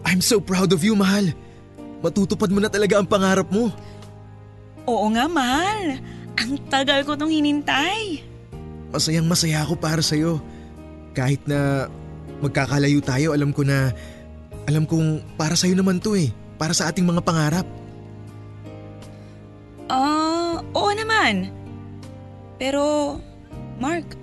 I'm 0.06 0.24
so 0.24 0.40
proud 0.40 0.72
of 0.72 0.80
you, 0.80 0.96
mahal. 0.96 1.28
Matutupad 2.00 2.48
mo 2.48 2.62
na 2.62 2.70
talaga 2.70 2.96
ang 2.96 3.08
pangarap 3.08 3.48
mo. 3.50 3.68
Oo 4.88 5.06
nga, 5.12 5.28
mahal. 5.28 6.00
Ang 6.38 6.56
tagal 6.70 7.02
ko 7.04 7.18
tong 7.18 7.28
hinintay. 7.28 8.22
Masayang 8.88 9.28
masaya 9.28 9.66
ako 9.66 9.76
para 9.76 10.00
sa'yo. 10.00 10.40
Kahit 11.12 11.44
na 11.44 11.90
magkakalayo 12.40 13.02
tayo, 13.02 13.34
alam 13.34 13.52
ko 13.52 13.66
na, 13.66 13.92
alam 14.64 14.86
kong 14.88 15.36
para 15.36 15.58
sa'yo 15.58 15.76
naman 15.76 16.00
to 16.00 16.16
eh. 16.16 16.32
Para 16.56 16.72
sa 16.72 16.88
ating 16.88 17.04
mga 17.04 17.20
pangarap. 17.20 17.66
Ah, 19.92 20.62
oo 20.72 20.90
naman. 20.94 21.52
Pero, 22.56 23.16
Mark, 23.76 24.16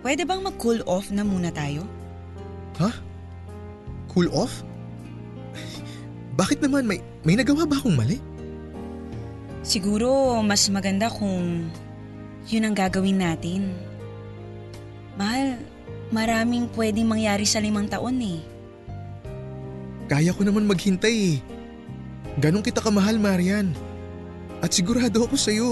pwede 0.00 0.24
bang 0.24 0.40
mag-cool 0.40 0.80
off 0.88 1.12
na 1.12 1.26
muna 1.26 1.52
tayo? 1.52 1.84
Ha? 2.80 2.90
Cool 4.10 4.32
off? 4.32 4.64
Bakit 6.40 6.64
naman? 6.64 6.88
May, 6.88 7.04
may 7.22 7.36
nagawa 7.36 7.68
ba 7.68 7.76
akong 7.76 7.94
mali? 7.94 8.16
Siguro 9.60 10.40
mas 10.40 10.64
maganda 10.72 11.12
kung 11.12 11.68
yun 12.48 12.64
ang 12.64 12.72
gagawin 12.74 13.20
natin. 13.20 13.76
Mahal, 15.20 15.60
maraming 16.08 16.72
pwedeng 16.72 17.12
mangyari 17.12 17.44
sa 17.44 17.60
limang 17.60 17.86
taon 17.86 18.16
eh. 18.24 18.40
Kaya 20.08 20.32
ko 20.32 20.42
naman 20.42 20.64
maghintay 20.64 21.36
eh. 21.36 21.38
Ganon 22.40 22.64
kita 22.64 22.80
kamahal, 22.80 23.20
Marian. 23.20 23.76
At 24.64 24.72
sigurado 24.72 25.28
ako 25.28 25.36
sa'yo. 25.36 25.70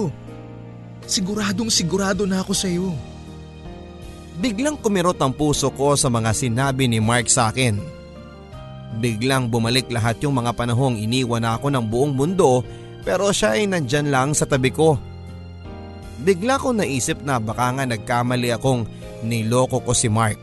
Siguradong 1.08 1.72
sigurado 1.72 2.28
na 2.28 2.44
ako 2.44 2.52
sa'yo. 2.52 2.92
Biglang 4.38 4.78
kumirot 4.78 5.18
ang 5.18 5.34
puso 5.34 5.74
ko 5.74 5.98
sa 5.98 6.06
mga 6.06 6.30
sinabi 6.30 6.86
ni 6.86 7.02
Mark 7.02 7.26
sa 7.26 7.50
akin. 7.50 7.74
Biglang 9.02 9.50
bumalik 9.50 9.90
lahat 9.90 10.22
yung 10.22 10.38
mga 10.38 10.54
panahong 10.54 10.94
iniwan 10.94 11.42
ako 11.42 11.74
ng 11.74 11.84
buong 11.90 12.14
mundo 12.14 12.62
pero 13.02 13.34
siya 13.34 13.58
ay 13.58 13.66
nandyan 13.66 14.14
lang 14.14 14.30
sa 14.38 14.46
tabi 14.46 14.70
ko. 14.70 14.94
Bigla 16.22 16.62
ko 16.62 16.70
naisip 16.70 17.18
na 17.26 17.42
baka 17.42 17.74
nga 17.74 17.84
nagkamali 17.86 18.54
akong 18.54 18.86
niloko 19.26 19.82
ko 19.82 19.90
si 19.90 20.06
Mark. 20.06 20.38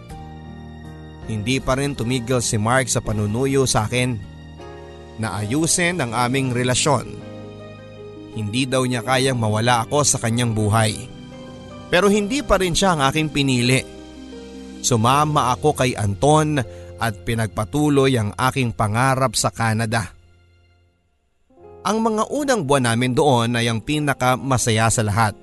Hindi 1.31 1.63
pa 1.63 1.79
rin 1.79 1.95
tumigil 1.95 2.43
si 2.43 2.59
Mark 2.59 2.91
sa 2.91 2.99
panunuyo 2.99 3.63
sa 3.63 3.87
akin 3.87 4.19
na 5.23 5.39
ayusin 5.39 6.03
ang 6.03 6.11
aming 6.11 6.51
relasyon. 6.51 7.15
Hindi 8.35 8.67
daw 8.67 8.83
niya 8.83 9.07
kayang 9.07 9.39
mawala 9.39 9.87
ako 9.87 10.03
sa 10.03 10.19
kanyang 10.19 10.51
buhay. 10.51 11.14
Pero 11.95 12.11
hindi 12.11 12.43
pa 12.43 12.59
rin 12.59 12.75
siya 12.75 12.91
ang 12.91 13.07
aking 13.07 13.31
pinili. 13.31 13.79
Sumama 14.83 15.55
ako 15.55 15.79
kay 15.79 15.95
Anton 15.95 16.59
at 16.99 17.23
pinagpatuloy 17.23 18.19
ang 18.19 18.35
aking 18.35 18.75
pangarap 18.75 19.31
sa 19.39 19.47
Canada. 19.47 20.11
Ang 21.87 22.03
mga 22.03 22.27
unang 22.35 22.67
buwan 22.67 22.91
namin 22.91 23.15
doon 23.15 23.55
ay 23.55 23.71
ang 23.71 23.79
pinakamasaya 23.79 24.91
sa 24.91 25.07
lahat. 25.07 25.39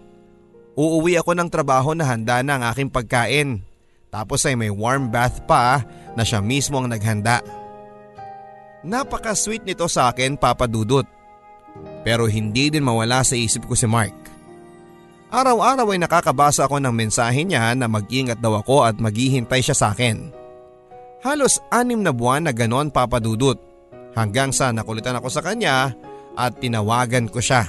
Uuwi 0.77 1.17
ako 1.17 1.33
ng 1.41 1.49
trabaho 1.49 1.97
na 1.97 2.05
handa 2.05 2.45
na 2.45 2.61
ang 2.61 2.69
aking 2.69 2.93
pagkain. 2.93 3.65
Tapos 4.13 4.45
ay 4.45 4.53
may 4.53 4.69
warm 4.69 5.09
bath 5.09 5.41
pa 5.49 5.81
na 6.13 6.21
siya 6.21 6.45
mismo 6.45 6.77
ang 6.77 6.93
naghanda. 6.93 7.41
Napaka-sweet 8.85 9.65
nito 9.65 9.89
sa 9.89 10.13
akin 10.13 10.37
papadudot. 10.37 11.09
Pero 12.05 12.29
hindi 12.29 12.69
din 12.69 12.85
mawala 12.85 13.25
sa 13.25 13.41
isip 13.41 13.65
ko 13.65 13.73
si 13.73 13.89
Mark. 13.89 14.22
Araw-araw 15.33 15.97
ay 15.97 15.99
nakakabasa 16.05 16.69
ako 16.69 16.77
ng 16.77 16.93
mensahe 16.93 17.41
niya 17.49 17.73
na 17.73 17.89
mag-ingat 17.89 18.37
daw 18.37 18.61
ako 18.61 18.85
at 18.85 19.01
maghihintay 19.01 19.65
siya 19.65 19.73
sa 19.73 19.97
akin. 19.97 20.29
Halos 21.25 21.57
anim 21.73 22.05
na 22.05 22.13
buwan 22.13 22.45
na 22.45 22.53
ganon 22.53 22.93
papadudot 22.93 23.57
hanggang 24.13 24.53
sa 24.53 24.69
nakulitan 24.77 25.17
ako 25.17 25.33
sa 25.33 25.41
kanya 25.41 25.97
at 26.37 26.61
tinawagan 26.61 27.33
ko 27.33 27.41
siya. 27.41 27.65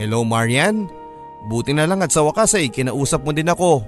Hello 0.00 0.24
Marian, 0.24 0.88
buti 1.52 1.76
na 1.76 1.84
lang 1.84 2.00
at 2.00 2.16
sa 2.16 2.24
wakas 2.24 2.56
ay 2.56 2.72
kinausap 2.72 3.20
mo 3.20 3.36
din 3.36 3.52
ako. 3.52 3.84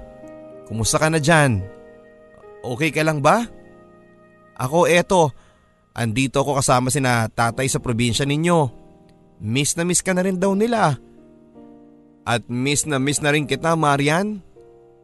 Kumusta 0.69 1.01
ka 1.01 1.09
na 1.09 1.17
dyan? 1.17 1.65
Okay 2.61 2.93
ka 2.93 3.01
lang 3.01 3.25
ba? 3.25 3.41
Ako 4.53 4.85
eto, 4.85 5.33
andito 5.97 6.45
ako 6.45 6.61
kasama 6.61 6.93
si 6.93 7.01
na 7.01 7.25
tatay 7.25 7.65
sa 7.65 7.81
probinsya 7.81 8.29
ninyo. 8.29 8.69
Miss 9.41 9.73
na 9.73 9.81
miss 9.81 10.05
ka 10.05 10.13
na 10.13 10.21
rin 10.21 10.37
daw 10.37 10.53
nila. 10.53 11.09
At 12.25 12.45
miss 12.45 12.85
na 12.85 13.01
miss 13.01 13.19
na 13.19 13.33
rin 13.33 13.49
kita 13.49 13.73
Marian. 13.73 14.41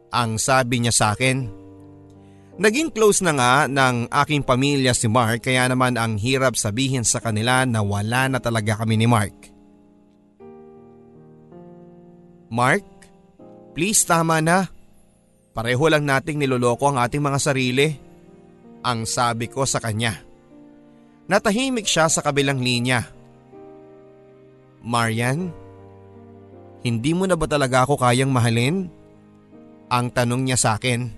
Ang 0.08 0.40
sabi 0.40 0.80
niya 0.80 0.94
sa 0.94 1.06
akin. 1.12 1.50
Naging 2.58 2.90
close 2.90 3.22
na 3.22 3.30
nga 3.38 3.52
ng 3.70 4.10
aking 4.10 4.42
pamilya 4.42 4.90
si 4.90 5.06
Mark 5.06 5.46
kaya 5.46 5.70
naman 5.70 5.94
ang 5.94 6.18
hirap 6.18 6.58
sabihin 6.58 7.06
sa 7.06 7.22
kanila 7.22 7.62
na 7.62 7.86
wala 7.86 8.26
na 8.26 8.42
talaga 8.42 8.82
kami 8.82 8.98
ni 8.98 9.06
Mark. 9.06 9.36
Mark, 12.50 12.82
please 13.78 14.02
tama 14.02 14.42
na. 14.42 14.66
Pareho 15.54 15.86
lang 15.86 16.02
nating 16.02 16.40
niloloko 16.40 16.90
ang 16.90 16.98
ating 16.98 17.22
mga 17.22 17.38
sarili. 17.38 17.94
Ang 18.82 19.06
sabi 19.06 19.46
ko 19.46 19.62
sa 19.62 19.78
kanya. 19.78 20.18
Natahimik 21.30 21.86
siya 21.86 22.10
sa 22.10 22.24
kabilang 22.24 22.58
linya. 22.58 23.04
Marian, 24.82 25.52
hindi 26.82 27.10
mo 27.12 27.26
na 27.26 27.34
ba 27.34 27.50
talaga 27.50 27.82
ako 27.82 27.98
kayang 27.98 28.30
mahalin? 28.30 28.86
Ang 29.88 30.06
tanong 30.12 30.46
niya 30.46 30.58
sa 30.60 30.70
akin. 30.76 31.10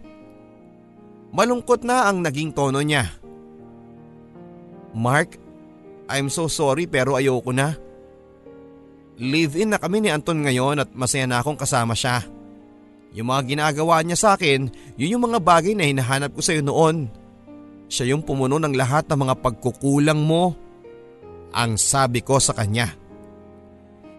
Malungkot 1.31 1.87
na 1.87 2.11
ang 2.11 2.23
naging 2.25 2.55
tono 2.55 2.81
niya. 2.83 3.07
Mark, 4.97 5.39
I'm 6.11 6.27
so 6.27 6.51
sorry 6.51 6.91
pero 6.91 7.15
ayoko 7.15 7.55
na. 7.55 7.79
Live-in 9.21 9.71
na 9.71 9.79
kami 9.79 10.01
ni 10.01 10.09
Anton 10.09 10.43
ngayon 10.43 10.81
at 10.81 10.91
masaya 10.97 11.29
na 11.29 11.45
akong 11.45 11.61
kasama 11.61 11.93
siya. 11.93 12.25
Yung 13.13 13.29
mga 13.29 13.43
ginagawa 13.55 14.01
niya 14.01 14.19
sa 14.19 14.29
akin, 14.39 14.71
yun 14.95 15.19
yung 15.19 15.25
mga 15.31 15.43
bagay 15.43 15.75
na 15.75 15.87
hinahanap 15.87 16.31
ko 16.35 16.41
sa 16.41 16.55
iyo 16.55 16.63
noon. 16.63 17.11
Siya 17.91 18.15
yung 18.15 18.23
pumuno 18.23 18.63
ng 18.63 18.75
lahat 18.75 19.11
ng 19.11 19.19
mga 19.19 19.35
pagkukulang 19.43 20.23
mo. 20.23 20.55
Ang 21.51 21.75
sabi 21.75 22.23
ko 22.23 22.39
sa 22.39 22.55
kanya. 22.55 23.00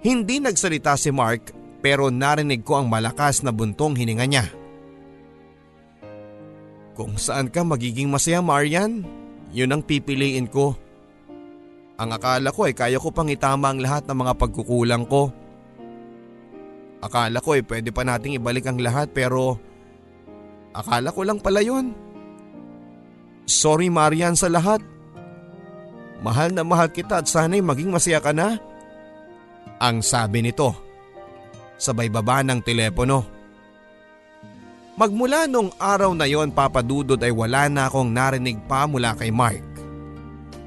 Hindi 0.02 0.42
nagsalita 0.42 0.98
si 0.98 1.14
Mark 1.14 1.54
pero 1.82 2.10
narinig 2.10 2.66
ko 2.66 2.82
ang 2.82 2.90
malakas 2.90 3.46
na 3.46 3.54
buntong 3.54 3.98
hininga 3.98 4.26
niya. 4.26 4.46
Kung 6.98 7.18
saan 7.18 7.50
ka 7.50 7.62
magiging 7.66 8.10
masaya 8.10 8.42
Marian, 8.42 9.06
yun 9.54 9.74
ang 9.74 9.82
pipiliin 9.86 10.50
ko. 10.50 10.78
Ang 12.02 12.18
akala 12.18 12.50
ko 12.50 12.66
ay 12.66 12.74
kaya 12.74 12.98
ko 12.98 13.14
pang 13.14 13.30
itama 13.30 13.70
ang 13.70 13.78
lahat 13.78 14.10
ng 14.10 14.18
mga 14.18 14.34
pagkukulang 14.38 15.06
ko. 15.06 15.30
Akala 17.02 17.38
ko 17.42 17.58
ay 17.58 17.66
pwede 17.66 17.90
pa 17.94 18.02
nating 18.02 18.38
ibalik 18.42 18.66
ang 18.70 18.82
lahat 18.82 19.10
pero 19.14 19.58
akala 20.74 21.14
ko 21.14 21.22
lang 21.26 21.38
pala 21.42 21.62
yun. 21.62 21.94
Sorry 23.46 23.90
Marian 23.90 24.38
sa 24.38 24.50
lahat. 24.50 24.82
Mahal 26.22 26.54
na 26.54 26.62
mahal 26.62 26.94
kita 26.94 27.22
at 27.22 27.30
sana'y 27.30 27.66
maging 27.66 27.90
masaya 27.90 28.22
ka 28.22 28.30
na. 28.30 28.62
Ang 29.82 30.06
sabi 30.06 30.46
nito. 30.46 30.78
Sabay 31.82 32.14
baba 32.14 32.46
ng 32.46 32.62
telepono. 32.62 33.26
Magmula 34.94 35.50
nung 35.50 35.74
araw 35.82 36.14
na 36.14 36.30
yon 36.30 36.54
papadudod 36.54 37.18
ay 37.18 37.34
wala 37.34 37.66
na 37.66 37.90
akong 37.90 38.14
narinig 38.14 38.62
pa 38.70 38.86
mula 38.86 39.18
kay 39.18 39.34
Mark. 39.34 39.66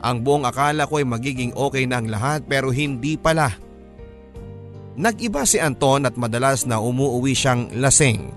Ang 0.02 0.26
buong 0.26 0.42
akala 0.42 0.90
ko 0.90 0.98
ay 0.98 1.06
magiging 1.06 1.54
okay 1.54 1.86
na 1.86 2.02
ang 2.02 2.10
lahat 2.10 2.42
pero 2.50 2.74
hindi 2.74 3.14
pala. 3.14 3.54
Nag-iba 4.98 5.46
si 5.46 5.62
Anton 5.62 6.10
at 6.10 6.18
madalas 6.18 6.66
na 6.66 6.82
umuuwi 6.82 7.38
siyang 7.38 7.70
lasing 7.78 8.34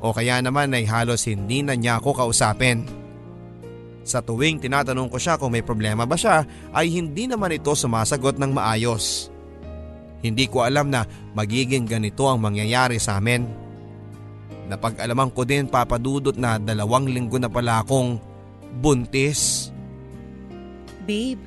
o 0.00 0.16
kaya 0.16 0.40
naman 0.40 0.72
ay 0.72 0.88
halos 0.88 1.28
hindi 1.28 1.60
na 1.60 1.76
niya 1.76 2.00
ako 2.00 2.24
kausapin. 2.24 2.88
Sa 4.08 4.24
tuwing 4.24 4.64
tinatanong 4.64 5.12
ko 5.12 5.20
siya 5.20 5.36
kung 5.36 5.52
may 5.52 5.60
problema 5.60 6.08
ba 6.08 6.16
siya 6.16 6.48
ay 6.72 6.88
hindi 6.88 7.28
naman 7.28 7.52
ito 7.52 7.76
sumasagot 7.76 8.40
ng 8.40 8.56
maayos. 8.56 9.35
Hindi 10.26 10.50
ko 10.50 10.66
alam 10.66 10.90
na 10.90 11.06
magiging 11.32 11.86
ganito 11.86 12.26
ang 12.26 12.42
mangyayari 12.42 12.98
sa 12.98 13.22
amin. 13.22 13.46
Napag-alaman 14.66 15.30
ko 15.30 15.46
din 15.46 15.70
papadudot 15.70 16.34
na 16.34 16.58
dalawang 16.58 17.06
linggo 17.06 17.38
na 17.38 17.46
pala 17.46 17.86
akong 17.86 18.18
buntis. 18.82 19.70
Babe, 21.06 21.38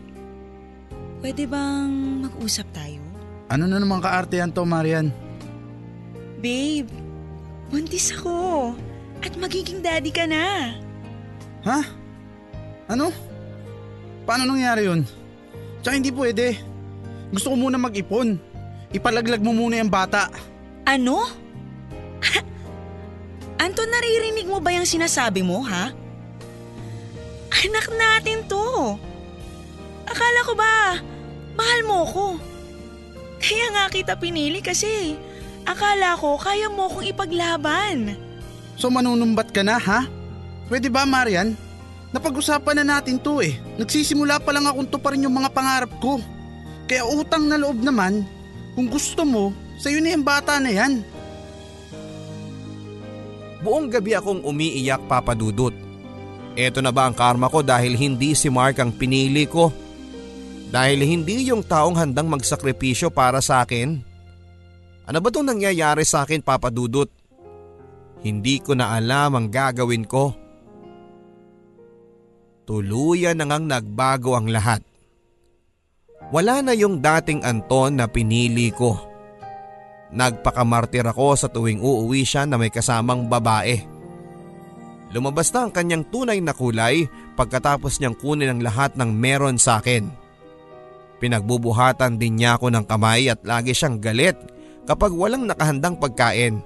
pwede 1.20 1.44
bang 1.44 2.24
mag-usap 2.24 2.68
tayo? 2.72 3.04
Ano 3.52 3.68
na 3.68 3.76
naman 3.76 4.00
kaartehan 4.00 4.56
to, 4.56 4.64
Marian? 4.64 5.12
Babe, 6.40 6.88
buntis 7.68 8.16
ako. 8.16 8.72
At 9.20 9.36
magiging 9.36 9.84
daddy 9.84 10.16
ka 10.16 10.24
na. 10.24 10.80
Ha? 11.68 11.80
Ano? 12.88 13.12
Paano 14.24 14.48
nangyari 14.48 14.88
yun? 14.88 15.04
Tsaka 15.84 16.00
hindi 16.00 16.16
pwede. 16.16 16.56
Gusto 17.36 17.52
ko 17.52 17.56
muna 17.60 17.76
mag-ipon. 17.76 18.40
Ipalaglag 18.90 19.42
mo 19.42 19.54
muna 19.54 19.78
yung 19.78 19.92
bata. 19.92 20.34
Ano? 20.86 21.30
Anton, 23.64 23.90
naririnig 23.92 24.50
mo 24.50 24.58
ba 24.58 24.74
yung 24.74 24.88
sinasabi 24.88 25.46
mo, 25.46 25.62
ha? 25.62 25.94
Anak 27.50 27.86
natin 27.94 28.46
to. 28.50 28.98
Akala 30.10 30.40
ko 30.42 30.54
ba, 30.58 30.74
mahal 31.54 31.82
mo 31.86 32.00
ko. 32.10 32.28
Kaya 33.38 33.68
nga 33.76 33.86
kita 33.94 34.14
pinili 34.18 34.60
kasi 34.60 35.14
akala 35.70 36.18
ko 36.18 36.36
kaya 36.42 36.68
mo 36.72 36.90
kong 36.90 37.06
ipaglaban. 37.14 38.18
So 38.74 38.90
manunumbat 38.90 39.54
ka 39.54 39.62
na, 39.62 39.78
ha? 39.78 40.10
Pwede 40.66 40.90
ba, 40.90 41.06
Marian? 41.06 41.54
Napag-usapan 42.10 42.82
na 42.82 42.98
natin 42.98 43.22
to 43.22 43.38
eh. 43.38 43.54
Nagsisimula 43.78 44.42
pa 44.42 44.50
lang 44.50 44.66
akong 44.66 44.90
to 44.90 44.98
pa 44.98 45.14
rin 45.14 45.30
yung 45.30 45.36
mga 45.38 45.54
pangarap 45.54 45.92
ko. 46.02 46.18
Kaya 46.90 47.06
utang 47.06 47.46
na 47.46 47.62
loob 47.62 47.86
naman, 47.86 48.26
kung 48.80 48.88
gusto 48.88 49.28
mo, 49.28 49.52
sa'yo 49.76 50.00
na 50.00 50.16
yung 50.16 50.24
bata 50.24 50.56
na 50.56 50.72
yan. 50.72 51.04
Buong 53.60 53.92
gabi 53.92 54.16
akong 54.16 54.40
umiiyak 54.40 55.04
papadudot. 55.04 55.76
Ito 56.56 56.80
na 56.80 56.96
ba 56.96 57.12
ang 57.12 57.12
karma 57.12 57.52
ko 57.52 57.60
dahil 57.60 58.00
hindi 58.00 58.32
si 58.40 58.48
Mark 58.48 58.80
ang 58.80 58.96
pinili 58.96 59.44
ko? 59.52 59.68
Dahil 60.72 61.04
hindi 61.04 61.52
yung 61.52 61.60
taong 61.60 62.00
handang 62.00 62.32
magsakripisyo 62.32 63.12
para 63.12 63.44
sa 63.44 63.68
akin? 63.68 64.00
Ano 65.04 65.20
ba 65.20 65.28
itong 65.28 65.52
nangyayari 65.52 66.08
sa 66.08 66.24
akin 66.24 66.40
papadudot? 66.40 67.12
Hindi 68.24 68.64
ko 68.64 68.80
na 68.80 68.96
alam 68.96 69.36
ang 69.36 69.52
gagawin 69.52 70.08
ko. 70.08 70.32
Tuluyan 72.64 73.36
na 73.36 73.44
ngang 73.44 73.68
nagbago 73.68 74.40
ang 74.40 74.48
lahat. 74.48 74.80
Wala 76.30 76.62
na 76.62 76.78
yung 76.78 77.02
dating 77.02 77.42
Anton 77.42 77.98
na 77.98 78.06
pinili 78.06 78.70
ko. 78.70 78.94
Nagpakamartir 80.14 81.06
ako 81.06 81.28
sa 81.34 81.50
tuwing 81.50 81.82
uuwi 81.82 82.22
siya 82.22 82.46
na 82.46 82.58
may 82.58 82.70
kasamang 82.70 83.26
babae. 83.26 83.82
Lumabas 85.10 85.50
na 85.50 85.66
ang 85.66 85.72
kanyang 85.74 86.06
tunay 86.14 86.38
na 86.38 86.54
kulay 86.54 87.10
pagkatapos 87.34 87.98
niyang 87.98 88.14
kunin 88.14 88.54
ang 88.54 88.62
lahat 88.62 88.94
ng 88.94 89.10
meron 89.10 89.58
sa 89.58 89.82
akin. 89.82 90.06
Pinagbubuhatan 91.18 92.22
din 92.22 92.38
niya 92.38 92.62
ako 92.62 92.70
ng 92.74 92.86
kamay 92.86 93.26
at 93.26 93.42
lagi 93.42 93.74
siyang 93.74 93.98
galit 93.98 94.38
kapag 94.86 95.10
walang 95.10 95.50
nakahandang 95.50 95.98
pagkain. 95.98 96.62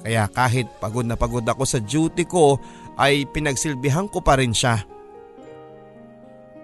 Kaya 0.00 0.26
kahit 0.32 0.66
pagod 0.80 1.04
na 1.04 1.14
pagod 1.14 1.44
ako 1.44 1.62
sa 1.68 1.78
duty 1.78 2.24
ko 2.24 2.56
ay 2.96 3.28
pinagsilbihan 3.28 4.08
ko 4.08 4.24
pa 4.24 4.40
rin 4.40 4.56
siya. 4.56 4.80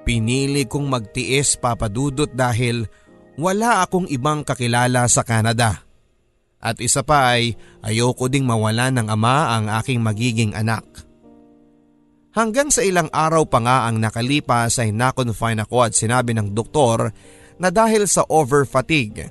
Pinili 0.08 0.64
kong 0.64 0.88
magtiis 0.88 1.60
papadudot 1.60 2.32
dahil 2.32 2.88
wala 3.36 3.84
akong 3.84 4.08
ibang 4.08 4.40
kakilala 4.40 5.04
sa 5.04 5.20
Canada. 5.20 5.84
At 6.64 6.80
isa 6.80 7.04
pa 7.04 7.36
ay 7.36 7.52
ayoko 7.84 8.32
ding 8.32 8.48
mawala 8.48 8.88
ng 8.88 9.04
ama 9.04 9.52
ang 9.52 9.68
aking 9.68 10.00
magiging 10.00 10.56
anak. 10.56 11.04
Hanggang 12.32 12.72
sa 12.72 12.80
ilang 12.80 13.12
araw 13.12 13.44
pa 13.52 13.60
nga 13.60 13.84
ang 13.84 14.00
nakalipas 14.00 14.80
ay 14.80 14.96
nakonfine 14.96 15.68
ako 15.68 15.84
at 15.84 15.92
sinabi 15.92 16.32
ng 16.32 16.56
doktor 16.56 17.12
na 17.60 17.68
dahil 17.68 18.08
sa 18.08 18.24
over-fatigue, 18.32 19.28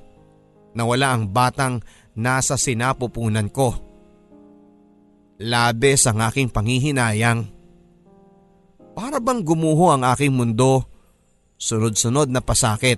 nawala 0.77 1.17
ang 1.17 1.25
batang 1.33 1.81
nasa 2.13 2.53
sinapupunan 2.53 3.49
ko. 3.49 3.73
Labes 5.41 6.05
ang 6.05 6.21
aking 6.21 6.53
panghihinayang. 6.53 7.56
Para 8.97 9.21
bang 9.21 9.45
gumuho 9.45 9.93
ang 9.93 10.01
aking 10.01 10.33
mundo, 10.33 10.81
sunod-sunod 11.61 12.33
na 12.33 12.41
pasakit. 12.41 12.97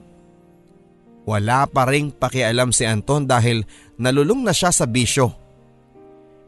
Wala 1.27 1.67
pa 1.67 1.83
ring 1.83 2.15
pakialam 2.15 2.71
si 2.71 2.87
Anton 2.87 3.27
dahil 3.27 3.67
nalulung 3.99 4.47
na 4.47 4.55
siya 4.55 4.71
sa 4.71 4.87
bisyo. 4.87 5.35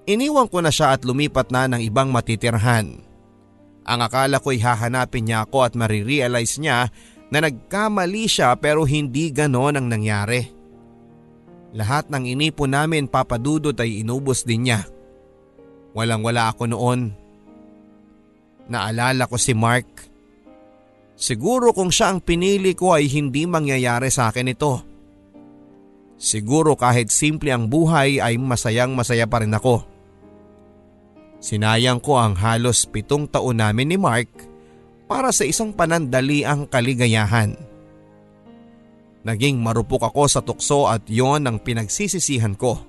Iniwan 0.07 0.47
ko 0.47 0.63
na 0.63 0.71
siya 0.71 0.95
at 0.95 1.03
lumipat 1.03 1.51
na 1.51 1.67
ng 1.67 1.83
ibang 1.83 2.15
matitirhan. 2.15 3.03
Ang 3.83 3.99
akala 3.99 4.39
ko'y 4.39 4.63
hahanapin 4.63 5.27
niya 5.27 5.43
ako 5.43 5.67
at 5.67 5.75
marirealize 5.75 6.55
niya 6.55 6.87
na 7.27 7.43
nagkamali 7.43 8.31
siya 8.31 8.55
pero 8.55 8.87
hindi 8.87 9.35
ganon 9.35 9.75
ang 9.75 9.91
nangyari. 9.91 10.47
Lahat 11.75 12.07
ng 12.07 12.23
inipon 12.23 12.71
namin 12.71 13.03
papadudot 13.03 13.75
ay 13.75 13.99
inubos 13.99 14.47
din 14.47 14.71
niya. 14.71 14.87
Walang 15.91 16.23
wala 16.23 16.55
ako 16.55 16.71
noon. 16.71 17.20
Naalala 18.71 19.27
ko 19.27 19.35
si 19.35 19.51
Mark. 19.51 20.07
Siguro 21.19 21.75
kung 21.75 21.91
siya 21.91 22.15
ang 22.15 22.23
pinili 22.23 22.71
ko 22.71 22.95
ay 22.95 23.11
hindi 23.11 23.43
mangyayari 23.43 24.07
sa 24.07 24.31
akin 24.31 24.47
ito. 24.47 24.73
Siguro 26.15 26.79
kahit 26.79 27.11
simple 27.11 27.51
ang 27.51 27.67
buhay 27.67 28.23
ay 28.23 28.39
masayang 28.39 28.95
masaya 28.95 29.27
pa 29.27 29.43
rin 29.43 29.51
ako. 29.51 29.83
Sinayang 31.43 31.99
ko 31.99 32.15
ang 32.15 32.37
halos 32.39 32.87
pitong 32.87 33.27
taon 33.27 33.59
namin 33.59 33.91
ni 33.91 33.97
Mark 33.99 34.29
para 35.11 35.35
sa 35.35 35.43
isang 35.43 35.75
panandali 35.75 36.47
ang 36.47 36.63
kaligayahan. 36.63 37.51
Naging 39.27 39.59
marupok 39.59 40.07
ako 40.07 40.23
sa 40.31 40.39
tukso 40.39 40.87
at 40.87 41.05
yon 41.11 41.43
ang 41.43 41.59
pinagsisisihan 41.59 42.55
ko. 42.55 42.79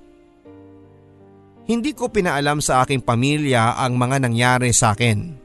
Hindi 1.67 1.93
ko 1.93 2.09
pinaalam 2.09 2.63
sa 2.63 2.87
aking 2.87 3.03
pamilya 3.03 3.77
ang 3.77 3.99
mga 3.99 4.25
nangyari 4.25 4.71
sa 4.71 4.95
akin. 4.95 5.42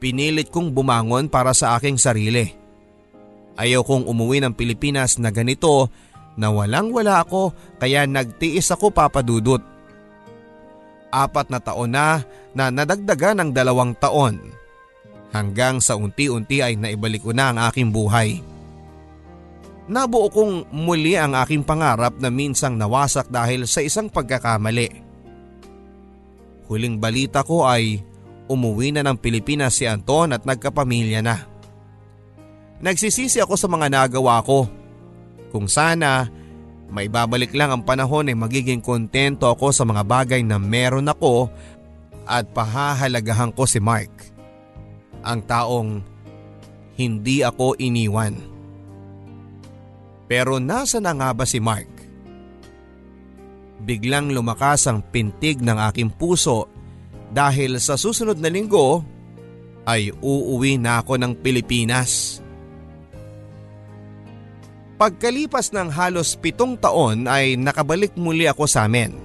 Pinilit 0.00 0.48
kong 0.48 0.72
bumangon 0.72 1.28
para 1.28 1.52
sa 1.52 1.76
aking 1.76 2.00
sarili. 2.00 2.48
Ayaw 3.60 3.84
kong 3.84 4.08
umuwi 4.08 4.40
ng 4.40 4.56
Pilipinas 4.56 5.20
na 5.20 5.28
ganito 5.28 5.92
na 6.40 6.48
walang 6.48 6.88
wala 6.88 7.20
ako 7.20 7.52
kaya 7.76 8.08
nagtiis 8.08 8.72
ako 8.72 8.88
papadudot. 8.88 9.60
apat 11.10 11.50
na 11.50 11.58
taon 11.58 11.90
na 11.90 12.22
na 12.54 12.70
nadagdagan 12.70 13.42
ng 13.42 13.50
dalawang 13.50 13.98
taon 13.98 14.38
hanggang 15.34 15.82
sa 15.82 15.98
unti-unti 15.98 16.62
ay 16.62 16.78
naibalik 16.78 17.26
ko 17.26 17.34
na 17.34 17.50
ang 17.50 17.58
aking 17.66 17.90
buhay. 17.90 18.38
Nabuo 19.90 20.30
kong 20.30 20.70
muli 20.70 21.18
ang 21.18 21.34
aking 21.34 21.66
pangarap 21.66 22.14
na 22.22 22.30
minsang 22.30 22.78
nawasak 22.78 23.26
dahil 23.26 23.66
sa 23.66 23.82
isang 23.82 24.06
pagkakamali. 24.06 25.02
Huling 26.70 27.02
balita 27.02 27.42
ko 27.42 27.66
ay 27.66 27.98
umuwi 28.50 28.90
na 28.90 29.06
ng 29.06 29.14
Pilipinas 29.14 29.78
si 29.78 29.86
Anton 29.86 30.34
at 30.34 30.42
nagkapamilya 30.42 31.22
na. 31.22 31.46
Nagsisisi 32.82 33.38
ako 33.38 33.54
sa 33.54 33.70
mga 33.70 33.86
nagawa 33.86 34.42
ko. 34.42 34.66
Kung 35.54 35.70
sana 35.70 36.26
may 36.90 37.06
babalik 37.06 37.54
lang 37.54 37.70
ang 37.70 37.82
panahon 37.86 38.26
ay 38.26 38.34
magiging 38.34 38.82
kontento 38.82 39.46
ako 39.46 39.70
sa 39.70 39.86
mga 39.86 40.02
bagay 40.02 40.42
na 40.42 40.58
meron 40.58 41.06
ako 41.06 41.46
at 42.26 42.50
pahahalagahan 42.50 43.54
ko 43.54 43.62
si 43.62 43.78
Mark. 43.78 44.10
Ang 45.22 45.40
taong 45.46 45.90
hindi 46.98 47.46
ako 47.46 47.78
iniwan. 47.78 48.34
Pero 50.26 50.58
nasa 50.58 50.98
na 50.98 51.14
nga 51.14 51.30
ba 51.30 51.46
si 51.46 51.62
Mark? 51.62 51.90
Biglang 53.80 54.34
lumakas 54.34 54.90
ang 54.90 55.00
pintig 55.00 55.62
ng 55.62 55.78
aking 55.90 56.10
puso 56.12 56.68
dahil 57.30 57.78
sa 57.78 57.94
susunod 57.94 58.38
na 58.38 58.50
linggo 58.50 59.06
ay 59.86 60.12
uuwi 60.20 60.76
na 60.76 61.00
ako 61.00 61.16
ng 61.16 61.32
Pilipinas. 61.38 62.42
Pagkalipas 65.00 65.72
ng 65.72 65.88
halos 65.88 66.36
pitong 66.36 66.76
taon 66.76 67.24
ay 67.24 67.56
nakabalik 67.56 68.12
muli 68.20 68.44
ako 68.44 68.68
sa 68.68 68.84
amin. 68.84 69.16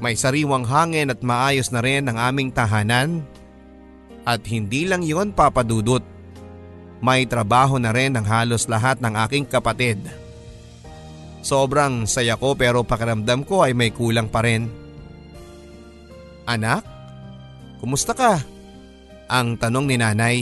May 0.00 0.16
sariwang 0.16 0.64
hangin 0.64 1.12
at 1.12 1.20
maayos 1.20 1.68
na 1.68 1.84
rin 1.84 2.08
ang 2.08 2.16
aming 2.16 2.48
tahanan. 2.50 3.20
At 4.24 4.42
hindi 4.48 4.88
lang 4.88 5.04
yon 5.04 5.30
papadudot. 5.36 6.02
May 7.02 7.26
trabaho 7.28 7.76
na 7.76 7.92
rin 7.92 8.16
ang 8.16 8.24
halos 8.24 8.66
lahat 8.70 8.98
ng 9.02 9.14
aking 9.28 9.44
kapatid. 9.46 9.98
Sobrang 11.42 12.06
saya 12.06 12.38
ko 12.38 12.54
pero 12.54 12.86
pakiramdam 12.86 13.42
ko 13.42 13.66
ay 13.66 13.74
may 13.74 13.90
kulang 13.90 14.30
pa 14.30 14.46
rin. 14.46 14.81
Anak, 16.48 16.82
kumusta 17.78 18.12
ka? 18.16 18.42
Ang 19.30 19.54
tanong 19.54 19.86
ni 19.86 19.96
nanay. 19.96 20.36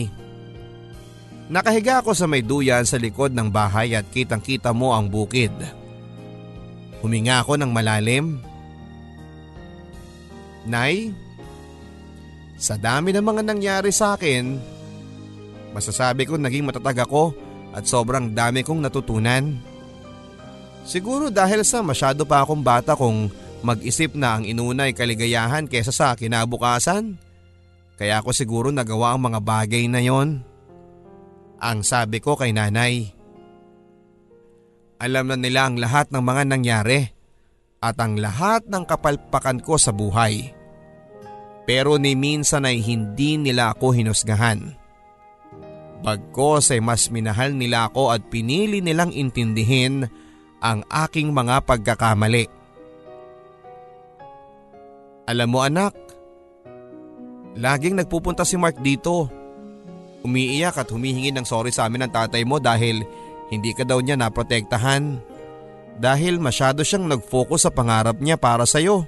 Nakahiga 1.51 2.01
ako 2.01 2.15
sa 2.15 2.31
may 2.31 2.47
duyan 2.47 2.87
sa 2.87 2.97
likod 2.97 3.35
ng 3.35 3.51
bahay 3.51 3.93
at 3.99 4.07
kitang 4.09 4.41
kita 4.41 4.71
mo 4.71 4.95
ang 4.95 5.11
bukid. 5.11 5.51
Huminga 7.03 7.43
ako 7.43 7.59
ng 7.59 7.71
malalim. 7.75 8.39
Nay, 10.69 11.11
sa 12.61 12.77
dami 12.77 13.11
ng 13.11 13.25
mga 13.25 13.43
nangyari 13.43 13.91
sa 13.91 14.15
akin, 14.15 14.61
masasabi 15.73 16.29
ko 16.29 16.37
naging 16.37 16.69
matatag 16.69 17.03
ako 17.09 17.33
at 17.73 17.89
sobrang 17.89 18.31
dami 18.31 18.61
kong 18.61 18.85
natutunan. 18.85 19.57
Siguro 20.85 21.33
dahil 21.33 21.65
sa 21.65 21.81
masyado 21.81 22.29
pa 22.29 22.45
akong 22.45 22.61
bata 22.61 22.93
kung 22.95 23.33
mag-isip 23.61 24.17
na 24.17 24.39
ang 24.39 24.45
inunay 24.49 24.97
kaligayahan 24.97 25.69
kesa 25.69 25.93
sa 25.93 26.17
kinabukasan. 26.17 27.21
Kaya 28.01 28.25
ako 28.25 28.33
siguro 28.33 28.69
nagawa 28.73 29.13
ang 29.13 29.29
mga 29.29 29.41
bagay 29.45 29.85
na 29.89 30.01
yon. 30.01 30.41
Ang 31.61 31.85
sabi 31.85 32.25
ko 32.25 32.37
kay 32.37 32.57
nanay. 32.57 33.13
Alam 35.01 35.33
na 35.33 35.37
nila 35.37 35.69
ang 35.69 35.77
lahat 35.77 36.09
ng 36.09 36.25
mga 36.25 36.43
nangyari 36.49 37.01
at 37.81 37.97
ang 38.01 38.21
lahat 38.21 38.69
ng 38.69 38.85
kapalpakan 38.85 39.61
ko 39.65 39.81
sa 39.81 39.93
buhay. 39.93 40.53
Pero 41.65 41.97
ni 41.97 42.17
minsan 42.17 42.69
ay 42.69 42.81
hindi 42.81 43.41
nila 43.41 43.73
ako 43.77 43.97
hinusgahan. 43.97 44.77
Bagkos 46.01 46.73
ay 46.73 46.81
mas 46.81 47.13
minahal 47.13 47.53
nila 47.53 47.93
ako 47.93 48.17
at 48.17 48.25
pinili 48.33 48.81
nilang 48.81 49.13
intindihin 49.13 50.09
ang 50.61 50.85
aking 50.89 51.33
mga 51.33 51.65
pagkakamali. 51.69 52.60
Alam 55.31 55.49
mo 55.55 55.63
anak, 55.63 55.95
laging 57.55 58.03
nagpupunta 58.03 58.43
si 58.43 58.59
Mark 58.59 58.83
dito 58.83 59.31
Umiiyak 60.21 60.77
at 60.77 60.89
humihingi 60.93 61.33
ng 61.33 61.49
sorry 61.49 61.73
sa 61.73 61.89
amin 61.89 62.05
ng 62.05 62.13
tatay 62.13 62.45
mo 62.45 62.61
dahil 62.61 63.01
hindi 63.49 63.73
ka 63.73 63.89
daw 63.89 64.05
niya 64.05 64.21
naprotektahan. 64.21 65.17
Dahil 66.01 66.41
masyado 66.41 66.85
siyang 66.85 67.09
nag-focus 67.09 67.69
sa 67.69 67.73
pangarap 67.73 68.21
niya 68.21 68.37
para 68.37 68.65
sa 68.65 68.81
iyo. 68.81 69.05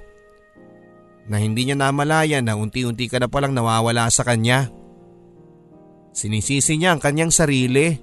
Na 1.29 1.39
hindi 1.39 1.69
niya 1.69 1.77
namalaya 1.77 2.41
na 2.41 2.57
unti-unti 2.57 3.09
ka 3.09 3.17
na 3.21 3.29
palang 3.29 3.53
nawawala 3.53 4.09
sa 4.09 4.25
kanya. 4.25 4.69
Sinisisi 6.13 6.77
niya 6.77 6.93
ang 6.93 7.01
kanyang 7.01 7.33
sarili. 7.33 7.97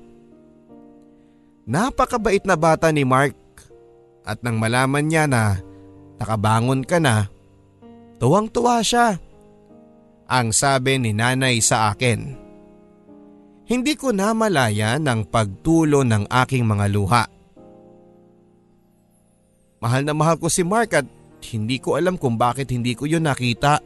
Napakabait 1.71 2.43
na 2.47 2.59
bata 2.59 2.91
ni 2.91 3.07
Mark 3.07 3.39
at 4.27 4.43
nang 4.43 4.59
malaman 4.59 5.07
niya 5.07 5.31
na 5.31 5.62
nakabangon 6.18 6.83
ka 6.83 6.99
na, 6.99 7.31
tuwang-tuwa 8.21 8.85
siya. 8.85 9.16
Ang 10.31 10.55
sabi 10.55 11.01
ni 11.01 11.11
nanay 11.11 11.59
sa 11.59 11.91
akin. 11.91 12.39
Hindi 13.66 13.95
ko 13.99 14.14
namalaya 14.14 15.01
ng 15.01 15.27
pagtulo 15.27 16.07
ng 16.07 16.31
aking 16.31 16.62
mga 16.62 16.87
luha. 16.93 17.25
Mahal 19.81 20.05
na 20.05 20.12
mahal 20.12 20.37
ko 20.37 20.53
si 20.53 20.61
Mark 20.61 20.93
at 20.93 21.07
hindi 21.51 21.81
ko 21.81 21.97
alam 21.97 22.21
kung 22.21 22.37
bakit 22.37 22.68
hindi 22.68 22.93
ko 22.93 23.09
yun 23.09 23.25
nakita. 23.25 23.81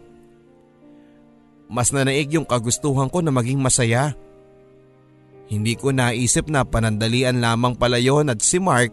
Mas 1.70 1.94
nanaig 1.94 2.34
yung 2.34 2.44
kagustuhan 2.44 3.08
ko 3.08 3.22
na 3.22 3.30
maging 3.30 3.62
masaya. 3.62 4.12
Hindi 5.48 5.76
ko 5.76 5.92
naisip 5.92 6.50
na 6.50 6.64
panandalian 6.64 7.38
lamang 7.38 7.76
pala 7.76 8.00
yon 8.00 8.32
at 8.32 8.40
si 8.40 8.58
Mark 8.58 8.92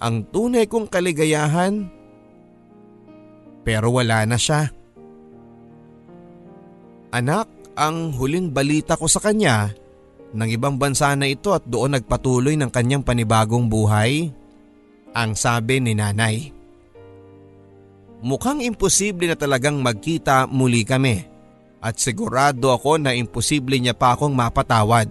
ang 0.00 0.24
tunay 0.26 0.64
kong 0.64 0.88
kaligayahan. 0.88 1.97
Pero 3.62 3.94
wala 3.94 4.24
na 4.24 4.38
siya. 4.38 4.70
Anak, 7.14 7.48
ang 7.78 8.12
huling 8.12 8.50
balita 8.50 8.98
ko 8.98 9.06
sa 9.06 9.22
kanya 9.22 9.72
ng 10.34 10.48
ibang 10.50 10.76
bansa 10.76 11.14
na 11.16 11.30
ito 11.30 11.54
at 11.56 11.64
doon 11.64 11.96
nagpatuloy 11.96 12.58
ng 12.58 12.68
kanyang 12.68 13.06
panibagong 13.06 13.70
buhay? 13.70 14.28
Ang 15.16 15.32
sabi 15.32 15.80
ni 15.80 15.96
nanay. 15.96 16.52
Mukhang 18.18 18.60
imposible 18.60 19.30
na 19.30 19.38
talagang 19.38 19.78
magkita 19.78 20.50
muli 20.50 20.82
kami 20.82 21.22
at 21.78 21.94
sigurado 22.02 22.74
ako 22.74 22.98
na 22.98 23.14
imposible 23.14 23.78
niya 23.78 23.94
pa 23.94 24.18
akong 24.18 24.34
mapatawad. 24.34 25.06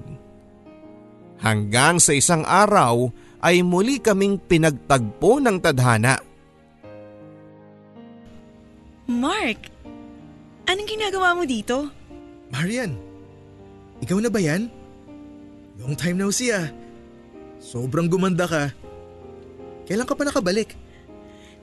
Hanggang 1.39 2.02
sa 2.04 2.12
isang 2.12 2.43
araw 2.43 3.08
ay 3.39 3.64
muli 3.64 4.02
kaming 4.02 4.41
pinagtagpo 4.41 5.39
ng 5.39 5.58
tadhana. 5.62 6.20
Mark, 9.08 9.72
anong 10.68 10.89
ginagawa 10.91 11.32
mo 11.32 11.47
dito? 11.47 11.88
Marian, 12.51 12.91
ikaw 14.03 14.20
na 14.20 14.28
ba 14.28 14.43
yan? 14.43 14.68
Long 15.80 15.95
time 15.95 16.20
no 16.20 16.28
see 16.28 16.51
ah. 16.51 16.68
Sobrang 17.64 18.12
gumanda 18.12 18.43
ka. 18.43 18.68
Kailan 19.88 20.03
ka 20.03 20.14
pa 20.14 20.28
nakabalik? 20.28 20.76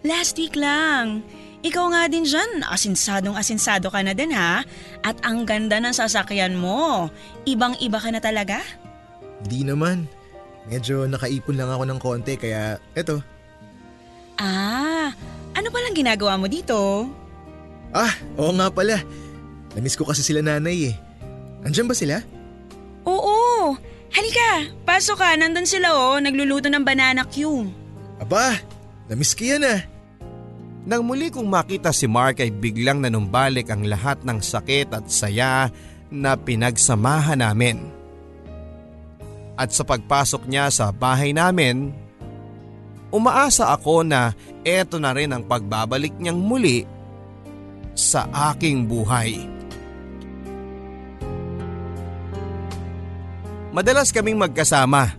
Last 0.00 0.40
week 0.40 0.56
lang. 0.56 1.20
Ikaw 1.64 1.84
nga 1.92 2.02
din 2.08 2.24
dyan, 2.24 2.64
asinsadong 2.64 3.36
asinsado 3.36 3.88
ka 3.88 4.00
na 4.00 4.16
din 4.16 4.32
ha. 4.32 4.64
At 5.04 5.16
ang 5.24 5.44
ganda 5.44 5.80
ng 5.80 5.92
sasakyan 5.92 6.56
mo. 6.56 7.08
Ibang-iba 7.44 8.00
ka 8.00 8.08
na 8.12 8.20
talaga? 8.20 8.60
Di 9.44 9.64
naman. 9.64 10.08
Medyo 10.68 11.04
nakaipon 11.08 11.60
lang 11.60 11.68
ako 11.68 11.84
ng 11.84 12.00
konti 12.00 12.40
kaya 12.40 12.80
eto. 12.96 13.20
Ah, 14.40 15.12
ano 15.52 15.68
palang 15.68 15.96
ginagawa 15.96 16.40
mo 16.40 16.48
dito? 16.48 17.08
Ah, 17.94 18.10
oo 18.34 18.50
nga 18.58 18.66
pala. 18.74 18.98
Namiss 19.78 19.94
ko 19.94 20.02
kasi 20.02 20.26
sila 20.26 20.42
nanay 20.42 20.90
eh. 20.90 20.94
Andiyan 21.62 21.86
ba 21.86 21.94
sila? 21.94 22.18
Oo, 23.06 23.78
Halika, 24.14 24.70
pasok 24.82 25.22
ka. 25.22 25.38
Nandun 25.38 25.66
sila 25.66 25.94
oh, 25.94 26.18
nagluluto 26.18 26.66
ng 26.66 26.82
banana 26.82 27.22
Q. 27.26 27.66
Aba, 28.18 28.58
namiss 29.06 29.34
ko 29.34 29.46
yan 29.46 29.66
ah. 29.66 29.80
Nang 30.84 31.02
muli 31.02 31.32
kong 31.32 31.48
makita 31.48 31.90
si 31.96 32.04
Mark 32.04 32.44
ay 32.44 32.52
biglang 32.52 33.00
nanumbalik 33.00 33.72
ang 33.72 33.88
lahat 33.88 34.20
ng 34.20 34.38
sakit 34.38 34.92
at 34.92 35.08
saya 35.08 35.72
na 36.12 36.36
pinagsamahan 36.36 37.40
namin. 37.40 37.88
At 39.56 39.72
sa 39.72 39.86
pagpasok 39.86 40.44
niya 40.44 40.68
sa 40.68 40.92
bahay 40.92 41.32
namin, 41.32 41.94
umaasa 43.08 43.72
ako 43.72 44.04
na 44.04 44.36
eto 44.60 45.00
na 45.00 45.14
rin 45.16 45.32
ang 45.32 45.46
pagbabalik 45.46 46.12
niyang 46.20 46.38
muli 46.38 46.84
sa 47.94 48.26
aking 48.54 48.86
buhay. 48.90 49.54
Madalas 53.74 54.14
kaming 54.14 54.38
magkasama. 54.38 55.18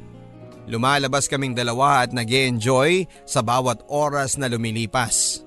Lumalabas 0.71 1.28
kaming 1.28 1.51
dalawa 1.51 2.07
at 2.07 2.15
nag 2.15 2.32
enjoy 2.32 3.03
sa 3.28 3.43
bawat 3.43 3.84
oras 3.91 4.39
na 4.39 4.47
lumilipas. 4.47 5.43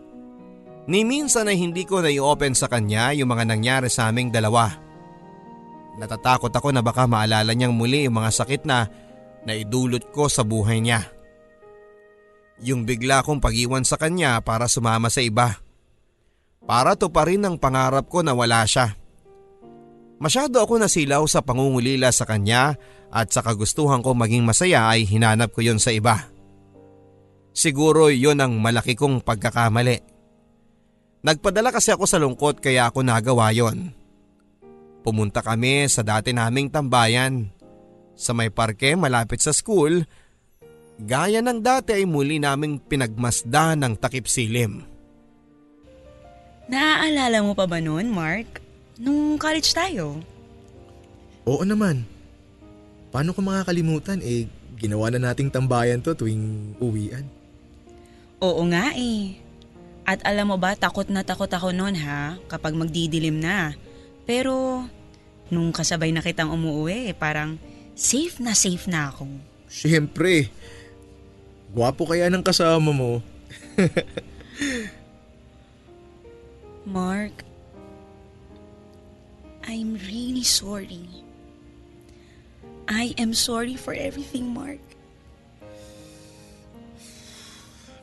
Ni 0.89 1.05
minsan 1.05 1.49
ay 1.49 1.57
hindi 1.57 1.85
ko 1.85 2.01
na-open 2.01 2.57
sa 2.57 2.69
kanya 2.69 3.13
yung 3.13 3.33
mga 3.33 3.45
nangyari 3.45 3.89
sa 3.93 4.09
aming 4.09 4.33
dalawa. 4.33 4.73
Natatakot 6.01 6.53
ako 6.53 6.73
na 6.73 6.81
baka 6.81 7.05
maalala 7.05 7.53
niyang 7.53 7.77
muli 7.77 8.09
yung 8.09 8.21
mga 8.21 8.31
sakit 8.33 8.63
na 8.65 8.89
naidulot 9.45 10.15
ko 10.15 10.31
sa 10.31 10.47
buhay 10.47 10.81
niya. 10.81 11.05
Yung 12.63 12.87
bigla 12.87 13.21
kong 13.27 13.43
pag-iwan 13.43 13.83
sa 13.83 13.99
kanya 13.99 14.39
para 14.41 14.71
sumama 14.71 15.11
sa 15.11 15.21
iba. 15.21 15.68
Para 16.69 16.93
to 17.01 17.09
pa 17.09 17.25
rin 17.25 17.41
ang 17.49 17.57
pangarap 17.57 18.13
ko 18.13 18.21
na 18.21 18.37
wala 18.37 18.61
siya. 18.69 18.93
Masyado 20.21 20.61
ako 20.61 20.77
nasilaw 20.77 21.25
sa 21.25 21.41
pangungulila 21.41 22.13
sa 22.13 22.29
kanya 22.29 22.77
at 23.09 23.33
sa 23.33 23.41
kagustuhan 23.41 24.05
ko 24.05 24.13
maging 24.13 24.45
masaya 24.45 24.85
ay 24.93 25.09
hinanap 25.09 25.57
ko 25.57 25.65
yon 25.65 25.81
sa 25.81 25.97
iba. 25.97 26.29
Siguro 27.57 28.13
yon 28.13 28.45
ang 28.45 28.61
malaki 28.61 28.93
kong 28.99 29.25
pagkakamali. 29.25 29.97
Nagpadala 31.25 31.73
kasi 31.73 31.89
ako 31.89 32.05
sa 32.05 32.21
lungkot 32.21 32.61
kaya 32.61 32.93
ako 32.93 33.01
nagawa 33.01 33.49
yon. 33.55 33.97
Pumunta 35.01 35.41
kami 35.41 35.89
sa 35.89 36.05
dati 36.05 36.37
naming 36.37 36.69
tambayan. 36.69 37.49
Sa 38.19 38.35
may 38.35 38.51
parke 38.51 38.99
malapit 38.99 39.39
sa 39.39 39.55
school, 39.55 40.03
gaya 40.99 41.39
ng 41.39 41.63
dati 41.63 41.95
ay 41.95 42.05
muli 42.05 42.43
naming 42.43 42.83
pinagmasda 42.83 43.79
ng 43.79 43.95
takip 44.03 44.27
silim. 44.27 44.85
Naaalala 46.69 47.41
mo 47.41 47.57
pa 47.57 47.65
ba 47.65 47.81
noon, 47.81 48.13
Mark? 48.13 48.61
Nung 49.01 49.41
college 49.41 49.73
tayo? 49.73 50.21
Oo 51.49 51.65
naman. 51.65 52.05
Paano 53.09 53.33
ko 53.33 53.41
makakalimutan 53.41 54.21
eh 54.21 54.45
ginawa 54.77 55.09
na 55.09 55.33
nating 55.33 55.49
tambayan 55.49 56.05
to 56.05 56.13
tuwing 56.13 56.77
uwian. 56.77 57.25
Oo 58.45 58.63
nga 58.69 58.93
eh. 58.93 59.41
At 60.05 60.21
alam 60.29 60.53
mo 60.53 60.57
ba, 60.61 60.77
takot 60.77 61.09
na 61.09 61.25
takot 61.25 61.49
ako 61.49 61.73
noon 61.73 61.97
ha, 62.05 62.37
kapag 62.53 62.77
magdidilim 62.77 63.41
na. 63.41 63.73
Pero, 64.29 64.85
nung 65.49 65.73
kasabay 65.73 66.13
na 66.13 66.21
kitang 66.21 66.53
umuwi, 66.53 67.17
parang 67.17 67.57
safe 67.97 68.45
na 68.45 68.53
safe 68.53 68.89
na 68.93 69.09
ako. 69.09 69.25
Siyempre. 69.73 70.53
Gwapo 71.73 72.09
kaya 72.09 72.29
ng 72.29 72.45
kasama 72.45 72.93
mo. 72.93 73.21
Mark, 76.89 77.45
I'm 79.69 80.01
really 80.09 80.41
sorry. 80.41 81.05
I 82.89 83.13
am 83.21 83.37
sorry 83.37 83.77
for 83.77 83.93
everything, 83.93 84.57
Mark. 84.57 84.81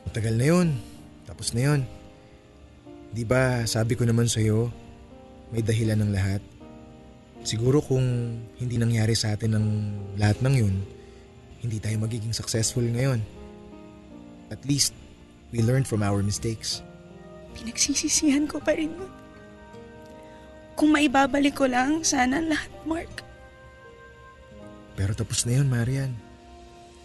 Matagal 0.06 0.38
na 0.38 0.46
yun. 0.46 0.68
Tapos 1.26 1.50
na 1.50 1.66
yun. 1.66 1.82
Di 3.10 3.26
ba 3.26 3.66
sabi 3.66 3.98
ko 3.98 4.06
naman 4.06 4.30
sa'yo, 4.30 4.70
may 5.50 5.66
dahilan 5.66 6.06
ng 6.06 6.14
lahat. 6.14 6.38
Siguro 7.42 7.82
kung 7.82 8.38
hindi 8.54 8.78
nangyari 8.78 9.18
sa 9.18 9.34
atin 9.34 9.58
ng 9.58 9.66
lahat 10.14 10.38
ng 10.46 10.54
yun, 10.62 10.78
hindi 11.58 11.82
tayo 11.82 11.98
magiging 11.98 12.30
successful 12.30 12.86
ngayon. 12.86 13.18
At 14.54 14.62
least, 14.62 14.94
we 15.50 15.58
learned 15.58 15.90
from 15.90 16.06
our 16.06 16.22
mistakes. 16.22 16.85
Pinagsisisihan 17.56 18.44
ko 18.44 18.60
pa 18.60 18.76
rin 18.76 18.92
yun. 18.92 19.12
Kung 20.76 20.92
maibabalik 20.92 21.56
ko 21.56 21.64
lang, 21.64 22.04
sana 22.04 22.44
lahat, 22.44 22.68
Mark. 22.84 23.24
Pero 24.92 25.16
tapos 25.16 25.48
na 25.48 25.56
yun, 25.56 25.72
Marian. 25.72 26.12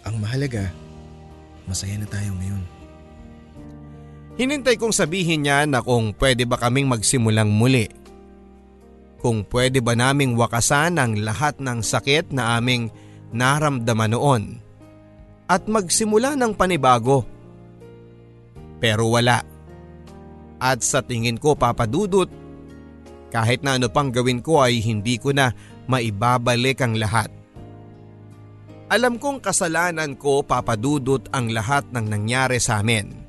Ang 0.04 0.20
mahalaga, 0.20 0.68
masaya 1.64 1.96
na 1.96 2.04
tayo 2.04 2.36
ngayon. 2.36 2.64
Hinintay 4.36 4.80
kong 4.80 4.92
sabihin 4.96 5.44
niya 5.44 5.64
na 5.68 5.84
kung 5.84 6.16
pwede 6.16 6.48
ba 6.48 6.56
kaming 6.60 6.88
magsimulang 6.88 7.52
muli. 7.52 7.88
Kung 9.20 9.44
pwede 9.48 9.78
ba 9.84 9.92
naming 9.92 10.34
wakasan 10.34 10.98
ang 10.98 11.20
lahat 11.20 11.60
ng 11.60 11.84
sakit 11.84 12.32
na 12.32 12.56
aming 12.58 12.92
naramdaman 13.30 14.12
noon. 14.12 14.42
At 15.46 15.68
magsimula 15.68 16.32
ng 16.34 16.56
panibago. 16.56 17.28
Pero 18.80 19.12
wala. 19.12 19.51
At 20.62 20.86
sa 20.86 21.02
tingin 21.02 21.42
ko 21.42 21.58
papadudot 21.58 22.30
kahit 23.34 23.64
na 23.64 23.80
ano 23.80 23.88
pang 23.90 24.12
gawin 24.12 24.44
ko 24.44 24.62
ay 24.62 24.78
hindi 24.84 25.16
ko 25.16 25.34
na 25.34 25.50
maibabalik 25.90 26.78
ang 26.84 26.94
lahat. 27.00 27.32
Alam 28.92 29.16
kong 29.16 29.40
kasalanan 29.40 30.20
ko 30.20 30.44
papadudot 30.44 31.32
ang 31.32 31.48
lahat 31.48 31.88
ng 31.90 32.06
nangyari 32.12 32.60
sa 32.60 32.84
amin. 32.84 33.24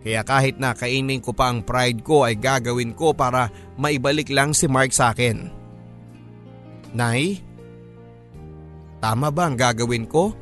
Kaya 0.00 0.24
kahit 0.24 0.56
na 0.56 0.72
kainin 0.72 1.20
ko 1.20 1.34
pa 1.34 1.52
ang 1.52 1.60
pride 1.60 2.00
ko 2.00 2.24
ay 2.24 2.38
gagawin 2.38 2.96
ko 2.96 3.12
para 3.12 3.52
maibalik 3.76 4.32
lang 4.32 4.56
si 4.56 4.64
Mark 4.70 4.94
sa 4.94 5.12
akin. 5.12 5.50
Nay, 6.96 7.42
tama 9.02 9.28
ba 9.28 9.50
ang 9.50 9.58
gagawin 9.58 10.08
ko? 10.08 10.32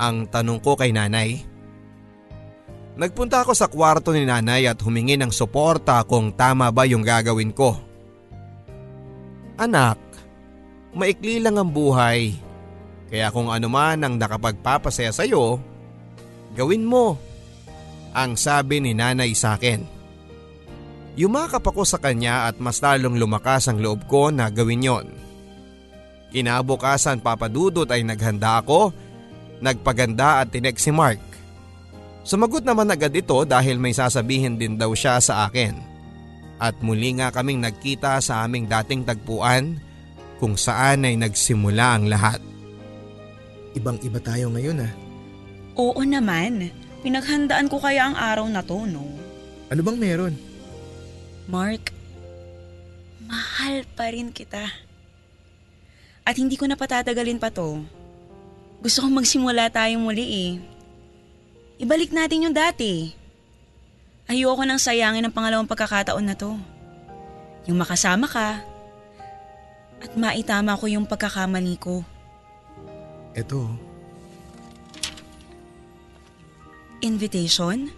Ang 0.00 0.26
tanong 0.26 0.58
ko 0.64 0.74
kay 0.74 0.90
nanay. 0.90 1.53
Nagpunta 2.94 3.42
ako 3.42 3.58
sa 3.58 3.66
kwarto 3.66 4.14
ni 4.14 4.22
nanay 4.22 4.70
at 4.70 4.78
humingi 4.78 5.18
ng 5.18 5.34
suporta 5.34 5.98
kung 6.06 6.30
tama 6.30 6.70
ba 6.70 6.86
yung 6.86 7.02
gagawin 7.02 7.50
ko. 7.50 7.74
Anak, 9.58 9.98
maikli 10.94 11.42
lang 11.42 11.58
ang 11.58 11.74
buhay. 11.74 12.38
Kaya 13.10 13.34
kung 13.34 13.50
ano 13.50 13.66
man 13.66 13.98
ang 14.02 14.14
nakapagpapasaya 14.14 15.10
sa 15.10 15.26
iyo, 15.26 15.58
gawin 16.54 16.86
mo. 16.86 17.18
Ang 18.14 18.38
sabi 18.38 18.78
ni 18.78 18.94
nanay 18.94 19.34
sa 19.34 19.58
akin. 19.58 19.82
Yumakap 21.18 21.66
ako 21.66 21.82
sa 21.82 21.98
kanya 21.98 22.46
at 22.46 22.62
mas 22.62 22.78
lalong 22.78 23.18
lumakas 23.18 23.66
ang 23.70 23.82
loob 23.82 24.06
ko 24.06 24.30
na 24.30 24.50
gawin 24.50 24.86
yon. 24.86 25.06
Kinabukasan 26.30 27.22
papadudot 27.22 27.86
ay 27.90 28.06
naghanda 28.06 28.62
ako, 28.62 28.90
nagpaganda 29.62 30.42
at 30.42 30.50
tinek 30.50 30.78
si 30.78 30.90
Mark. 30.94 31.33
Sumagot 32.24 32.64
naman 32.64 32.88
agad 32.88 33.12
ito 33.12 33.36
dahil 33.44 33.76
may 33.76 33.92
sasabihin 33.92 34.56
din 34.56 34.80
daw 34.80 34.96
siya 34.96 35.20
sa 35.20 35.44
akin. 35.44 35.76
At 36.56 36.80
muli 36.80 37.20
nga 37.20 37.28
kaming 37.28 37.60
nagkita 37.60 38.16
sa 38.24 38.48
aming 38.48 38.64
dating 38.64 39.04
tagpuan 39.04 39.76
kung 40.40 40.56
saan 40.56 41.04
ay 41.04 41.20
nagsimula 41.20 42.00
ang 42.00 42.08
lahat. 42.08 42.40
Ibang 43.76 44.00
iba 44.00 44.16
tayo 44.24 44.48
ngayon 44.56 44.88
ah. 44.88 44.92
Oo 45.76 46.00
naman. 46.00 46.72
Pinaghandaan 47.04 47.68
ko 47.68 47.76
kaya 47.76 48.08
ang 48.08 48.16
araw 48.16 48.48
na 48.48 48.64
to, 48.64 48.88
no? 48.88 49.04
Ano 49.68 49.80
bang 49.84 49.98
meron? 50.00 50.34
Mark, 51.44 51.92
mahal 53.28 53.84
pa 53.92 54.08
rin 54.08 54.32
kita. 54.32 54.64
At 56.24 56.40
hindi 56.40 56.56
ko 56.56 56.64
na 56.64 56.80
patatagalin 56.80 57.36
pa 57.36 57.52
to. 57.52 57.84
Gusto 58.80 59.04
kong 59.04 59.20
magsimula 59.20 59.68
tayong 59.68 60.00
muli 60.00 60.24
eh. 60.24 60.52
Ibalik 61.78 62.14
natin 62.14 62.46
yung 62.46 62.54
dati. 62.54 63.10
Ayoko 64.30 64.62
nang 64.62 64.78
sayangin 64.80 65.26
ang 65.26 65.34
pangalawang 65.34 65.68
pagkakataon 65.68 66.24
na 66.24 66.38
to. 66.38 66.54
Yung 67.66 67.76
makasama 67.80 68.30
ka 68.30 68.62
at 70.04 70.12
maitama 70.14 70.76
ko 70.76 70.86
yung 70.86 71.08
pagkakamali 71.08 71.76
ko. 71.80 72.04
Eto. 73.34 73.66
Invitation? 77.02 77.90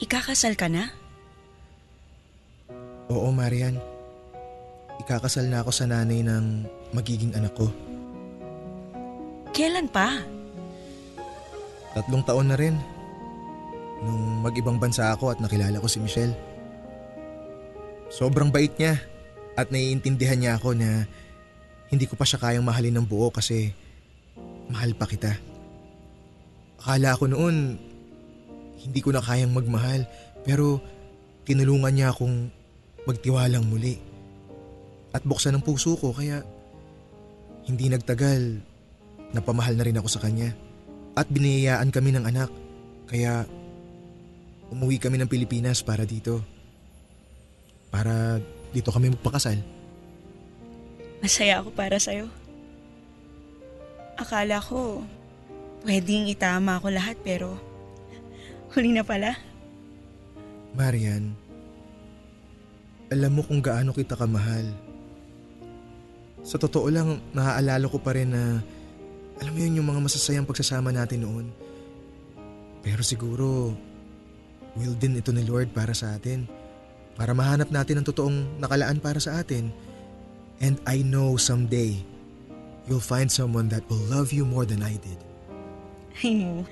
Ikakasal 0.00 0.56
ka 0.56 0.66
na? 0.66 0.88
Oo, 3.10 3.28
Marian. 3.34 3.76
Ikakasal 5.02 5.50
na 5.50 5.60
ako 5.60 5.70
sa 5.74 5.84
nanay 5.86 6.24
ng 6.24 6.64
magiging 6.96 7.36
anak 7.36 7.52
ko. 7.54 7.68
Kailan 9.50 9.90
pa? 9.90 10.39
Tatlong 11.96 12.22
taon 12.22 12.48
na 12.50 12.56
rin. 12.56 12.78
Nung 14.00 14.40
mag-ibang 14.46 14.80
bansa 14.80 15.12
ako 15.12 15.34
at 15.34 15.38
nakilala 15.42 15.82
ko 15.82 15.88
si 15.90 15.98
Michelle. 16.00 16.32
Sobrang 18.10 18.50
bait 18.50 18.72
niya 18.80 18.98
at 19.54 19.68
naiintindihan 19.68 20.38
niya 20.38 20.52
ako 20.56 20.74
na 20.74 21.04
hindi 21.90 22.06
ko 22.06 22.14
pa 22.14 22.24
siya 22.24 22.38
kayang 22.38 22.66
mahalin 22.66 23.02
ng 23.02 23.06
buo 23.06 23.28
kasi 23.28 23.74
mahal 24.70 24.94
pa 24.94 25.04
kita. 25.10 25.34
Akala 26.80 27.18
ko 27.18 27.28
noon 27.28 27.76
hindi 28.80 29.00
ko 29.04 29.12
na 29.12 29.20
kayang 29.20 29.52
magmahal 29.52 30.08
pero 30.46 30.80
tinulungan 31.44 31.92
niya 31.92 32.08
akong 32.14 32.48
magtiwalang 33.04 33.66
muli. 33.66 34.00
At 35.10 35.26
buksan 35.26 35.58
ang 35.58 35.66
puso 35.66 35.98
ko 35.98 36.14
kaya 36.14 36.40
hindi 37.66 37.90
nagtagal 37.90 38.62
napamahal 39.34 39.74
na 39.76 39.84
rin 39.84 39.98
ako 39.98 40.08
sa 40.08 40.22
kanya. 40.22 40.54
At 41.18 41.26
biniyayaan 41.30 41.90
kami 41.90 42.14
ng 42.14 42.24
anak. 42.24 42.50
Kaya 43.10 43.46
umuwi 44.70 45.02
kami 45.02 45.18
ng 45.18 45.30
Pilipinas 45.30 45.82
para 45.82 46.06
dito. 46.06 46.42
Para 47.90 48.38
dito 48.70 48.94
kami 48.94 49.10
magpakasal. 49.10 49.58
Masaya 51.20 51.60
ako 51.60 51.74
para 51.74 51.98
sa'yo. 52.00 52.30
Akala 54.16 54.62
ko, 54.62 55.04
pwedeng 55.84 56.30
itama 56.30 56.78
ako 56.78 56.92
lahat 56.92 57.18
pero 57.20 57.58
huli 58.72 58.94
na 58.94 59.04
pala. 59.04 59.36
Marian, 60.72 61.34
alam 63.10 63.32
mo 63.34 63.42
kung 63.42 63.58
gaano 63.58 63.90
kita 63.90 64.14
kamahal. 64.14 64.70
Sa 66.46 66.56
totoo 66.56 66.88
lang, 66.88 67.20
naaalala 67.34 67.84
ko 67.90 67.98
pa 68.00 68.14
rin 68.16 68.32
na 68.32 68.62
alam 69.40 69.52
mo 69.56 69.58
yun 69.58 69.80
yung 69.80 69.88
mga 69.88 70.04
masasayang 70.04 70.44
pagsasama 70.44 70.92
natin 70.92 71.24
noon. 71.24 71.46
Pero 72.84 73.00
siguro, 73.00 73.72
will 74.76 74.96
din 75.00 75.16
ito 75.16 75.32
ni 75.32 75.44
Lord 75.48 75.72
para 75.72 75.96
sa 75.96 76.12
atin. 76.16 76.44
Para 77.16 77.32
mahanap 77.32 77.72
natin 77.72 78.00
ang 78.00 78.06
totoong 78.06 78.60
nakalaan 78.60 79.00
para 79.00 79.16
sa 79.16 79.40
atin. 79.40 79.72
And 80.60 80.76
I 80.84 81.00
know 81.00 81.40
someday, 81.40 81.96
you'll 82.84 83.04
find 83.04 83.32
someone 83.32 83.72
that 83.72 83.84
will 83.88 84.04
love 84.12 84.28
you 84.28 84.44
more 84.44 84.68
than 84.68 84.84
I 84.84 85.00
did. 85.00 85.20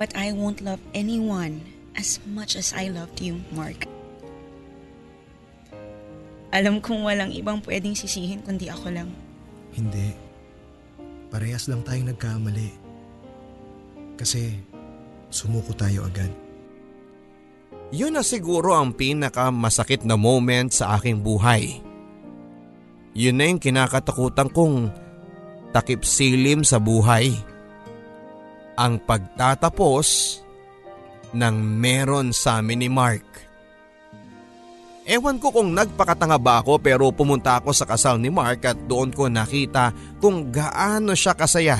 But 0.00 0.12
I 0.16 0.32
won't 0.32 0.60
love 0.60 0.80
anyone 0.92 1.60
as 1.96 2.20
much 2.28 2.56
as 2.56 2.72
I 2.76 2.92
loved 2.92 3.20
you, 3.20 3.40
Mark. 3.52 3.88
Alam 6.56 6.80
kong 6.80 7.04
walang 7.04 7.32
ibang 7.36 7.60
pwedeng 7.64 7.92
sisihin 7.92 8.40
kundi 8.40 8.68
ako 8.72 8.92
lang. 8.92 9.12
Hindi. 9.76 10.25
Parehas 11.28 11.66
lang 11.66 11.82
tayong 11.82 12.14
nagkamali. 12.14 12.70
Kasi 14.16 14.56
sumuko 15.28 15.74
tayo 15.76 16.06
agad. 16.06 16.30
Yun 17.94 18.18
na 18.18 18.22
siguro 18.26 18.74
ang 18.74 18.90
pinakamasakit 18.90 20.02
na 20.02 20.18
moment 20.18 20.74
sa 20.74 20.98
aking 20.98 21.22
buhay. 21.22 21.78
Yun 23.14 23.36
na 23.38 23.44
yung 23.46 23.62
kinakatakutan 23.62 24.50
kong 24.50 24.90
takip 25.70 26.02
silim 26.02 26.66
sa 26.66 26.82
buhay. 26.82 27.30
Ang 28.76 29.00
pagtatapos 29.00 30.40
ng 31.32 31.56
meron 31.56 32.34
sa 32.34 32.58
amin 32.58 32.84
ni 32.84 32.90
Mark. 32.90 33.45
Ewan 35.06 35.38
ko 35.38 35.54
kung 35.54 35.70
nagpakatanga 35.70 36.34
ba 36.34 36.58
ako 36.66 36.82
pero 36.82 37.14
pumunta 37.14 37.62
ako 37.62 37.70
sa 37.70 37.86
kasal 37.86 38.18
ni 38.18 38.26
Mark 38.26 38.66
at 38.66 38.74
doon 38.90 39.14
ko 39.14 39.30
nakita 39.30 39.94
kung 40.18 40.50
gaano 40.50 41.14
siya 41.14 41.38
kasaya. 41.38 41.78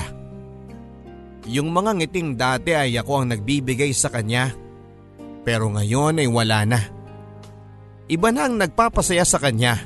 Yung 1.43 1.75
mga 1.75 1.91
ngiting 1.99 2.39
dati 2.39 2.71
ay 2.71 2.95
ako 2.95 3.23
ang 3.23 3.35
nagbibigay 3.35 3.91
sa 3.91 4.07
kanya. 4.07 4.55
Pero 5.43 5.67
ngayon 5.67 6.23
ay 6.23 6.27
wala 6.31 6.63
na. 6.63 6.79
Iba 8.07 8.31
na 8.31 8.47
ang 8.47 8.55
nagpapasaya 8.55 9.27
sa 9.27 9.39
kanya. 9.43 9.83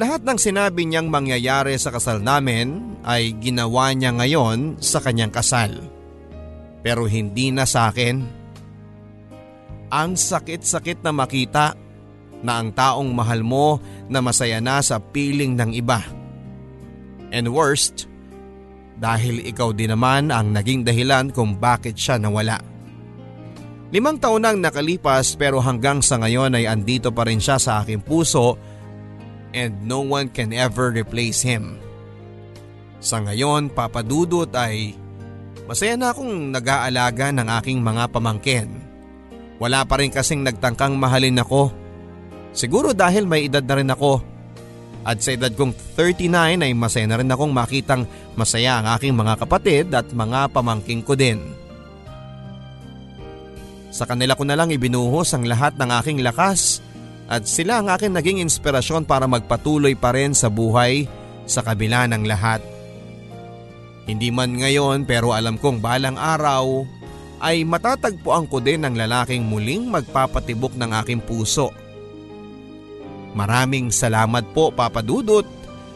Lahat 0.00 0.24
ng 0.24 0.40
sinabi 0.40 0.88
niyang 0.88 1.12
mangyayari 1.12 1.76
sa 1.76 1.92
kasal 1.92 2.24
namin 2.24 2.96
ay 3.04 3.36
ginawa 3.36 3.92
niya 3.92 4.16
ngayon 4.16 4.80
sa 4.80 5.04
kanyang 5.04 5.32
kasal. 5.32 5.76
Pero 6.80 7.04
hindi 7.04 7.52
na 7.52 7.68
sa 7.68 7.92
akin. 7.92 8.40
Ang 9.92 10.16
sakit-sakit 10.16 11.04
na 11.04 11.12
makita 11.12 11.76
na 12.40 12.60
ang 12.60 12.72
taong 12.72 13.10
mahal 13.12 13.44
mo 13.44 13.80
na 14.08 14.24
masaya 14.24 14.58
na 14.60 14.80
sa 14.80 14.96
piling 15.00 15.56
ng 15.56 15.70
iba. 15.76 16.00
And 17.30 17.52
worst, 17.52 18.10
dahil 19.00 19.40
ikaw 19.48 19.72
din 19.72 19.96
naman 19.96 20.28
ang 20.28 20.52
naging 20.52 20.84
dahilan 20.84 21.32
kung 21.32 21.56
bakit 21.56 21.96
siya 21.96 22.20
nawala. 22.20 22.60
Limang 23.90 24.22
taon 24.22 24.46
nang 24.46 24.60
nakalipas 24.60 25.34
pero 25.34 25.58
hanggang 25.58 25.98
sa 25.98 26.20
ngayon 26.20 26.54
ay 26.54 26.68
andito 26.68 27.10
pa 27.10 27.26
rin 27.26 27.42
siya 27.42 27.58
sa 27.58 27.82
aking 27.82 28.04
puso 28.04 28.54
and 29.50 29.82
no 29.82 30.04
one 30.06 30.30
can 30.30 30.54
ever 30.54 30.94
replace 30.94 31.42
him. 31.42 31.80
Sa 33.00 33.18
ngayon, 33.24 33.72
papadudot 33.72 34.52
ay 34.54 34.94
masaya 35.66 35.96
na 35.96 36.12
akong 36.12 36.52
nag-aalaga 36.54 37.32
ng 37.34 37.48
aking 37.58 37.80
mga 37.80 38.04
pamangkin. 38.12 38.68
Wala 39.58 39.82
pa 39.88 39.98
rin 39.98 40.12
kasing 40.12 40.44
nagtangkang 40.44 40.94
mahalin 40.94 41.40
ako 41.40 41.72
Siguro 42.50 42.90
dahil 42.90 43.30
may 43.30 43.46
edad 43.46 43.62
na 43.62 43.74
rin 43.78 43.90
ako. 43.90 44.22
At 45.00 45.24
sa 45.24 45.32
edad 45.32 45.48
kong 45.56 45.72
39 45.96 46.60
ay 46.60 46.72
masaya 46.76 47.08
na 47.08 47.18
rin 47.22 47.30
akong 47.30 47.52
makitang 47.54 48.04
masaya 48.36 48.82
ang 48.82 48.86
aking 49.00 49.16
mga 49.16 49.34
kapatid 49.40 49.86
at 49.96 50.04
mga 50.12 50.52
pamangking 50.52 51.00
ko 51.00 51.16
din. 51.16 51.40
Sa 53.90 54.04
kanila 54.04 54.36
ko 54.36 54.44
na 54.44 54.54
lang 54.54 54.70
ibinuhos 54.70 55.32
ang 55.32 55.48
lahat 55.48 55.74
ng 55.80 55.90
aking 56.04 56.20
lakas 56.20 56.84
at 57.32 57.48
sila 57.48 57.80
ang 57.80 57.88
aking 57.88 58.12
naging 58.12 58.38
inspirasyon 58.44 59.08
para 59.08 59.24
magpatuloy 59.24 59.96
pa 59.96 60.12
rin 60.12 60.36
sa 60.36 60.52
buhay 60.52 61.08
sa 61.48 61.64
kabila 61.64 62.04
ng 62.06 62.22
lahat. 62.28 62.60
Hindi 64.04 64.28
man 64.28 64.58
ngayon 64.60 65.08
pero 65.08 65.32
alam 65.32 65.56
kong 65.56 65.80
balang 65.80 66.20
araw 66.20 66.84
ay 67.40 67.64
matatagpuan 67.64 68.44
ko 68.52 68.60
din 68.60 68.84
ang 68.84 68.92
lalaking 68.92 69.48
muling 69.48 69.88
magpapatibok 69.88 70.76
ng 70.76 70.90
aking 71.00 71.24
puso 71.24 71.72
Maraming 73.30 73.94
salamat 73.94 74.50
po 74.50 74.74
Papa 74.74 75.00
Dudut 75.00 75.46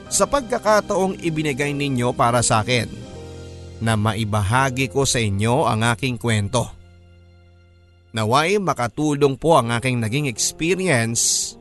sa 0.07 0.31
pagkakataong 0.31 1.19
ibinigay 1.19 1.75
ninyo 1.75 2.15
para 2.15 2.39
sa 2.45 2.63
akin 2.63 2.87
na 3.83 3.99
maibahagi 3.99 4.87
ko 4.87 5.03
sa 5.03 5.19
inyo 5.19 5.67
ang 5.67 5.83
aking 5.83 6.15
kwento. 6.15 6.71
Naway 8.15 8.63
makatulong 8.63 9.35
po 9.35 9.59
ang 9.59 9.75
aking 9.75 9.99
naging 9.99 10.31
experience 10.31 11.55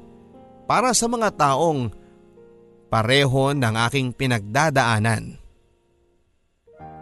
para 0.70 0.94
sa 0.94 1.10
mga 1.10 1.34
taong 1.34 1.90
pareho 2.94 3.58
ng 3.58 3.74
aking 3.90 4.14
pinagdadaanan. 4.14 5.42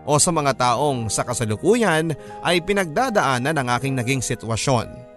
O 0.07 0.15
sa 0.17 0.31
mga 0.31 0.55
taong 0.55 1.11
sa 1.11 1.27
kasalukuyan 1.27 2.15
ay 2.41 2.63
pinagdadaanan 2.63 3.53
ang 3.53 3.67
aking 3.75 3.99
naging 3.99 4.23
sitwasyon 4.23 5.10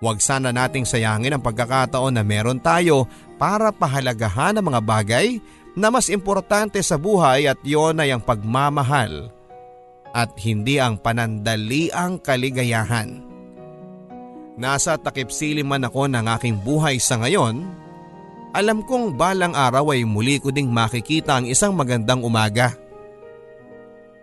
Huwag 0.00 0.24
sana 0.24 0.48
nating 0.48 0.88
sayangin 0.88 1.36
ang 1.36 1.44
pagkakataon 1.44 2.16
na 2.16 2.24
meron 2.24 2.56
tayo 2.56 3.04
para 3.36 3.68
pahalagahan 3.68 4.56
ang 4.56 4.72
mga 4.72 4.80
bagay 4.80 5.36
na 5.76 5.92
mas 5.92 6.08
importante 6.08 6.80
sa 6.80 6.96
buhay 6.96 7.44
at 7.44 7.60
yon 7.60 8.00
ay 8.00 8.16
ang 8.16 8.24
pagmamahal 8.24 9.28
at 10.16 10.32
hindi 10.40 10.80
ang 10.80 10.96
panandaliang 10.96 12.16
kaligayahan. 12.18 13.20
Nasa 14.56 14.96
takip 14.96 15.28
silim 15.28 15.68
man 15.68 15.84
ako 15.84 16.08
ng 16.08 16.26
aking 16.40 16.56
buhay 16.64 16.96
sa 16.96 17.20
ngayon, 17.20 17.68
alam 18.56 18.82
kong 18.82 19.14
balang 19.20 19.52
araw 19.52 19.92
ay 19.92 20.02
muli 20.08 20.40
ko 20.40 20.48
ding 20.48 20.72
makikita 20.72 21.38
ang 21.38 21.46
isang 21.46 21.76
magandang 21.76 22.24
umaga. 22.24 22.72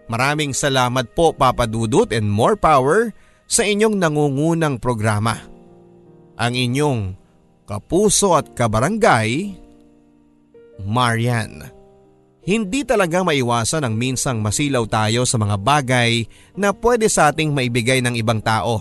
Maraming 0.10 0.58
salamat 0.58 1.14
po 1.14 1.38
Papa 1.38 1.70
Dudut 1.70 2.10
and 2.12 2.28
more 2.28 2.58
power 2.58 3.14
sa 3.48 3.64
inyong 3.64 3.96
nangungunang 3.96 4.82
programa 4.82 5.57
ang 6.38 6.54
inyong 6.54 7.18
kapuso 7.66 8.38
at 8.38 8.54
kabarangay, 8.54 9.58
Marian. 10.86 11.74
Hindi 12.48 12.88
talaga 12.88 13.28
maiwasan 13.28 13.84
ang 13.84 14.00
minsang 14.00 14.40
masilaw 14.40 14.88
tayo 14.88 15.28
sa 15.28 15.36
mga 15.36 15.60
bagay 15.60 16.24
na 16.56 16.72
pwede 16.72 17.12
sa 17.12 17.28
ating 17.28 17.52
maibigay 17.52 18.00
ng 18.00 18.16
ibang 18.16 18.40
tao. 18.40 18.80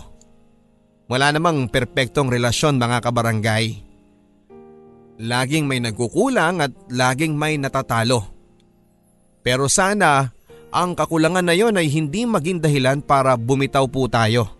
Wala 1.11 1.35
namang 1.35 1.67
perpektong 1.67 2.31
relasyon 2.31 2.79
mga 2.79 3.03
kabarangay. 3.03 3.83
Laging 5.19 5.67
may 5.67 5.83
nagkukulang 5.83 6.63
at 6.63 6.71
laging 6.87 7.35
may 7.35 7.59
natatalo. 7.59 8.23
Pero 9.43 9.67
sana 9.67 10.31
ang 10.71 10.95
kakulangan 10.95 11.43
na 11.43 11.55
yon 11.55 11.75
ay 11.75 11.91
hindi 11.91 12.23
maging 12.23 12.63
dahilan 12.63 12.99
para 13.03 13.35
bumitaw 13.35 13.87
po 13.91 14.07
tayo 14.07 14.56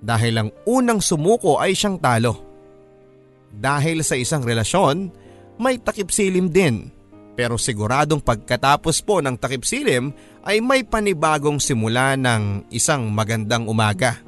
dahil 0.00 0.34
ang 0.40 0.48
unang 0.64 1.04
sumuko 1.04 1.60
ay 1.60 1.76
siyang 1.76 2.00
talo. 2.00 2.40
Dahil 3.52 4.00
sa 4.00 4.16
isang 4.16 4.40
relasyon, 4.40 5.12
may 5.60 5.76
takipsilim 5.76 6.48
din. 6.48 6.88
Pero 7.36 7.60
siguradong 7.60 8.20
pagkatapos 8.20 9.04
po 9.04 9.20
ng 9.20 9.36
takipsilim 9.36 10.12
ay 10.44 10.60
may 10.64 10.84
panibagong 10.84 11.60
simula 11.60 12.16
ng 12.16 12.68
isang 12.72 13.12
magandang 13.12 13.68
umaga. 13.68 14.20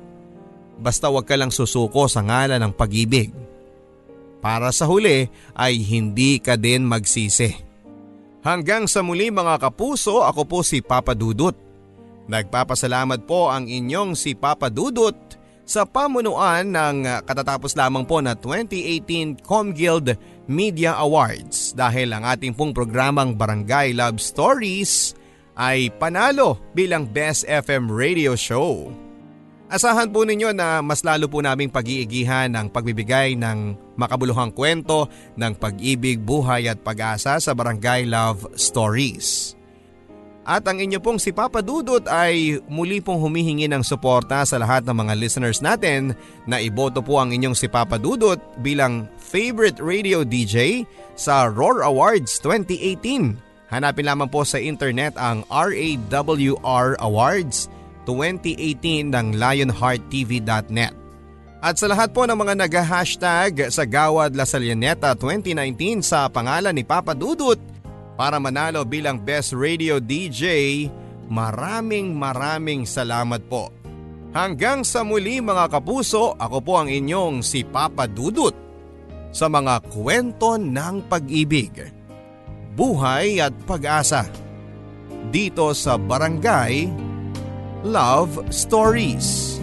Basta 0.77 1.09
wag 1.09 1.25
ka 1.29 1.37
lang 1.37 1.53
susuko 1.53 2.09
sa 2.09 2.25
ngalan 2.25 2.61
ng 2.61 2.73
pag-ibig. 2.73 3.33
Para 4.43 4.75
sa 4.75 4.91
huli 4.91 5.31
ay 5.55 5.79
hindi 5.81 6.43
ka 6.43 6.59
din 6.59 6.83
magsisi. 6.83 7.55
Hanggang 8.43 8.91
sa 8.91 9.07
muli 9.07 9.31
mga 9.31 9.63
kapuso, 9.63 10.27
ako 10.27 10.43
po 10.43 10.59
si 10.67 10.83
Papa 10.83 11.15
Dudut. 11.15 11.55
Nagpapasalamat 12.27 13.23
po 13.23 13.55
ang 13.55 13.71
inyong 13.71 14.19
si 14.19 14.35
Papa 14.35 14.67
Dudut 14.67 15.15
sa 15.63 15.87
pamunuan 15.87 16.69
ng 16.69 16.97
ah, 17.07 17.21
katatapos 17.23 17.79
lamang 17.79 18.03
po 18.03 18.19
na 18.19 18.35
2018 18.35 19.43
Comguild 19.47 20.19
Media 20.51 20.99
Awards 20.99 21.73
dahil 21.73 22.11
ang 22.11 22.27
ating 22.27 22.53
pong 22.53 22.75
programang 22.75 23.39
Barangay 23.39 23.95
Love 23.95 24.19
Stories 24.19 25.15
ay 25.55 25.93
panalo 26.01 26.59
bilang 26.73 27.07
Best 27.07 27.47
FM 27.47 27.93
Radio 27.93 28.35
Show. 28.35 28.91
Asahan 29.73 30.13
po 30.13 30.29
ninyo 30.29 30.53
na 30.53 30.85
mas 30.85 31.01
lalo 31.01 31.33
po 31.33 31.41
naming 31.41 31.73
pag-iigihan 31.73 32.53
ang 32.53 32.69
pagbibigay 32.69 33.41
ng 33.41 33.73
makabuluhang 33.97 34.53
kwento 34.53 35.09
ng 35.33 35.57
pag-ibig, 35.57 36.21
buhay 36.21 36.69
at 36.69 36.85
pag-asa 36.85 37.41
sa 37.41 37.53
Barangay 37.57 38.05
Love 38.05 38.53
Stories. 38.53 39.57
At 40.43 40.67
ang 40.67 40.83
inyo 40.83 40.99
pong 40.99 41.23
si 41.23 41.31
Papa 41.31 41.63
Dudut 41.63 42.03
ay 42.11 42.59
muli 42.67 42.99
pong 42.99 43.23
humihingi 43.23 43.71
ng 43.71 43.87
suporta 43.87 44.43
sa 44.43 44.59
lahat 44.59 44.83
ng 44.83 44.97
mga 45.07 45.15
listeners 45.15 45.63
natin 45.63 46.19
na 46.51 46.59
iboto 46.59 46.99
po 46.99 47.23
ang 47.23 47.31
inyong 47.31 47.55
si 47.55 47.71
Papa 47.71 47.95
Dudut 47.95 48.43
bilang 48.59 49.07
favorite 49.23 49.79
radio 49.79 50.27
DJ 50.27 50.83
sa 51.15 51.47
Roar 51.47 51.87
Awards 51.87 52.43
2018. 52.43 53.39
Hanapin 53.71 54.05
lamang 54.05 54.27
po 54.27 54.43
sa 54.43 54.59
internet 54.59 55.15
ang 55.15 55.47
RAWR 55.47 56.99
Awards 56.99 57.71
2018 58.05 59.15
ng 59.15 59.27
lionhearttv.net. 59.39 60.95
At 61.63 61.79
sa 61.79 61.87
lahat 61.87 62.11
po 62.11 62.27
ng 62.27 62.35
mga 62.35 62.59
nag-hashtag 62.67 63.71
sa 63.71 63.87
Gawad 63.87 64.35
La 64.35 64.43
Salianeta 64.43 65.15
2019 65.15 66.03
sa 66.03 66.27
pangalan 66.27 66.75
ni 66.75 66.83
Papa 66.83 67.15
Dudut 67.15 67.72
para 68.23 68.39
manalo 68.39 68.87
bilang 68.87 69.19
Best 69.19 69.51
Radio 69.51 69.99
DJ, 69.99 70.87
maraming 71.27 72.15
maraming 72.15 72.87
salamat 72.87 73.43
po. 73.51 73.75
Hanggang 74.31 74.87
sa 74.87 75.03
muli 75.03 75.43
mga 75.43 75.67
kapuso, 75.67 76.39
ako 76.39 76.63
po 76.63 76.79
ang 76.79 76.87
inyong 76.87 77.43
si 77.43 77.67
Papa 77.67 78.07
Dudut 78.07 78.55
sa 79.35 79.51
mga 79.51 79.83
kwento 79.91 80.55
ng 80.55 81.11
pag-ibig, 81.11 81.75
buhay 82.79 83.43
at 83.43 83.51
pag-asa. 83.67 84.23
Dito 85.35 85.75
sa 85.75 85.99
Barangay 85.99 86.87
Love 87.83 88.55
Stories. 88.55 89.62